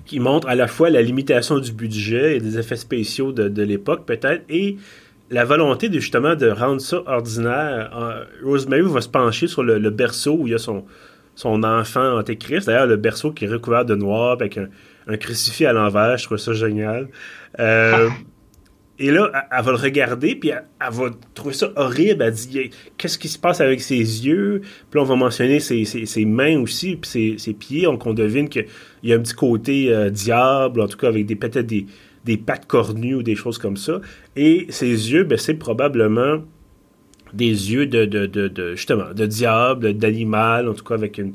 qui 0.04 0.20
montre 0.20 0.46
à 0.46 0.54
la 0.54 0.68
fois 0.68 0.90
la 0.90 1.02
limitation 1.02 1.58
du 1.58 1.72
budget 1.72 2.36
et 2.36 2.40
des 2.40 2.56
effets 2.56 2.76
spéciaux 2.76 3.32
de 3.32 3.62
l'époque 3.62 4.06
peut-être 4.06 4.44
et 4.48 4.76
la 5.30 5.44
volonté 5.44 5.88
de 5.88 6.00
justement 6.00 6.34
de 6.34 6.48
rendre 6.48 6.80
ça 6.80 7.02
ordinaire. 7.06 7.96
Euh, 7.96 8.24
Rosemary 8.44 8.82
va 8.82 9.00
se 9.00 9.08
pencher 9.08 9.46
sur 9.46 9.62
le, 9.62 9.90
berceau 9.90 10.36
où 10.36 10.46
il 10.46 10.52
y 10.52 10.54
a 10.54 10.58
son, 10.58 10.84
son 11.36 11.62
enfant 11.62 12.18
antéchrist. 12.18 12.66
D'ailleurs, 12.66 12.86
le 12.86 12.96
berceau 12.96 13.30
qui 13.32 13.44
est 13.44 13.48
recouvert 13.48 13.84
de 13.84 13.94
noir 13.94 14.32
avec 14.32 14.58
un, 14.58 14.68
crucifix 15.16 15.66
à 15.66 15.72
l'envers. 15.72 16.18
Je 16.18 16.24
trouve 16.24 16.38
ça 16.38 16.52
génial. 16.52 17.08
Euh, 17.58 18.08
et 18.98 19.10
là, 19.10 19.30
elle, 19.50 19.64
va 19.64 19.70
le 19.70 19.78
regarder, 19.78 20.34
puis 20.34 20.50
elle, 20.50 20.62
va 20.90 21.10
trouver 21.34 21.54
ça 21.54 21.72
horrible. 21.76 22.22
Elle 22.22 22.32
dit 22.32 22.70
Qu'est-ce 22.98 23.18
qui 23.18 23.28
se 23.28 23.38
passe 23.38 23.60
avec 23.60 23.80
ses 23.80 23.96
yeux? 23.96 24.60
Puis 24.62 24.98
là, 24.98 25.02
on 25.02 25.04
va 25.04 25.16
mentionner 25.16 25.58
ses, 25.58 25.84
ses, 25.84 26.24
mains 26.24 26.60
aussi, 26.60 26.96
puis 26.96 27.38
ses, 27.38 27.54
pieds. 27.54 27.84
Donc, 27.84 28.04
on 28.04 28.14
devine 28.14 28.48
qu'il 28.48 28.66
y 29.04 29.12
a 29.12 29.16
un 29.16 29.20
petit 29.20 29.34
côté 29.34 29.92
euh, 29.92 30.10
diable, 30.10 30.80
en 30.80 30.86
tout 30.86 30.98
cas, 30.98 31.08
avec 31.08 31.24
des 31.24 31.36
peut-être 31.36 31.66
des 31.66 31.86
des 32.24 32.36
pattes 32.36 32.66
cornues 32.66 33.14
ou 33.14 33.22
des 33.22 33.34
choses 33.34 33.58
comme 33.58 33.76
ça. 33.76 34.00
Et 34.36 34.66
ses 34.70 35.12
yeux, 35.12 35.24
ben, 35.24 35.38
c'est 35.38 35.54
probablement 35.54 36.42
des 37.32 37.72
yeux 37.72 37.86
de, 37.86 38.04
de, 38.04 38.26
de, 38.26 38.74
justement, 38.74 39.12
de 39.14 39.26
diable, 39.26 39.94
d'animal, 39.94 40.68
en 40.68 40.74
tout 40.74 40.84
cas 40.84 40.94
avec 40.94 41.18
une... 41.18 41.34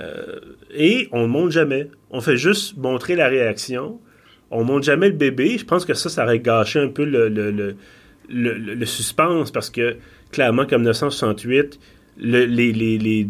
Euh, 0.00 0.40
et 0.74 1.08
on 1.12 1.22
ne 1.22 1.26
montre 1.28 1.50
jamais. 1.50 1.88
On 2.10 2.20
fait 2.20 2.36
juste 2.36 2.76
montrer 2.76 3.16
la 3.16 3.28
réaction. 3.28 4.00
On 4.50 4.64
montre 4.64 4.84
jamais 4.84 5.08
le 5.08 5.14
bébé. 5.14 5.56
Je 5.56 5.64
pense 5.64 5.84
que 5.84 5.94
ça, 5.94 6.08
ça 6.08 6.24
aurait 6.24 6.40
gâché 6.40 6.78
un 6.78 6.88
peu 6.88 7.04
le, 7.04 7.28
le, 7.28 7.50
le, 7.50 7.74
le 8.28 8.86
suspense 8.86 9.50
parce 9.50 9.70
que, 9.70 9.96
clairement, 10.30 10.66
comme 10.66 10.82
1968, 10.82 11.78
les, 12.18 12.46
les, 12.46 12.72
les 12.72 13.28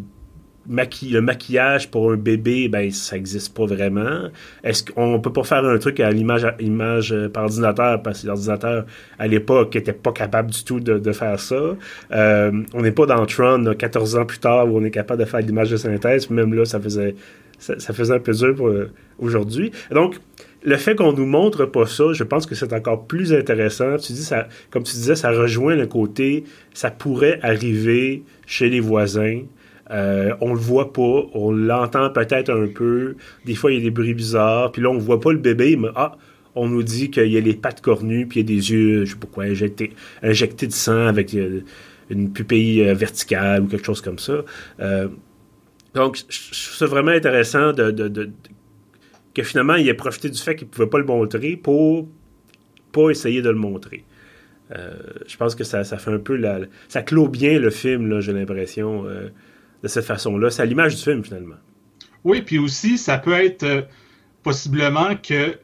le 0.68 1.20
maquillage 1.20 1.90
pour 1.90 2.12
un 2.12 2.16
bébé, 2.16 2.68
ben 2.68 2.90
ça 2.90 3.16
n'existe 3.16 3.56
pas 3.56 3.66
vraiment. 3.66 4.28
Est-ce 4.62 4.84
qu'on 4.84 5.20
peut 5.20 5.32
pas 5.32 5.44
faire 5.44 5.64
un 5.64 5.78
truc 5.78 6.00
à 6.00 6.10
l'image 6.10 6.46
image 6.60 7.12
euh, 7.12 7.28
par 7.28 7.44
ordinateur 7.44 8.02
parce 8.02 8.22
que 8.22 8.26
l'ordinateur 8.26 8.84
à 9.18 9.26
l'époque 9.26 9.74
était 9.76 9.92
pas 9.92 10.12
capable 10.12 10.50
du 10.50 10.64
tout 10.64 10.80
de, 10.80 11.12
faire 11.12 11.40
ça. 11.40 11.76
Euh, 12.12 12.52
on 12.74 12.82
n'est 12.82 12.92
pas 12.92 13.06
dans 13.06 13.24
Tron 13.26 13.74
14 13.76 14.16
ans 14.16 14.26
plus 14.26 14.38
tard 14.38 14.70
où 14.70 14.78
on 14.78 14.84
est 14.84 14.90
capable 14.90 15.20
de 15.20 15.26
faire 15.26 15.40
l'image 15.40 15.70
de 15.70 15.76
synthèse. 15.76 16.28
Même 16.30 16.52
là, 16.54 16.64
ça 16.64 16.78
faisait 16.78 17.14
ça, 17.58 17.92
faisait 17.92 18.14
un 18.14 18.20
peu 18.20 18.32
dur 18.32 18.54
pour 18.54 18.68
euh, 18.68 18.90
aujourd'hui. 19.18 19.72
Donc 19.90 20.16
le 20.62 20.76
fait 20.76 20.94
qu'on 20.94 21.12
nous 21.12 21.26
montre 21.26 21.66
pas 21.66 21.86
ça, 21.86 22.12
je 22.12 22.24
pense 22.24 22.46
que 22.46 22.54
c'est 22.54 22.72
encore 22.72 23.06
plus 23.06 23.32
intéressant. 23.32 23.96
Tu 23.96 24.12
dis 24.12 24.24
ça, 24.24 24.48
comme 24.70 24.82
tu 24.82 24.92
disais, 24.92 25.14
ça 25.14 25.30
rejoint 25.30 25.76
le 25.76 25.86
côté, 25.86 26.44
ça 26.74 26.90
pourrait 26.90 27.38
arriver 27.42 28.22
chez 28.46 28.68
les 28.68 28.80
voisins. 28.80 29.42
Euh, 29.90 30.34
on 30.40 30.52
le 30.52 30.60
voit 30.60 30.92
pas, 30.92 31.26
on 31.32 31.50
l'entend 31.50 32.10
peut-être 32.10 32.50
un 32.50 32.66
peu. 32.66 33.16
Des 33.44 33.54
fois, 33.54 33.72
il 33.72 33.78
y 33.78 33.80
a 33.80 33.84
des 33.84 33.90
bruits 33.90 34.14
bizarres. 34.14 34.72
Puis 34.72 34.82
là, 34.82 34.90
on 34.90 34.98
voit 34.98 35.20
pas 35.20 35.32
le 35.32 35.38
bébé, 35.38 35.76
mais 35.76 35.88
ah, 35.94 36.16
on 36.54 36.68
nous 36.68 36.82
dit 36.82 37.10
qu'il 37.10 37.28
y 37.28 37.36
a 37.36 37.40
les 37.40 37.54
pattes 37.54 37.80
cornues, 37.80 38.26
puis 38.26 38.40
il 38.40 38.50
y 38.50 38.52
a 38.52 38.56
des 38.56 38.70
yeux, 38.70 39.04
je 39.04 39.12
sais 39.12 39.18
pas 39.18 39.26
quoi, 39.26 39.44
injectés, 39.44 40.66
de 40.66 40.72
sang 40.72 41.06
avec 41.06 41.34
euh, 41.34 41.60
une 42.10 42.32
pupille 42.32 42.82
euh, 42.82 42.94
verticale 42.94 43.62
ou 43.62 43.66
quelque 43.66 43.86
chose 43.86 44.00
comme 44.00 44.18
ça. 44.18 44.44
donc, 45.94 46.16
je 46.28 46.66
trouve 46.66 46.76
ça 46.76 46.86
vraiment 46.86 47.12
intéressant 47.12 47.72
que 47.74 49.42
finalement, 49.42 49.76
il 49.76 49.88
ait 49.88 49.94
profité 49.94 50.28
du 50.28 50.38
fait 50.38 50.56
qu'il 50.56 50.68
pouvait 50.68 50.88
pas 50.88 50.98
le 50.98 51.04
montrer 51.04 51.56
pour 51.56 52.08
pas 52.92 53.10
essayer 53.10 53.42
de 53.42 53.50
le 53.50 53.56
montrer. 53.56 54.04
je 54.70 55.36
pense 55.36 55.54
que 55.54 55.64
ça, 55.64 55.84
ça 55.84 55.98
fait 55.98 56.10
un 56.10 56.18
peu 56.18 56.36
la, 56.36 56.60
ça 56.88 57.02
clôt 57.02 57.28
bien 57.28 57.58
le 57.58 57.70
film, 57.70 58.20
j'ai 58.20 58.32
l'impression 58.32 59.06
de 59.82 59.88
cette 59.88 60.04
façon-là. 60.04 60.50
C'est 60.50 60.62
à 60.62 60.64
l'image 60.64 60.96
du 60.96 61.02
film, 61.02 61.24
finalement. 61.24 61.56
Oui, 62.24 62.42
puis 62.42 62.58
aussi, 62.58 62.98
ça 62.98 63.18
peut 63.18 63.32
être 63.32 63.62
euh, 63.62 63.82
possiblement 64.42 65.16
que 65.16 65.58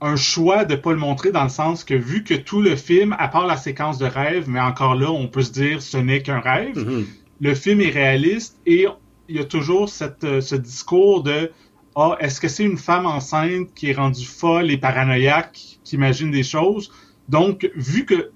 un 0.00 0.16
choix 0.16 0.64
de 0.64 0.74
ne 0.74 0.78
pas 0.78 0.92
le 0.92 0.98
montrer 0.98 1.32
dans 1.32 1.44
le 1.44 1.48
sens 1.48 1.82
que 1.82 1.94
vu 1.94 2.24
que 2.24 2.34
tout 2.34 2.60
le 2.60 2.76
film, 2.76 3.14
à 3.18 3.28
part 3.28 3.46
la 3.46 3.56
séquence 3.56 3.96
de 3.96 4.04
rêve, 4.04 4.48
mais 4.48 4.60
encore 4.60 4.94
là, 4.96 5.10
on 5.10 5.28
peut 5.28 5.42
se 5.42 5.52
dire 5.52 5.80
ce 5.80 5.96
n'est 5.96 6.20
qu'un 6.20 6.40
rêve, 6.40 6.76
mm-hmm. 6.76 7.04
le 7.40 7.54
film 7.54 7.80
est 7.80 7.90
réaliste 7.90 8.60
et 8.66 8.86
il 9.28 9.36
y 9.36 9.38
a 9.38 9.44
toujours 9.44 9.88
cette, 9.88 10.24
euh, 10.24 10.40
ce 10.40 10.56
discours 10.56 11.22
de 11.22 11.50
Ah, 11.96 12.16
est-ce 12.20 12.40
que 12.40 12.48
c'est 12.48 12.64
une 12.64 12.76
femme 12.76 13.06
enceinte 13.06 13.72
qui 13.74 13.90
est 13.90 13.94
rendue 13.94 14.26
folle 14.26 14.70
et 14.70 14.76
paranoïaque, 14.76 15.78
qui 15.84 15.94
imagine 15.94 16.30
des 16.30 16.42
choses? 16.42 16.90
Donc, 17.28 17.70
vu 17.74 18.04
que 18.04 18.30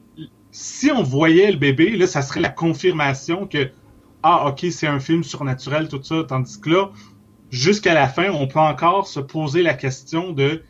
si 0.52 0.90
on 0.90 1.02
voyait 1.02 1.50
le 1.50 1.58
bébé, 1.58 1.96
là, 1.96 2.06
ça 2.06 2.22
serait 2.22 2.40
la 2.40 2.48
confirmation 2.48 3.46
que 3.46 3.68
ah, 4.22 4.48
ok, 4.48 4.66
c'est 4.70 4.86
un 4.86 5.00
film 5.00 5.22
surnaturel, 5.22 5.88
tout 5.88 6.02
ça, 6.02 6.24
tandis 6.26 6.60
que 6.60 6.70
là, 6.70 6.90
jusqu'à 7.50 7.94
la 7.94 8.08
fin, 8.08 8.30
on 8.30 8.46
peut 8.46 8.58
encore 8.58 9.06
se 9.06 9.20
poser 9.20 9.62
la 9.62 9.74
question 9.74 10.32
de 10.32 10.62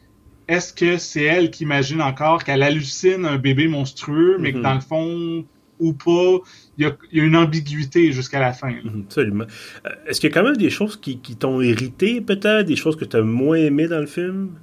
est-ce 0.49 0.73
que 0.73 0.97
c'est 0.97 1.25
elle 1.25 1.51
qui 1.51 1.65
imagine 1.65 2.01
encore 2.01 2.45
qu'elle 2.45 2.63
hallucine 2.63 3.27
un 3.27 3.37
bébé 3.37 3.69
monstrueux, 3.69 4.39
mais 4.39 4.53
que 4.53 4.59
mhm. 4.59 4.63
dans 4.63 4.75
le 4.75 4.81
fond, 4.81 5.45
ou 5.79 5.93
pas, 5.93 6.39
il 6.77 6.85
y 6.85 6.87
a, 6.87 6.97
une 7.13 7.37
ambiguïté 7.37 8.13
jusqu'à 8.13 8.41
la 8.41 8.53
fin. 8.53 8.73
Mhm, 8.73 9.05
absolument. 9.07 9.45
Euh, 9.87 9.91
est-ce 10.07 10.21
qu'il 10.21 10.31
y 10.31 10.33
a 10.33 10.35
quand 10.35 10.45
même 10.45 10.57
des 10.57 10.71
choses 10.71 10.97
qui, 10.97 11.19
t'ont 11.19 11.61
irrité, 11.61 12.21
peut-être, 12.21 12.67
des 12.67 12.77
choses 12.77 12.97
que 12.97 13.05
tu 13.05 13.17
as 13.17 13.23
moins 13.23 13.59
aimées 13.59 13.89
dans 13.89 14.01
le 14.01 14.07
film? 14.07 14.55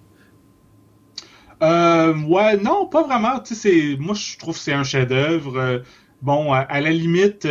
Euh, 1.62 2.14
ouais, 2.24 2.58
non, 2.58 2.88
pas 2.88 3.04
vraiment. 3.04 3.42
Moi, 4.00 4.16
je 4.16 4.38
trouve 4.38 4.56
que 4.56 4.62
c'est 4.62 4.74
un 4.74 4.84
chef-d'œuvre. 4.84 5.58
Euh, 5.58 5.80
bon, 6.22 6.52
à, 6.52 6.82
la 6.82 6.92
limite, 6.92 7.48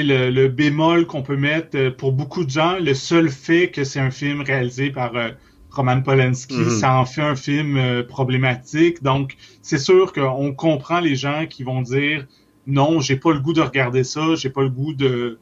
le, 0.00 0.30
le, 0.30 0.48
bémol 0.48 1.06
qu'on 1.06 1.22
peut 1.22 1.36
mettre 1.36 1.76
euh, 1.76 1.90
pour 1.90 2.12
beaucoup 2.12 2.44
de 2.44 2.50
gens, 2.50 2.78
le 2.78 2.94
seul 2.94 3.28
fait 3.28 3.70
que 3.70 3.84
c'est 3.84 4.00
un 4.00 4.10
film 4.10 4.40
réalisé 4.40 4.90
par 4.90 5.14
euh, 5.16 5.30
Roman 5.70 6.00
Polanski, 6.00 6.54
mhm. 6.54 6.70
ça 6.70 6.94
en 6.94 7.04
fait 7.04 7.20
un 7.20 7.36
film 7.36 7.76
euh, 7.76 8.02
problématique. 8.02 9.02
Donc, 9.02 9.36
c'est 9.60 9.78
sûr 9.78 10.12
qu'on 10.12 10.54
comprend 10.54 11.00
les 11.00 11.16
gens 11.16 11.46
qui 11.46 11.64
vont 11.64 11.82
dire 11.82 12.26
non, 12.66 13.00
j'ai 13.00 13.16
pas 13.16 13.32
le 13.32 13.40
goût 13.40 13.52
de 13.52 13.60
regarder 13.60 14.04
ça, 14.04 14.34
j'ai 14.36 14.50
pas 14.50 14.62
le 14.62 14.70
goût 14.70 14.94
de, 14.94 15.38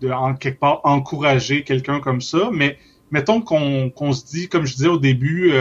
de 0.00 0.10
en 0.10 0.34
quelque 0.34 0.58
part 0.58 0.80
encourager 0.82 1.62
quelqu'un 1.62 2.00
comme 2.00 2.20
ça. 2.20 2.48
Mais 2.52 2.78
mettons 3.10 3.40
qu'on 3.40 3.90
qu'on 3.90 4.12
se 4.12 4.24
dit, 4.24 4.48
comme 4.48 4.64
je 4.64 4.74
disais 4.74 4.88
au 4.88 4.98
début, 4.98 5.52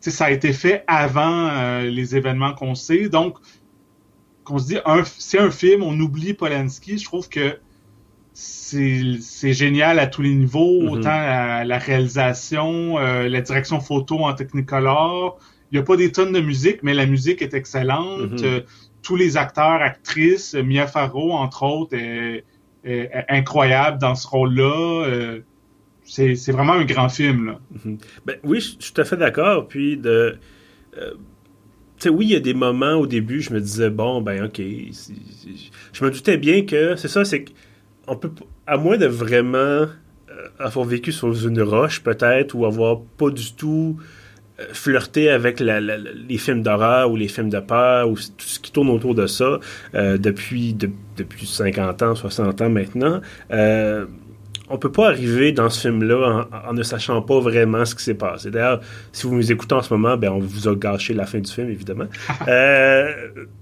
ça 0.00 0.24
a 0.24 0.30
été 0.30 0.54
fait 0.54 0.82
avant 0.86 1.82
les 1.82 2.16
événements 2.16 2.54
qu'on 2.54 2.74
sait. 2.74 3.10
Donc, 3.10 3.36
qu'on 4.50 4.58
se 4.58 4.66
dit, 4.66 4.78
c'est 5.18 5.38
un 5.38 5.50
film, 5.50 5.82
on 5.82 5.98
oublie 6.00 6.34
Polanski. 6.34 6.98
Je 6.98 7.04
trouve 7.04 7.28
que 7.28 7.58
c'est 8.32 9.52
génial 9.52 9.98
à 9.98 10.06
tous 10.06 10.22
les 10.22 10.34
niveaux, 10.34 10.82
mm-hmm. 10.82 10.90
autant 10.90 11.64
la 11.64 11.78
réalisation, 11.78 12.98
euh, 12.98 13.28
la 13.28 13.40
direction 13.40 13.80
photo 13.80 14.18
en 14.20 14.34
Technicolor. 14.34 15.38
Il 15.70 15.76
n'y 15.76 15.80
a 15.80 15.84
pas 15.84 15.96
des 15.96 16.10
tonnes 16.10 16.32
de 16.32 16.40
musique, 16.40 16.82
mais 16.82 16.94
la 16.94 17.06
musique 17.06 17.42
est 17.42 17.54
excellente. 17.54 18.40
Mm-hmm. 18.40 18.44
Euh, 18.44 18.60
tous 19.02 19.16
les 19.16 19.36
acteurs, 19.36 19.82
actrices, 19.82 20.54
Mia 20.54 20.86
Farrow, 20.86 21.32
entre 21.32 21.62
autres, 21.62 21.96
est, 21.96 22.44
incroyable 23.28 23.98
dans 23.98 24.14
ce 24.14 24.26
rôle-là. 24.26 25.04
Euh, 25.06 25.40
c'est 26.04 26.50
vraiment 26.50 26.72
un 26.72 26.84
grand 26.84 27.08
film. 27.08 27.46
Là. 27.46 27.60
Mm-hmm. 27.74 27.98
ben, 28.26 28.36
oui, 28.42 28.60
je 28.60 28.82
suis 28.84 28.92
tout 28.92 29.00
à 29.00 29.04
fait 29.04 29.16
d'accord. 29.16 29.68
Puis 29.68 29.96
de 29.96 30.38
oui, 32.08 32.26
il 32.26 32.32
y 32.32 32.36
a 32.36 32.40
des 32.40 32.54
moments 32.54 32.94
au 32.94 33.06
début, 33.06 33.40
je 33.40 33.52
me 33.52 33.60
disais, 33.60 33.90
bon, 33.90 34.20
ben, 34.22 34.44
ok. 34.44 34.60
Je 35.92 36.04
me 36.04 36.10
doutais 36.10 36.36
bien 36.36 36.64
que, 36.64 36.96
c'est 36.96 37.08
ça, 37.08 37.24
c'est 37.24 37.44
qu'on 38.06 38.16
peut, 38.16 38.30
à 38.66 38.76
moins 38.76 38.96
de 38.96 39.06
vraiment 39.06 39.58
euh, 39.58 39.86
avoir 40.58 40.86
vécu 40.86 41.12
sur 41.12 41.28
une 41.46 41.60
roche, 41.62 42.02
peut-être, 42.02 42.54
ou 42.54 42.64
avoir 42.64 43.00
pas 43.00 43.30
du 43.30 43.52
tout 43.54 43.98
euh, 44.60 44.64
flirté 44.72 45.30
avec 45.30 45.60
les 45.60 46.38
films 46.38 46.62
d'horreur 46.62 47.10
ou 47.10 47.16
les 47.16 47.28
films 47.28 47.50
de 47.50 47.60
peur 47.60 48.08
ou 48.08 48.14
tout 48.14 48.46
ce 48.46 48.58
qui 48.58 48.72
tourne 48.72 48.88
autour 48.88 49.14
de 49.14 49.26
ça 49.26 49.58
euh, 49.94 50.16
depuis, 50.16 50.74
depuis 50.74 51.46
50 51.46 52.02
ans, 52.02 52.14
60 52.14 52.62
ans 52.62 52.70
maintenant 52.70 53.20
on 54.70 54.78
peut 54.78 54.92
pas 54.92 55.08
arriver 55.08 55.52
dans 55.52 55.68
ce 55.68 55.80
film-là 55.80 56.48
en, 56.68 56.72
ne 56.72 56.82
sachant 56.82 57.20
pas 57.22 57.40
vraiment 57.40 57.84
ce 57.84 57.94
qui 57.94 58.04
s'est 58.04 58.14
passé. 58.14 58.50
D'ailleurs, 58.50 58.80
si 59.12 59.26
vous 59.26 59.34
nous 59.34 59.52
écoutez 59.52 59.74
en 59.74 59.82
ce 59.82 59.92
moment, 59.92 60.16
ben 60.16 60.30
on 60.30 60.38
vous 60.38 60.68
a 60.68 60.76
gâché 60.76 61.12
la 61.12 61.26
fin 61.26 61.40
du 61.40 61.50
film, 61.50 61.68
évidemment. 61.68 62.06
Euh, 62.48 63.12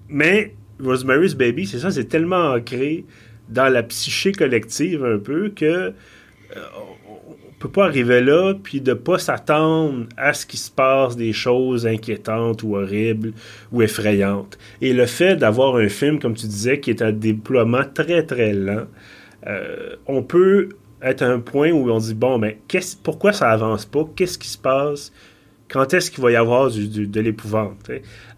mais 0.08 0.54
Rosemary's 0.82 1.34
Baby, 1.34 1.66
c'est 1.66 1.80
ça, 1.80 1.90
c'est 1.90 2.04
tellement 2.04 2.52
ancré 2.52 3.04
dans 3.48 3.68
la 3.72 3.82
psyché 3.82 4.32
collective 4.32 5.04
un 5.04 5.18
peu 5.18 5.50
que 5.50 5.64
euh, 5.64 5.92
peut 7.58 7.68
pas 7.68 7.86
arriver 7.86 8.20
là 8.20 8.54
puis 8.54 8.80
de 8.80 8.94
pas 8.94 9.18
s'attendre 9.18 10.06
à 10.16 10.32
ce 10.32 10.46
qu'il 10.46 10.58
se 10.58 10.70
passe 10.70 11.16
des 11.16 11.32
choses 11.32 11.86
inquiétantes 11.86 12.62
ou 12.62 12.76
horribles 12.76 13.32
ou 13.72 13.82
effrayantes. 13.82 14.58
Et 14.80 14.92
le 14.92 15.06
fait 15.06 15.36
d'avoir 15.36 15.76
un 15.76 15.88
film, 15.88 16.18
comme 16.20 16.34
tu 16.34 16.46
disais, 16.46 16.80
qui 16.80 16.90
est 16.90 17.02
un 17.02 17.12
déploiement 17.12 17.82
très 17.92 18.24
très 18.24 18.52
lent, 18.52 18.84
euh, 19.46 19.96
on 20.06 20.22
peut 20.22 20.70
être 21.02 21.22
un 21.22 21.40
point 21.40 21.70
où 21.70 21.90
on 21.90 21.98
dit 21.98 22.14
bon, 22.14 22.38
mais 22.38 22.58
pourquoi 23.02 23.32
ça 23.32 23.50
avance 23.50 23.86
pas? 23.86 24.08
Qu'est-ce 24.16 24.38
qui 24.38 24.48
se 24.48 24.58
passe? 24.58 25.12
Quand 25.68 25.92
est-ce 25.92 26.10
qu'il 26.10 26.22
va 26.22 26.30
y 26.30 26.36
avoir 26.36 26.70
de 26.70 27.20
l'épouvante 27.20 27.90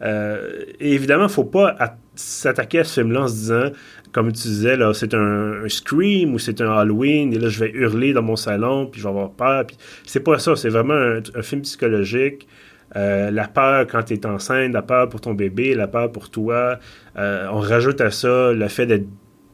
euh, 0.03 0.65
Et 0.81 0.95
évidemment, 0.95 1.29
faut 1.29 1.45
pas 1.45 1.77
s'attaquer 2.17 2.81
à 2.81 2.85
ce 2.85 3.01
film-là 3.01 3.23
en 3.23 3.29
se 3.29 3.35
disant 3.35 3.71
comme 4.13 4.33
tu 4.33 4.49
disais, 4.49 4.77
là, 4.77 4.93
c'est 4.93 5.15
un, 5.15 5.69
Scream 5.69 6.35
ou 6.35 6.39
c'est 6.39 6.61
un 6.61 6.73
Halloween, 6.73 7.33
et 7.33 7.39
là, 7.39 7.49
je 7.49 7.61
vais 7.61 7.71
hurler 7.71 8.13
dans 8.13 8.23
mon 8.23 8.37
salon, 8.37 8.87
puis 8.87 9.01
je 9.01 9.07
vais 9.07 9.11
avoir 9.11 9.31
peur. 9.31 9.67
Puis 9.67 9.77
c'est 10.05 10.21
pas 10.21 10.39
ça, 10.39 10.57
c'est 10.57 10.69
vraiment 10.69 10.95
un, 10.95 11.43
film 11.43 11.63
psychologique. 11.63 12.49
Euh, 12.97 13.31
la 13.31 13.47
peur 13.47 13.87
quand 13.87 14.03
tu 14.03 14.15
es 14.15 14.27
enceinte, 14.27 14.73
la 14.73 14.83
peur 14.83 15.09
pour 15.09 15.21
ton 15.21 15.33
bébé, 15.33 15.75
la 15.75 15.87
peur 15.87 16.11
pour 16.11 16.29
toi. 16.29 16.81
Euh, 17.17 17.47
on 17.53 17.61
rajoute 17.61 18.01
à 18.01 18.11
ça 18.11 18.53
le 18.53 18.67
fait 18.67 18.87
d'être 18.87 19.07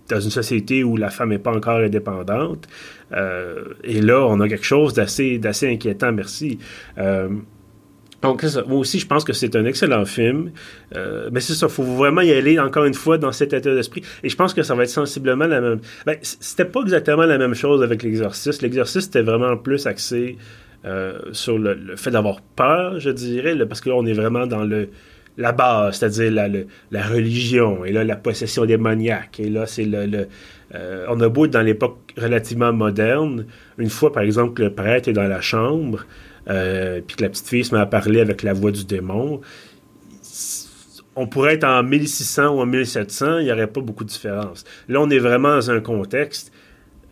dans 0.09 0.21
une 0.21 0.31
société 0.31 0.85
où 0.85 0.97
la 0.97 1.11
femme 1.11 1.31
n'est 1.31 1.39
pas 1.39 1.53
encore 1.53 1.79
indépendante. 1.79 2.67
Euh, 3.13 3.65
et 3.85 4.01
là, 4.01 4.25
on 4.27 4.41
a 4.41 4.49
quelque 4.49 4.65
chose 4.65 4.95
d'assez, 4.95 5.41
inquiétant, 5.63 6.13
merci. 6.13 6.59
Donc, 8.23 8.43
Moi 8.67 8.79
aussi, 8.79 8.99
je 8.99 9.07
pense 9.07 9.25
que 9.25 9.33
c'est 9.33 9.55
un 9.57 9.65
excellent 9.65 10.05
film. 10.05 10.51
Euh, 10.95 11.29
mais 11.33 11.41
c'est 11.41 11.55
ça, 11.55 11.67
il 11.67 11.73
faut 11.73 11.83
vraiment 11.83 12.23
y 12.23 12.33
aller 12.33 12.59
encore 12.59 12.85
une 12.85 12.95
fois 12.95 13.19
dans 13.19 13.33
cet 13.33 13.53
état 13.53 13.75
d'esprit. 13.75 14.03
Et 14.23 14.29
je 14.29 14.37
pense 14.37 14.55
que 14.55 14.63
ça 14.63 14.75
va 14.75 14.85
être 14.85 14.91
sensiblement 14.91 15.47
la 15.47 15.61
même. 15.61 15.81
Ben, 16.07 16.17
c'était 16.23 16.65
pas 16.65 16.81
exactement 16.81 17.25
la 17.25 17.39
même 17.39 17.55
chose 17.55 17.83
avec 17.83 18.03
l'exercice. 18.03 18.63
L'exercice, 18.63 19.05
c'était 19.05 19.23
vraiment 19.23 19.57
plus 19.57 19.87
axé 19.87 20.39
euh, 20.85 21.19
sur 21.33 21.59
le, 21.59 21.97
fait 21.97 22.11
d'avoir 22.11 22.41
peur, 22.41 22.99
je 22.99 23.11
dirais, 23.11 23.55
parce 23.67 23.81
que 23.81 23.91
là, 23.91 23.97
on 23.97 24.07
est 24.07 24.15
vraiment 24.15 24.47
dans 24.47 24.65
le 24.65 24.89
la 25.39 25.53
base, 25.53 25.99
c'est-à-dire 25.99 26.33
la, 26.91 27.03
religion, 27.07 27.85
et 27.85 27.93
là, 27.93 28.05
la 28.05 28.17
possession 28.17 28.65
démoniaque. 28.65 29.41
Et 29.41 29.49
là, 29.49 29.67
c'est 29.67 29.85
le. 29.85 30.29
Euh, 30.75 31.07
on 31.09 31.21
a 31.21 31.29
beau 31.29 31.45
être 31.45 31.53
dans 31.53 31.63
l'époque 31.63 32.13
relativement 32.17 32.73
moderne. 32.73 33.47
Une 33.79 33.91
fois, 33.91 34.13
par 34.13 34.23
exemple, 34.23 34.55
que 34.55 34.63
le 34.63 34.75
prêtre 34.75 35.09
est 35.09 35.13
dans 35.13 35.29
la 35.29 35.41
chambre, 35.41 36.07
euh, 36.49 37.01
puis 37.07 37.17
que 37.17 37.23
la 37.23 37.29
petite 37.29 37.49
fille 37.49 37.65
se 37.65 37.75
met 37.75 37.81
à 37.81 37.87
parler 37.87 38.21
avec 38.21 38.43
la 38.43 38.53
voix 38.53 38.73
du 38.73 38.85
démon, 38.85 39.41
on 41.15 41.27
pourrait 41.27 41.55
être 41.55 41.65
en 41.65 41.83
1600 41.83 42.57
ou 42.57 42.61
en 42.61 42.67
1700, 42.67 43.39
il 43.39 43.45
n'y 43.45 43.53
aurait 43.53 43.67
pas 43.67 43.81
beaucoup 43.81 44.05
de 44.05 44.11
différence. 44.11 44.65
Là, 44.89 45.01
on 45.01 45.09
est 45.09 45.19
vraiment 45.19 45.55
dans 45.55 45.71
un 45.71 45.81
contexte 45.81 46.53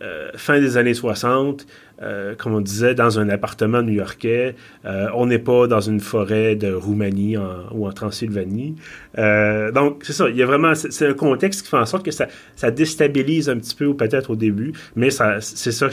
euh, 0.01 0.29
fin 0.35 0.59
des 0.59 0.77
années 0.77 0.93
60, 0.93 1.65
euh, 2.01 2.35
comme 2.35 2.53
on 2.53 2.61
disait, 2.61 2.93
dans 2.93 3.19
un 3.19 3.29
appartement 3.29 3.81
new-yorkais. 3.81 4.55
Euh, 4.85 5.07
on 5.13 5.27
n'est 5.27 5.39
pas 5.39 5.67
dans 5.67 5.79
une 5.79 5.99
forêt 5.99 6.55
de 6.55 6.73
Roumanie 6.73 7.37
ou 7.71 7.87
en 7.87 7.91
Transylvanie. 7.91 8.75
donc, 9.17 10.03
c'est 10.03 10.13
ça. 10.13 10.29
Il 10.29 10.35
y 10.35 10.43
a 10.43 10.45
vraiment... 10.45 10.75
C'est 10.75 11.07
un 11.07 11.13
contexte 11.13 11.63
qui 11.63 11.69
fait 11.69 11.77
en 11.77 11.85
sorte 11.85 12.03
que 12.03 12.11
ça, 12.11 12.27
ça 12.55 12.71
déstabilise 12.71 13.49
un 13.49 13.57
petit 13.57 13.75
peu, 13.75 13.85
ou 13.85 13.93
peut-être 13.93 14.31
au 14.31 14.35
début, 14.35 14.73
mais 14.95 15.09
c'est 15.09 15.71
ça, 15.71 15.89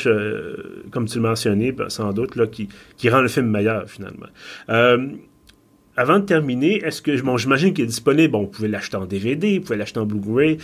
comme 0.90 1.06
tu 1.06 1.18
le 1.18 1.22
mentionnais, 1.22 1.72
ben, 1.72 1.88
sans 1.88 2.12
doute, 2.12 2.36
là, 2.36 2.46
qui, 2.46 2.68
qui 2.96 3.08
rend 3.08 3.20
le 3.20 3.28
film 3.28 3.46
meilleur, 3.46 3.88
finalement 3.88 4.26
avant 5.94 6.18
de 6.18 6.24
terminer, 6.24 6.82
est-ce 6.82 7.02
que 7.02 7.20
bon, 7.20 7.36
j'imagine 7.36 7.74
qu'il 7.74 7.84
est 7.84 7.88
disponible. 7.88 8.32
Bon, 8.32 8.40
vous 8.44 8.48
pouvez 8.48 8.68
l'acheter 8.68 8.96
en 8.96 9.04
DVD, 9.04 9.58
vous 9.58 9.64
pouvez 9.64 9.76
l'acheter 9.76 10.00
en 10.00 10.06
Blu-ray, 10.06 10.56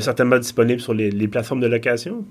certainement 0.00 0.38
disponible 0.38 0.80
sur 0.80 0.94
les, 0.94 1.28
plateformes 1.28 1.60
de 1.60 1.66
location? 1.66 2.24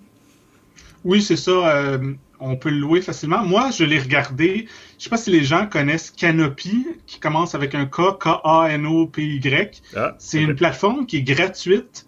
Oui, 1.03 1.21
c'est 1.21 1.35
ça. 1.35 1.51
Euh, 1.51 2.13
on 2.39 2.55
peut 2.55 2.69
le 2.69 2.77
louer 2.77 3.01
facilement. 3.01 3.43
Moi, 3.43 3.69
je 3.71 3.83
l'ai 3.83 3.99
regardé. 3.99 4.67
Je 4.97 5.03
sais 5.03 5.09
pas 5.09 5.17
si 5.17 5.29
les 5.29 5.43
gens 5.43 5.65
connaissent 5.65 6.11
Canopy, 6.11 6.87
qui 7.05 7.19
commence 7.19 7.55
avec 7.55 7.75
un 7.75 7.85
K, 7.85 8.17
K-A-N-O-P-Y. 8.19 9.81
Ah, 9.95 10.15
c'est 10.19 10.41
une 10.41 10.55
plateforme 10.55 11.05
qui 11.05 11.17
est 11.17 11.23
gratuite. 11.23 12.05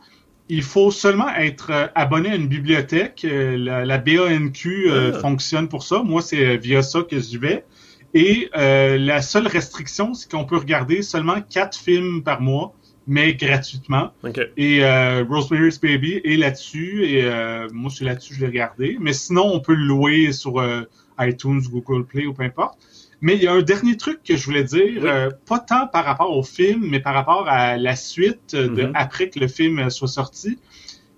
Il 0.49 0.63
faut 0.63 0.91
seulement 0.91 1.29
être 1.35 1.71
euh, 1.71 1.87
abonné 1.95 2.29
à 2.29 2.35
une 2.35 2.47
bibliothèque. 2.47 3.25
Euh, 3.25 3.57
la, 3.57 3.97
BANQ 3.97 4.89
ah. 4.91 5.19
fonctionne 5.19 5.67
pour 5.67 5.83
ça. 5.83 6.03
Moi, 6.03 6.21
c'est 6.21 6.57
via 6.57 6.81
ça 6.81 7.01
que 7.03 7.19
j'y 7.19 7.37
vais. 7.37 7.65
Et 8.13 8.49
la 8.53 9.21
seule 9.21 9.47
restriction, 9.47 10.13
c'est 10.13 10.29
qu'on 10.29 10.43
peut 10.43 10.57
regarder 10.57 11.01
seulement 11.01 11.39
quatre 11.41 11.77
films 11.77 12.23
par 12.23 12.41
mois 12.41 12.75
mais 13.07 13.33
gratuitement. 13.33 14.11
Et 14.57 14.83
euh, 14.83 15.23
Rosemary's 15.27 15.79
Baby 15.79 16.21
est 16.23 16.37
là-dessus. 16.37 17.05
Et 17.05 17.23
euh, 17.23 17.67
moi, 17.73 17.91
c'est 17.93 18.05
là-dessus, 18.05 18.35
je 18.35 18.41
l'ai 18.41 18.47
regardé. 18.47 18.97
Mais 18.99 19.13
sinon, 19.13 19.45
on 19.45 19.59
peut 19.59 19.73
le 19.73 19.85
louer 19.85 20.31
sur 20.31 20.59
euh, 20.59 20.83
iTunes, 21.19 21.61
Google 21.69 22.05
Play 22.05 22.25
ou 22.25 22.33
peu 22.33 22.43
importe. 22.43 22.77
Mais 23.21 23.35
il 23.35 23.43
y 23.43 23.47
a 23.47 23.53
un 23.53 23.61
dernier 23.61 23.97
truc 23.97 24.21
que 24.23 24.35
je 24.35 24.45
voulais 24.45 24.63
dire, 24.63 25.03
euh, 25.05 25.29
pas 25.45 25.59
tant 25.59 25.87
par 25.87 26.05
rapport 26.05 26.35
au 26.35 26.41
film, 26.41 26.87
mais 26.89 26.99
par 26.99 27.13
rapport 27.13 27.47
à 27.47 27.77
la 27.77 27.95
suite 27.95 28.55
de 28.55 28.67
mm-hmm. 28.67 28.91
après 28.95 29.29
que 29.29 29.39
le 29.39 29.47
film 29.47 29.89
soit 29.91 30.07
sorti, 30.07 30.57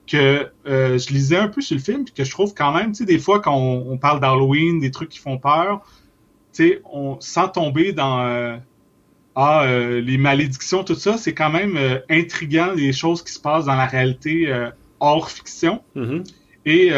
que 0.05 0.49
je 0.65 1.13
lisais 1.13 1.37
un 1.37 1.47
peu 1.47 1.61
sur 1.61 1.77
le 1.77 1.81
film, 1.81 2.03
puis 2.03 2.13
que 2.13 2.25
je 2.25 2.31
trouve 2.31 2.53
quand 2.53 2.73
même, 2.73 2.91
tu 2.91 2.99
sais, 2.99 3.05
des 3.05 3.19
fois 3.19 3.39
quand 3.39 3.55
on, 3.55 3.97
parle 3.97 4.19
d'Halloween, 4.19 4.81
des 4.81 4.91
trucs 4.91 5.07
qui 5.07 5.19
font 5.19 5.37
peur, 5.37 5.79
tu 6.53 6.67
sais, 6.67 6.81
on 6.91 7.21
sans 7.21 7.47
tomber 7.47 7.93
dans 7.93 8.59
ah, 9.35 9.63
euh, 9.63 9.99
les 9.99 10.17
malédictions, 10.17 10.83
tout 10.83 10.95
ça, 10.95 11.17
c'est 11.17 11.33
quand 11.33 11.49
même 11.49 11.75
euh, 11.77 11.99
intriguant 12.09 12.71
les 12.75 12.93
choses 12.93 13.23
qui 13.23 13.33
se 13.33 13.39
passent 13.39 13.65
dans 13.65 13.75
la 13.75 13.87
réalité 13.87 14.45
euh, 14.47 14.69
hors 14.99 15.29
fiction. 15.29 15.81
Mm-hmm. 15.95 16.23
Et 16.65 16.91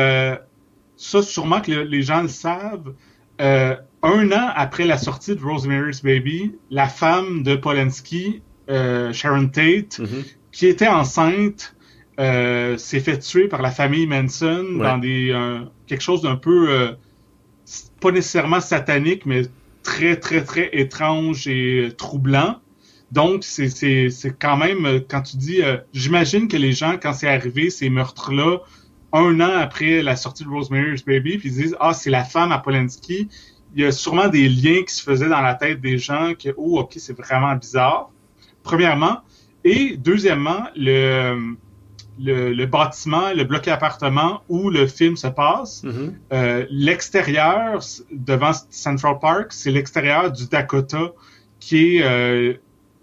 ça, 0.97 1.21
sûrement 1.21 1.61
que 1.61 1.71
les 1.71 2.01
gens 2.01 2.21
le 2.21 2.27
savent. 2.27 2.93
un 3.39 4.31
an 4.31 4.51
après 4.55 4.86
la 4.86 4.97
sortie 4.97 5.36
de 5.36 5.41
Rosemary's 5.41 6.03
Baby, 6.03 6.55
la 6.69 6.88
femme 6.88 7.41
de 7.43 7.55
Polanski, 7.55 8.41
Sharon 8.67 9.47
Tate, 9.47 9.99
mm-hmm. 9.99 10.36
qui 10.51 10.67
était 10.67 10.88
enceinte, 10.88 11.75
s'est 12.17 12.99
fait 12.99 13.17
tuer 13.17 13.47
par 13.47 13.63
la 13.63 13.71
famille 13.71 14.05
Manson 14.05 14.65
dans 14.77 14.99
des 14.99 15.33
quelque 15.88 16.03
chose 16.03 16.21
d'un 16.21 16.36
peu 16.36 16.95
pas 17.99 18.11
nécessairement 18.11 18.61
satanique, 18.61 19.25
mais 19.25 19.43
très, 19.86 20.17
très, 20.17 20.43
très 20.43 20.69
étrange 20.73 21.47
et 21.47 21.93
troublant. 21.97 22.59
Donc, 23.11 23.43
c'est 23.43 24.09
quand 24.39 24.57
même, 24.57 25.01
quand 25.07 25.21
tu 25.21 25.38
dis, 25.38 25.61
euh, 25.61 25.77
j'imagine 25.93 26.47
que 26.49 26.57
les 26.57 26.73
gens, 26.73 26.97
quand 27.01 27.13
c'est 27.13 27.29
arrivé, 27.29 27.69
ces 27.69 27.89
meurtres-là, 27.89 28.57
un 29.13 29.39
an 29.39 29.51
après 29.57 30.01
la 30.01 30.15
sortie 30.17 30.43
de 30.43 30.49
Rosemary's 30.49 31.05
Baby, 31.05 31.38
puis 31.38 31.49
ils 31.49 31.55
disent, 31.55 31.77
ah, 31.79 31.93
c'est 31.93 32.09
la 32.09 32.25
femme 32.25 32.51
à 32.51 32.57
Polanski, 32.57 33.29
il 33.75 33.83
y 33.83 33.86
a 33.86 33.91
sûrement 33.91 34.27
des 34.27 34.49
liens 34.49 34.83
qui 34.83 34.93
se 34.93 35.03
faisaient 35.03 35.29
dans 35.29 35.41
la 35.41 35.53
tête 35.53 35.79
des 35.79 35.97
gens 35.97 36.33
que, 36.33 36.49
oh, 36.57 36.79
ok, 36.79 36.93
c'est 36.97 37.15
vraiment 37.15 37.55
bizarre. 37.55 38.09
Premièrement. 38.63 39.19
Et 39.63 39.97
deuxièmement, 39.97 40.63
le, 40.75 41.55
le, 42.20 42.66
bâtiment, 42.66 43.34
le 43.34 43.43
bloc 43.43 43.68
appartement 43.68 44.41
où 44.49 44.70
le 44.70 44.88
film 44.88 45.16
se 45.16 45.28
passe. 45.28 45.84
Mm-hmm. 45.84 46.13
Euh, 46.34 46.66
l'extérieur, 46.70 47.80
devant 48.11 48.51
Central 48.70 49.20
Park, 49.20 49.47
c'est 49.51 49.72
l'extérieur 49.72 50.32
du 50.32 50.47
Dakota, 50.47 51.13
qui 51.59 51.97
est 51.97 52.03
euh, 52.03 52.53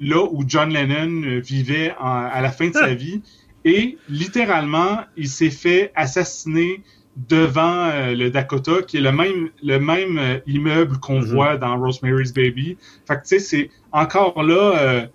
là 0.00 0.26
où 0.30 0.44
John 0.46 0.72
Lennon 0.72 1.40
vivait 1.40 1.94
à 1.98 2.40
la 2.40 2.50
fin 2.50 2.68
de 2.68 2.74
sa 2.74 2.84
ah. 2.84 2.94
vie. 2.94 3.22
Et 3.64 3.98
littéralement, 4.08 5.00
il 5.16 5.28
s'est 5.28 5.50
fait 5.50 5.92
assassiner 5.94 6.82
devant 7.28 7.90
euh, 7.92 8.14
le 8.14 8.30
Dakota, 8.30 8.82
qui 8.82 8.96
est 8.96 9.00
le 9.00 9.12
même, 9.12 9.50
le 9.62 9.78
même 9.78 10.40
immeuble 10.46 10.98
qu'on 10.98 11.20
mm-hmm. 11.20 11.26
voit 11.26 11.56
dans 11.58 11.78
Rosemary's 11.78 12.32
Baby. 12.32 12.78
Fait 13.06 13.16
que 13.16 13.22
tu 13.22 13.28
sais, 13.28 13.38
c'est 13.38 13.70
encore 13.92 14.42
là 14.42 15.06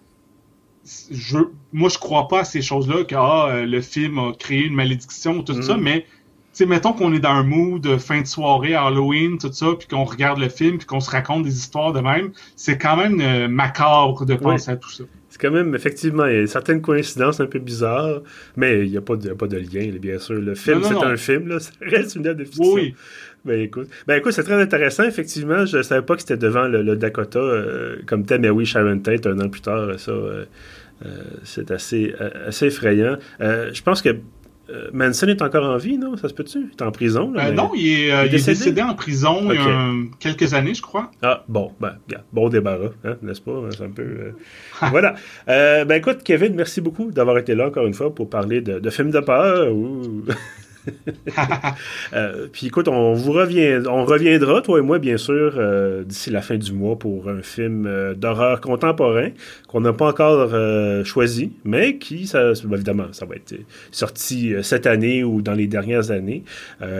je, 1.12 1.40
moi, 1.74 1.90
je 1.90 1.98
crois 1.98 2.28
pas 2.28 2.42
à 2.42 2.44
ces 2.44 2.62
choses-là, 2.62 3.04
que 3.04 3.16
ah, 3.16 3.48
euh, 3.50 3.66
le 3.66 3.82
film 3.82 4.20
a 4.20 4.34
créé 4.34 4.66
une 4.66 4.76
malédiction, 4.76 5.44
tout 5.44 5.62
ça, 5.62 5.78
mm. 5.78 5.82
mais 5.82 6.06
mettons 6.66 6.94
qu'on 6.94 7.14
est 7.14 7.20
dans 7.20 7.30
un 7.30 7.44
mood 7.44 7.82
de 7.82 7.98
fin 7.98 8.22
de 8.22 8.28
soirée, 8.28 8.74
Halloween, 8.74 9.38
tout 9.38 9.52
ça, 9.52 9.68
puis 9.78 9.88
qu'on 9.88 10.06
regarde 10.06 10.40
le 10.40 10.50
film, 10.50 10.78
puis 10.78 10.88
qu'on 10.88 11.00
se 11.00 11.12
raconte 11.12 11.44
des 11.44 11.58
histoires 11.58 11.94
de 11.94 12.00
même, 12.00 12.32
c'est 12.56 12.78
quand 12.78 12.98
même 12.98 13.22
euh, 13.22 13.48
macabre 13.48 14.26
de 14.26 14.36
penser 14.36 14.72
à 14.72 14.78
tout 14.78 14.90
ça. 14.90 15.04
C'est 15.38 15.48
quand 15.48 15.54
même, 15.54 15.76
effectivement, 15.76 16.26
il 16.26 16.36
y 16.36 16.40
a 16.40 16.48
certaines 16.48 16.82
coïncidences 16.82 17.40
un 17.40 17.46
peu 17.46 17.60
bizarres, 17.60 18.22
mais 18.56 18.86
il 18.86 18.92
n'y 18.92 18.98
a, 18.98 19.02
pas 19.02 19.16
de, 19.16 19.34
pas 19.34 19.46
de 19.46 19.58
lien, 19.58 19.92
bien 20.02 20.18
sûr. 20.18 20.36
Le 20.36 20.56
film, 20.56 20.82
c'est 20.84 20.96
un 20.96 21.16
film, 21.16 21.48
là, 21.48 21.60
ça 21.60 21.72
reste 21.82 22.16
une 22.16 22.26
œuvre 22.26 22.40
de 22.40 22.44
fiction. 22.44 22.74
Oui. 22.74 22.96
Ben 23.46 23.62
écoute, 23.62 23.88
ben 24.08 24.16
écoute, 24.16 24.32
c'est 24.34 24.44
très 24.44 24.60
intéressant. 24.60 25.04
Effectivement, 25.04 25.66
je 25.66 25.78
ne 25.78 25.82
savais 25.84 26.02
pas 26.02 26.16
que 26.16 26.22
c'était 26.22 26.38
devant 26.38 26.68
le, 26.68 26.96
Dakota 26.96 27.40
euh, 27.40 27.98
comme 28.08 28.26
tel, 28.26 28.42
mais 28.42 28.50
oui, 28.50 28.66
Sharon 28.66 28.98
Tate, 29.00 29.28
un 29.28 29.40
an 29.40 29.48
plus 29.48 29.62
tard, 29.62 29.98
ça, 30.00 30.12
euh, 31.06 31.22
c'est 31.44 31.70
assez, 31.70 32.16
euh, 32.20 32.48
assez 32.48 32.68
effrayant. 32.68 33.18
Euh, 33.42 33.70
je 33.72 33.84
pense 33.84 34.02
que 34.02 34.10
Manson 34.94 35.28
est 35.28 35.42
encore 35.42 35.66
en 35.66 35.78
vie, 35.78 35.98
non? 35.98 36.18
Ça 36.18 36.30
se 36.30 36.34
peut-tu? 36.34 36.60
Il 36.60 36.72
est 36.80 36.82
en 36.82 36.92
prison? 36.92 37.32
non, 37.54 37.72
il 37.76 38.10
est, 38.10 38.30
décédé? 38.30 38.82
en 38.82 38.96
prison 38.96 39.52
il 39.52 39.56
y 39.56 39.64
a 39.64 39.92
quelques 40.20 40.54
années, 40.54 40.74
je 40.74 40.82
crois. 40.82 41.12
Ah, 41.22 41.44
bon, 41.48 41.72
ben, 41.80 41.98
bon 42.34 42.50
débarras, 42.50 42.90
hein, 43.04 43.16
n'est-ce 43.22 43.42
pas? 43.42 43.60
C'est 43.72 43.84
un 43.84 43.90
peu... 43.90 44.34
voilà. 44.90 45.16
ben 45.48 45.92
écoute, 45.92 46.24
Kevin, 46.24 46.54
merci 46.56 46.82
beaucoup 46.82 47.12
d'avoir 47.12 47.38
été 47.38 47.56
là 47.56 47.68
encore 47.68 47.86
une 47.86 47.94
fois 47.94 48.14
pour 48.14 48.30
parler 48.30 48.62
de, 48.62 48.80
de 48.80 48.90
films 48.90 49.12
de 49.12 49.20
peur. 49.20 49.68
Euh, 52.14 52.48
puis 52.52 52.68
écoute, 52.68 52.88
on 52.88 53.14
vous 53.14 53.32
revient, 53.32 53.82
on 53.88 54.06
reviendra, 54.06 54.62
toi 54.62 54.80
et 54.80 54.82
moi, 54.82 54.98
bien 54.98 55.18
sûr, 55.18 55.56
euh, 55.58 56.04
d'ici 56.04 56.30
la 56.30 56.42
fin 56.42 56.56
du 56.56 56.72
mois 56.72 56.98
pour 56.98 57.28
un 57.28 57.42
film 57.42 57.86
euh, 57.86 58.14
d'horreur 58.14 58.62
contemporain 58.62 59.30
qu'on 59.68 59.82
n'a 59.82 59.94
pas 59.94 60.08
encore 60.08 60.50
choisi, 61.04 61.52
mais 61.66 61.98
qui, 61.98 62.32
évidemment, 62.72 63.08
ça 63.12 63.26
va 63.26 63.36
être 63.36 63.56
sorti 63.92 64.54
cette 64.62 64.88
année 64.88 65.24
ou 65.24 65.42
dans 65.42 65.54
les 65.54 65.68
dernières 65.68 66.12
années. 66.12 66.44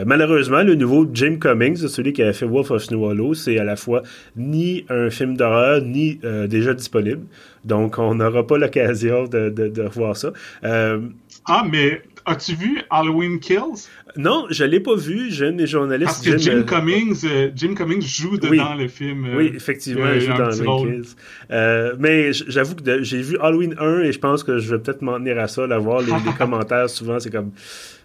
malheureusement, 0.04 0.62
le 0.62 0.74
nouveau 0.74 1.08
Jim 1.12 1.38
Cummings, 1.40 1.76
celui 1.88 2.12
qui 2.12 2.22
a 2.22 2.32
fait 2.32 2.46
Wolf 2.46 2.70
of 2.70 2.82
Snow 2.82 3.06
Hollow, 3.06 3.34
c'est 3.34 3.58
à 3.58 3.64
la 3.64 3.76
fois 3.76 4.02
ni 4.36 4.84
un 4.90 5.08
film 5.08 5.36
d'horreur, 5.36 5.80
ni 5.80 6.20
déjà 6.48 6.74
disponible. 6.74 7.22
Donc, 7.64 7.98
on 7.98 8.14
n'aura 8.14 8.46
pas 8.46 8.58
l'occasion 8.58 9.24
de, 9.24 9.48
de, 9.48 9.68
de, 9.68 9.82
revoir 9.82 10.16
ça. 10.16 10.32
ah, 10.62 11.64
mais 11.70 12.02
As-tu 12.28 12.54
vu 12.54 12.82
Halloween 12.90 13.40
Kills? 13.40 13.88
Non, 14.16 14.46
je 14.50 14.64
l'ai 14.64 14.80
pas 14.80 14.94
vu. 14.94 15.30
J'ai 15.30 15.46
un 15.46 15.52
des 15.52 15.66
journalistes. 15.66 16.06
Parce 16.06 16.20
que 16.20 16.36
Jim, 16.36 16.58
euh, 16.58 16.62
Cummings, 16.62 17.24
euh, 17.24 17.50
Jim 17.54 17.74
Cummings 17.74 18.02
joue 18.02 18.36
dedans 18.36 18.74
le 18.74 18.86
film. 18.88 19.24
Euh, 19.24 19.36
oui, 19.36 19.52
effectivement, 19.54 20.12
il 20.12 20.20
joue 20.20 20.34
dans 20.34 20.50
Halloween 20.50 21.02
Kills. 21.02 21.96
mais 21.98 22.32
j'avoue 22.32 22.74
que 22.74 23.02
j'ai 23.02 23.22
vu 23.22 23.38
Halloween 23.40 23.74
1 23.78 24.00
et 24.00 24.12
je 24.12 24.18
pense 24.18 24.44
que 24.44 24.58
je 24.58 24.74
vais 24.74 24.78
peut-être 24.82 25.00
m'en 25.02 25.18
tenir 25.18 25.38
à 25.38 25.48
ça, 25.48 25.66
là, 25.66 25.78
voir 25.78 26.02
les, 26.02 26.12
les 26.12 26.32
commentaires. 26.38 26.90
Souvent, 26.90 27.18
c'est 27.18 27.30
comme 27.30 27.52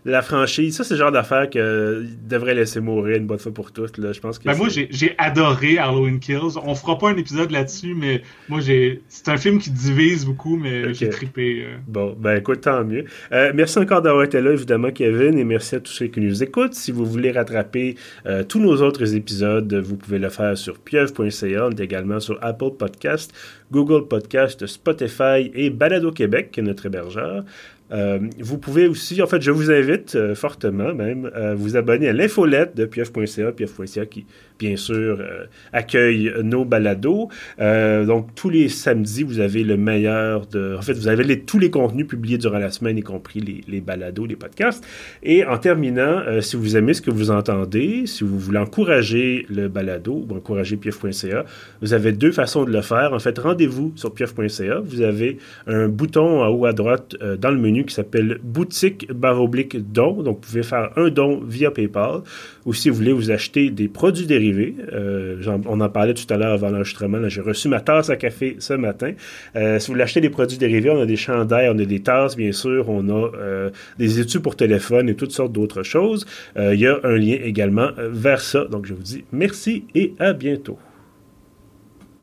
la 0.05 0.21
franchise, 0.21 0.75
ça, 0.75 0.83
c'est 0.83 0.95
le 0.95 0.99
genre 0.99 1.11
d'affaire 1.11 1.49
que 1.49 2.05
devrait 2.27 2.53
laisser 2.53 2.81
mourir 2.81 3.17
une 3.17 3.25
bonne 3.25 3.39
fois 3.39 3.53
pour 3.53 3.71
toutes. 3.71 3.97
Là. 3.97 4.11
Je 4.11 4.19
pense 4.19 4.37
que 4.37 4.45
ben 4.45 4.55
moi, 4.55 4.67
j'ai 4.69 5.15
adoré 5.17 5.77
Halloween 5.77 6.19
Kills. 6.19 6.57
On 6.61 6.75
fera 6.75 6.97
pas 6.97 7.09
un 7.09 7.17
épisode 7.17 7.51
là-dessus, 7.51 7.95
mais 7.95 8.21
moi, 8.49 8.59
j'ai 8.59 9.01
c'est 9.07 9.29
un 9.29 9.37
film 9.37 9.59
qui 9.59 9.71
divise 9.71 10.25
beaucoup, 10.25 10.57
mais 10.57 10.93
j'ai 10.93 11.09
trippé. 11.09 11.63
Euh. 11.63 11.77
Bon, 11.87 12.15
ben 12.19 12.37
écoute, 12.37 12.61
tant 12.61 12.83
mieux. 12.83 13.05
Euh, 13.31 13.51
merci 13.55 13.79
encore 13.79 14.01
d'avoir 14.01 14.25
été 14.25 14.41
là, 14.41 14.51
évidemment, 14.51 14.91
Kevin, 14.91 15.37
et 15.37 15.45
merci 15.45 15.75
à 15.75 15.79
tous 15.79 15.93
ceux 15.93 16.07
qui 16.07 16.19
nous 16.19 16.43
écoutent. 16.43 16.73
Si 16.73 16.91
vous 16.91 17.05
voulez 17.05 17.31
rattraper 17.31 17.95
euh, 18.25 18.43
tous 18.43 18.59
nos 18.59 18.81
autres 18.81 19.15
épisodes, 19.15 19.73
vous 19.73 19.95
pouvez 19.95 20.19
le 20.19 20.29
faire 20.29 20.57
sur 20.57 20.79
pieuvre.ca. 20.79 21.67
On 21.67 21.71
est 21.71 21.79
également 21.79 22.19
sur 22.19 22.37
Apple 22.41 22.71
Podcast, 22.77 23.33
Google 23.71 24.07
Podcast, 24.07 24.65
Spotify 24.67 25.49
et 25.53 25.69
Balado 25.69 26.11
Québec, 26.11 26.51
qui 26.51 26.59
est 26.59 26.63
notre 26.63 26.85
hébergeur. 26.85 27.43
Euh, 27.91 28.19
vous 28.39 28.57
pouvez 28.57 28.87
aussi, 28.87 29.21
en 29.21 29.27
fait, 29.27 29.41
je 29.41 29.51
vous 29.51 29.71
invite 29.71 30.15
euh, 30.15 30.35
fortement 30.35 30.93
même 30.93 31.29
à 31.35 31.53
vous 31.53 31.75
abonner 31.75 32.07
à 32.07 32.13
l'infolette 32.13 32.75
de 32.75 32.85
pieuf.ca, 32.85 33.51
pieuf.ca 33.51 34.05
qui 34.05 34.25
bien 34.59 34.77
sûr, 34.77 35.17
euh, 35.19 35.45
accueille 35.73 36.31
nos 36.41 36.63
balados. 36.63 37.27
Donc, 37.59 38.33
tous 38.35 38.49
les 38.49 38.69
samedis, 38.69 39.23
vous 39.23 39.39
avez 39.39 39.63
le 39.63 39.75
meilleur 39.75 40.45
de... 40.47 40.75
En 40.77 40.81
fait, 40.81 40.93
vous 40.93 41.07
avez 41.07 41.41
tous 41.41 41.59
les 41.59 41.69
contenus 41.69 42.07
publiés 42.07 42.37
durant 42.37 42.59
la 42.59 42.69
semaine, 42.69 42.97
y 42.97 43.01
compris 43.01 43.41
les, 43.41 43.61
les 43.67 43.81
balados, 43.81 44.25
les 44.25 44.35
podcasts. 44.35 44.85
Et 45.21 45.43
en 45.43 45.57
terminant, 45.57 46.21
si 46.39 46.55
vous 46.55 46.77
aimez 46.77 46.93
ce 46.93 47.01
que 47.01 47.11
vous 47.11 47.31
entendez, 47.31 48.05
si 48.05 48.23
vous 48.23 48.39
voulez 48.39 48.59
encourager 48.59 49.45
le 49.49 49.67
balado 49.67 50.25
ou 50.29 50.35
encourager 50.35 50.77
pief.ca, 50.77 51.45
vous 51.81 51.93
avez 51.93 52.13
deux 52.13 52.31
façons 52.31 52.63
de 52.63 52.71
le 52.71 52.81
faire. 52.81 53.11
En 53.13 53.19
fait, 53.19 53.37
rendez-vous 53.39 53.91
sur 53.95 54.13
pief.ca. 54.13 54.79
Vous 54.79 55.01
avez 55.01 55.39
un 55.67 55.89
bouton 55.89 56.41
en 56.41 56.47
haut 56.47 56.65
à 56.65 56.73
droite 56.73 57.15
dans 57.19 57.51
le 57.51 57.57
menu 57.57 57.82
qui 57.85 57.93
s'appelle 57.93 58.39
boutique 58.43 59.11
barre 59.11 59.41
oblique 59.41 59.77
don. 59.91 60.21
Donc, 60.23 60.37
vous 60.41 60.49
pouvez 60.49 60.63
faire 60.63 60.91
un 60.95 61.09
don 61.09 61.41
via 61.45 61.71
PayPal. 61.71 62.21
Ou 62.65 62.73
si 62.73 62.89
vous 62.89 62.95
voulez 62.95 63.13
vous 63.13 63.31
acheter 63.31 63.69
des 63.69 63.87
produits 63.87 64.25
dérivés 64.25 64.75
euh, 64.93 65.41
on 65.65 65.81
en 65.81 65.89
parlait 65.89 66.13
tout 66.13 66.31
à 66.31 66.37
l'heure 66.37 66.53
avant 66.53 66.69
l'enregistrement. 66.69 67.17
J'ai 67.27 67.41
reçu 67.41 67.67
ma 67.67 67.79
tasse 67.79 68.09
à 68.09 68.15
café 68.15 68.55
ce 68.59 68.73
matin. 68.73 69.13
Euh, 69.55 69.79
si 69.79 69.87
vous 69.87 69.93
voulez 69.93 70.03
acheter 70.03 70.21
des 70.21 70.29
produits 70.29 70.57
dérivés, 70.57 70.89
on 70.89 71.01
a 71.01 71.05
des 71.05 71.15
chandails, 71.15 71.69
on 71.69 71.77
a 71.77 71.85
des 71.85 72.01
tasses, 72.01 72.35
bien 72.35 72.51
sûr, 72.51 72.89
on 72.89 73.09
a 73.09 73.31
euh, 73.35 73.69
des 73.97 74.19
études 74.19 74.41
pour 74.41 74.55
téléphone 74.55 75.09
et 75.09 75.15
toutes 75.15 75.31
sortes 75.31 75.51
d'autres 75.51 75.83
choses. 75.83 76.25
Il 76.55 76.79
y 76.79 76.87
a 76.87 76.99
un 77.03 77.15
lien 77.15 77.37
également 77.43 77.89
vers 77.97 78.41
ça. 78.41 78.65
Donc, 78.65 78.85
je 78.85 78.93
vous 78.93 79.03
dis 79.03 79.23
merci 79.31 79.85
et 79.95 80.13
à 80.19 80.33
bientôt. 80.33 80.77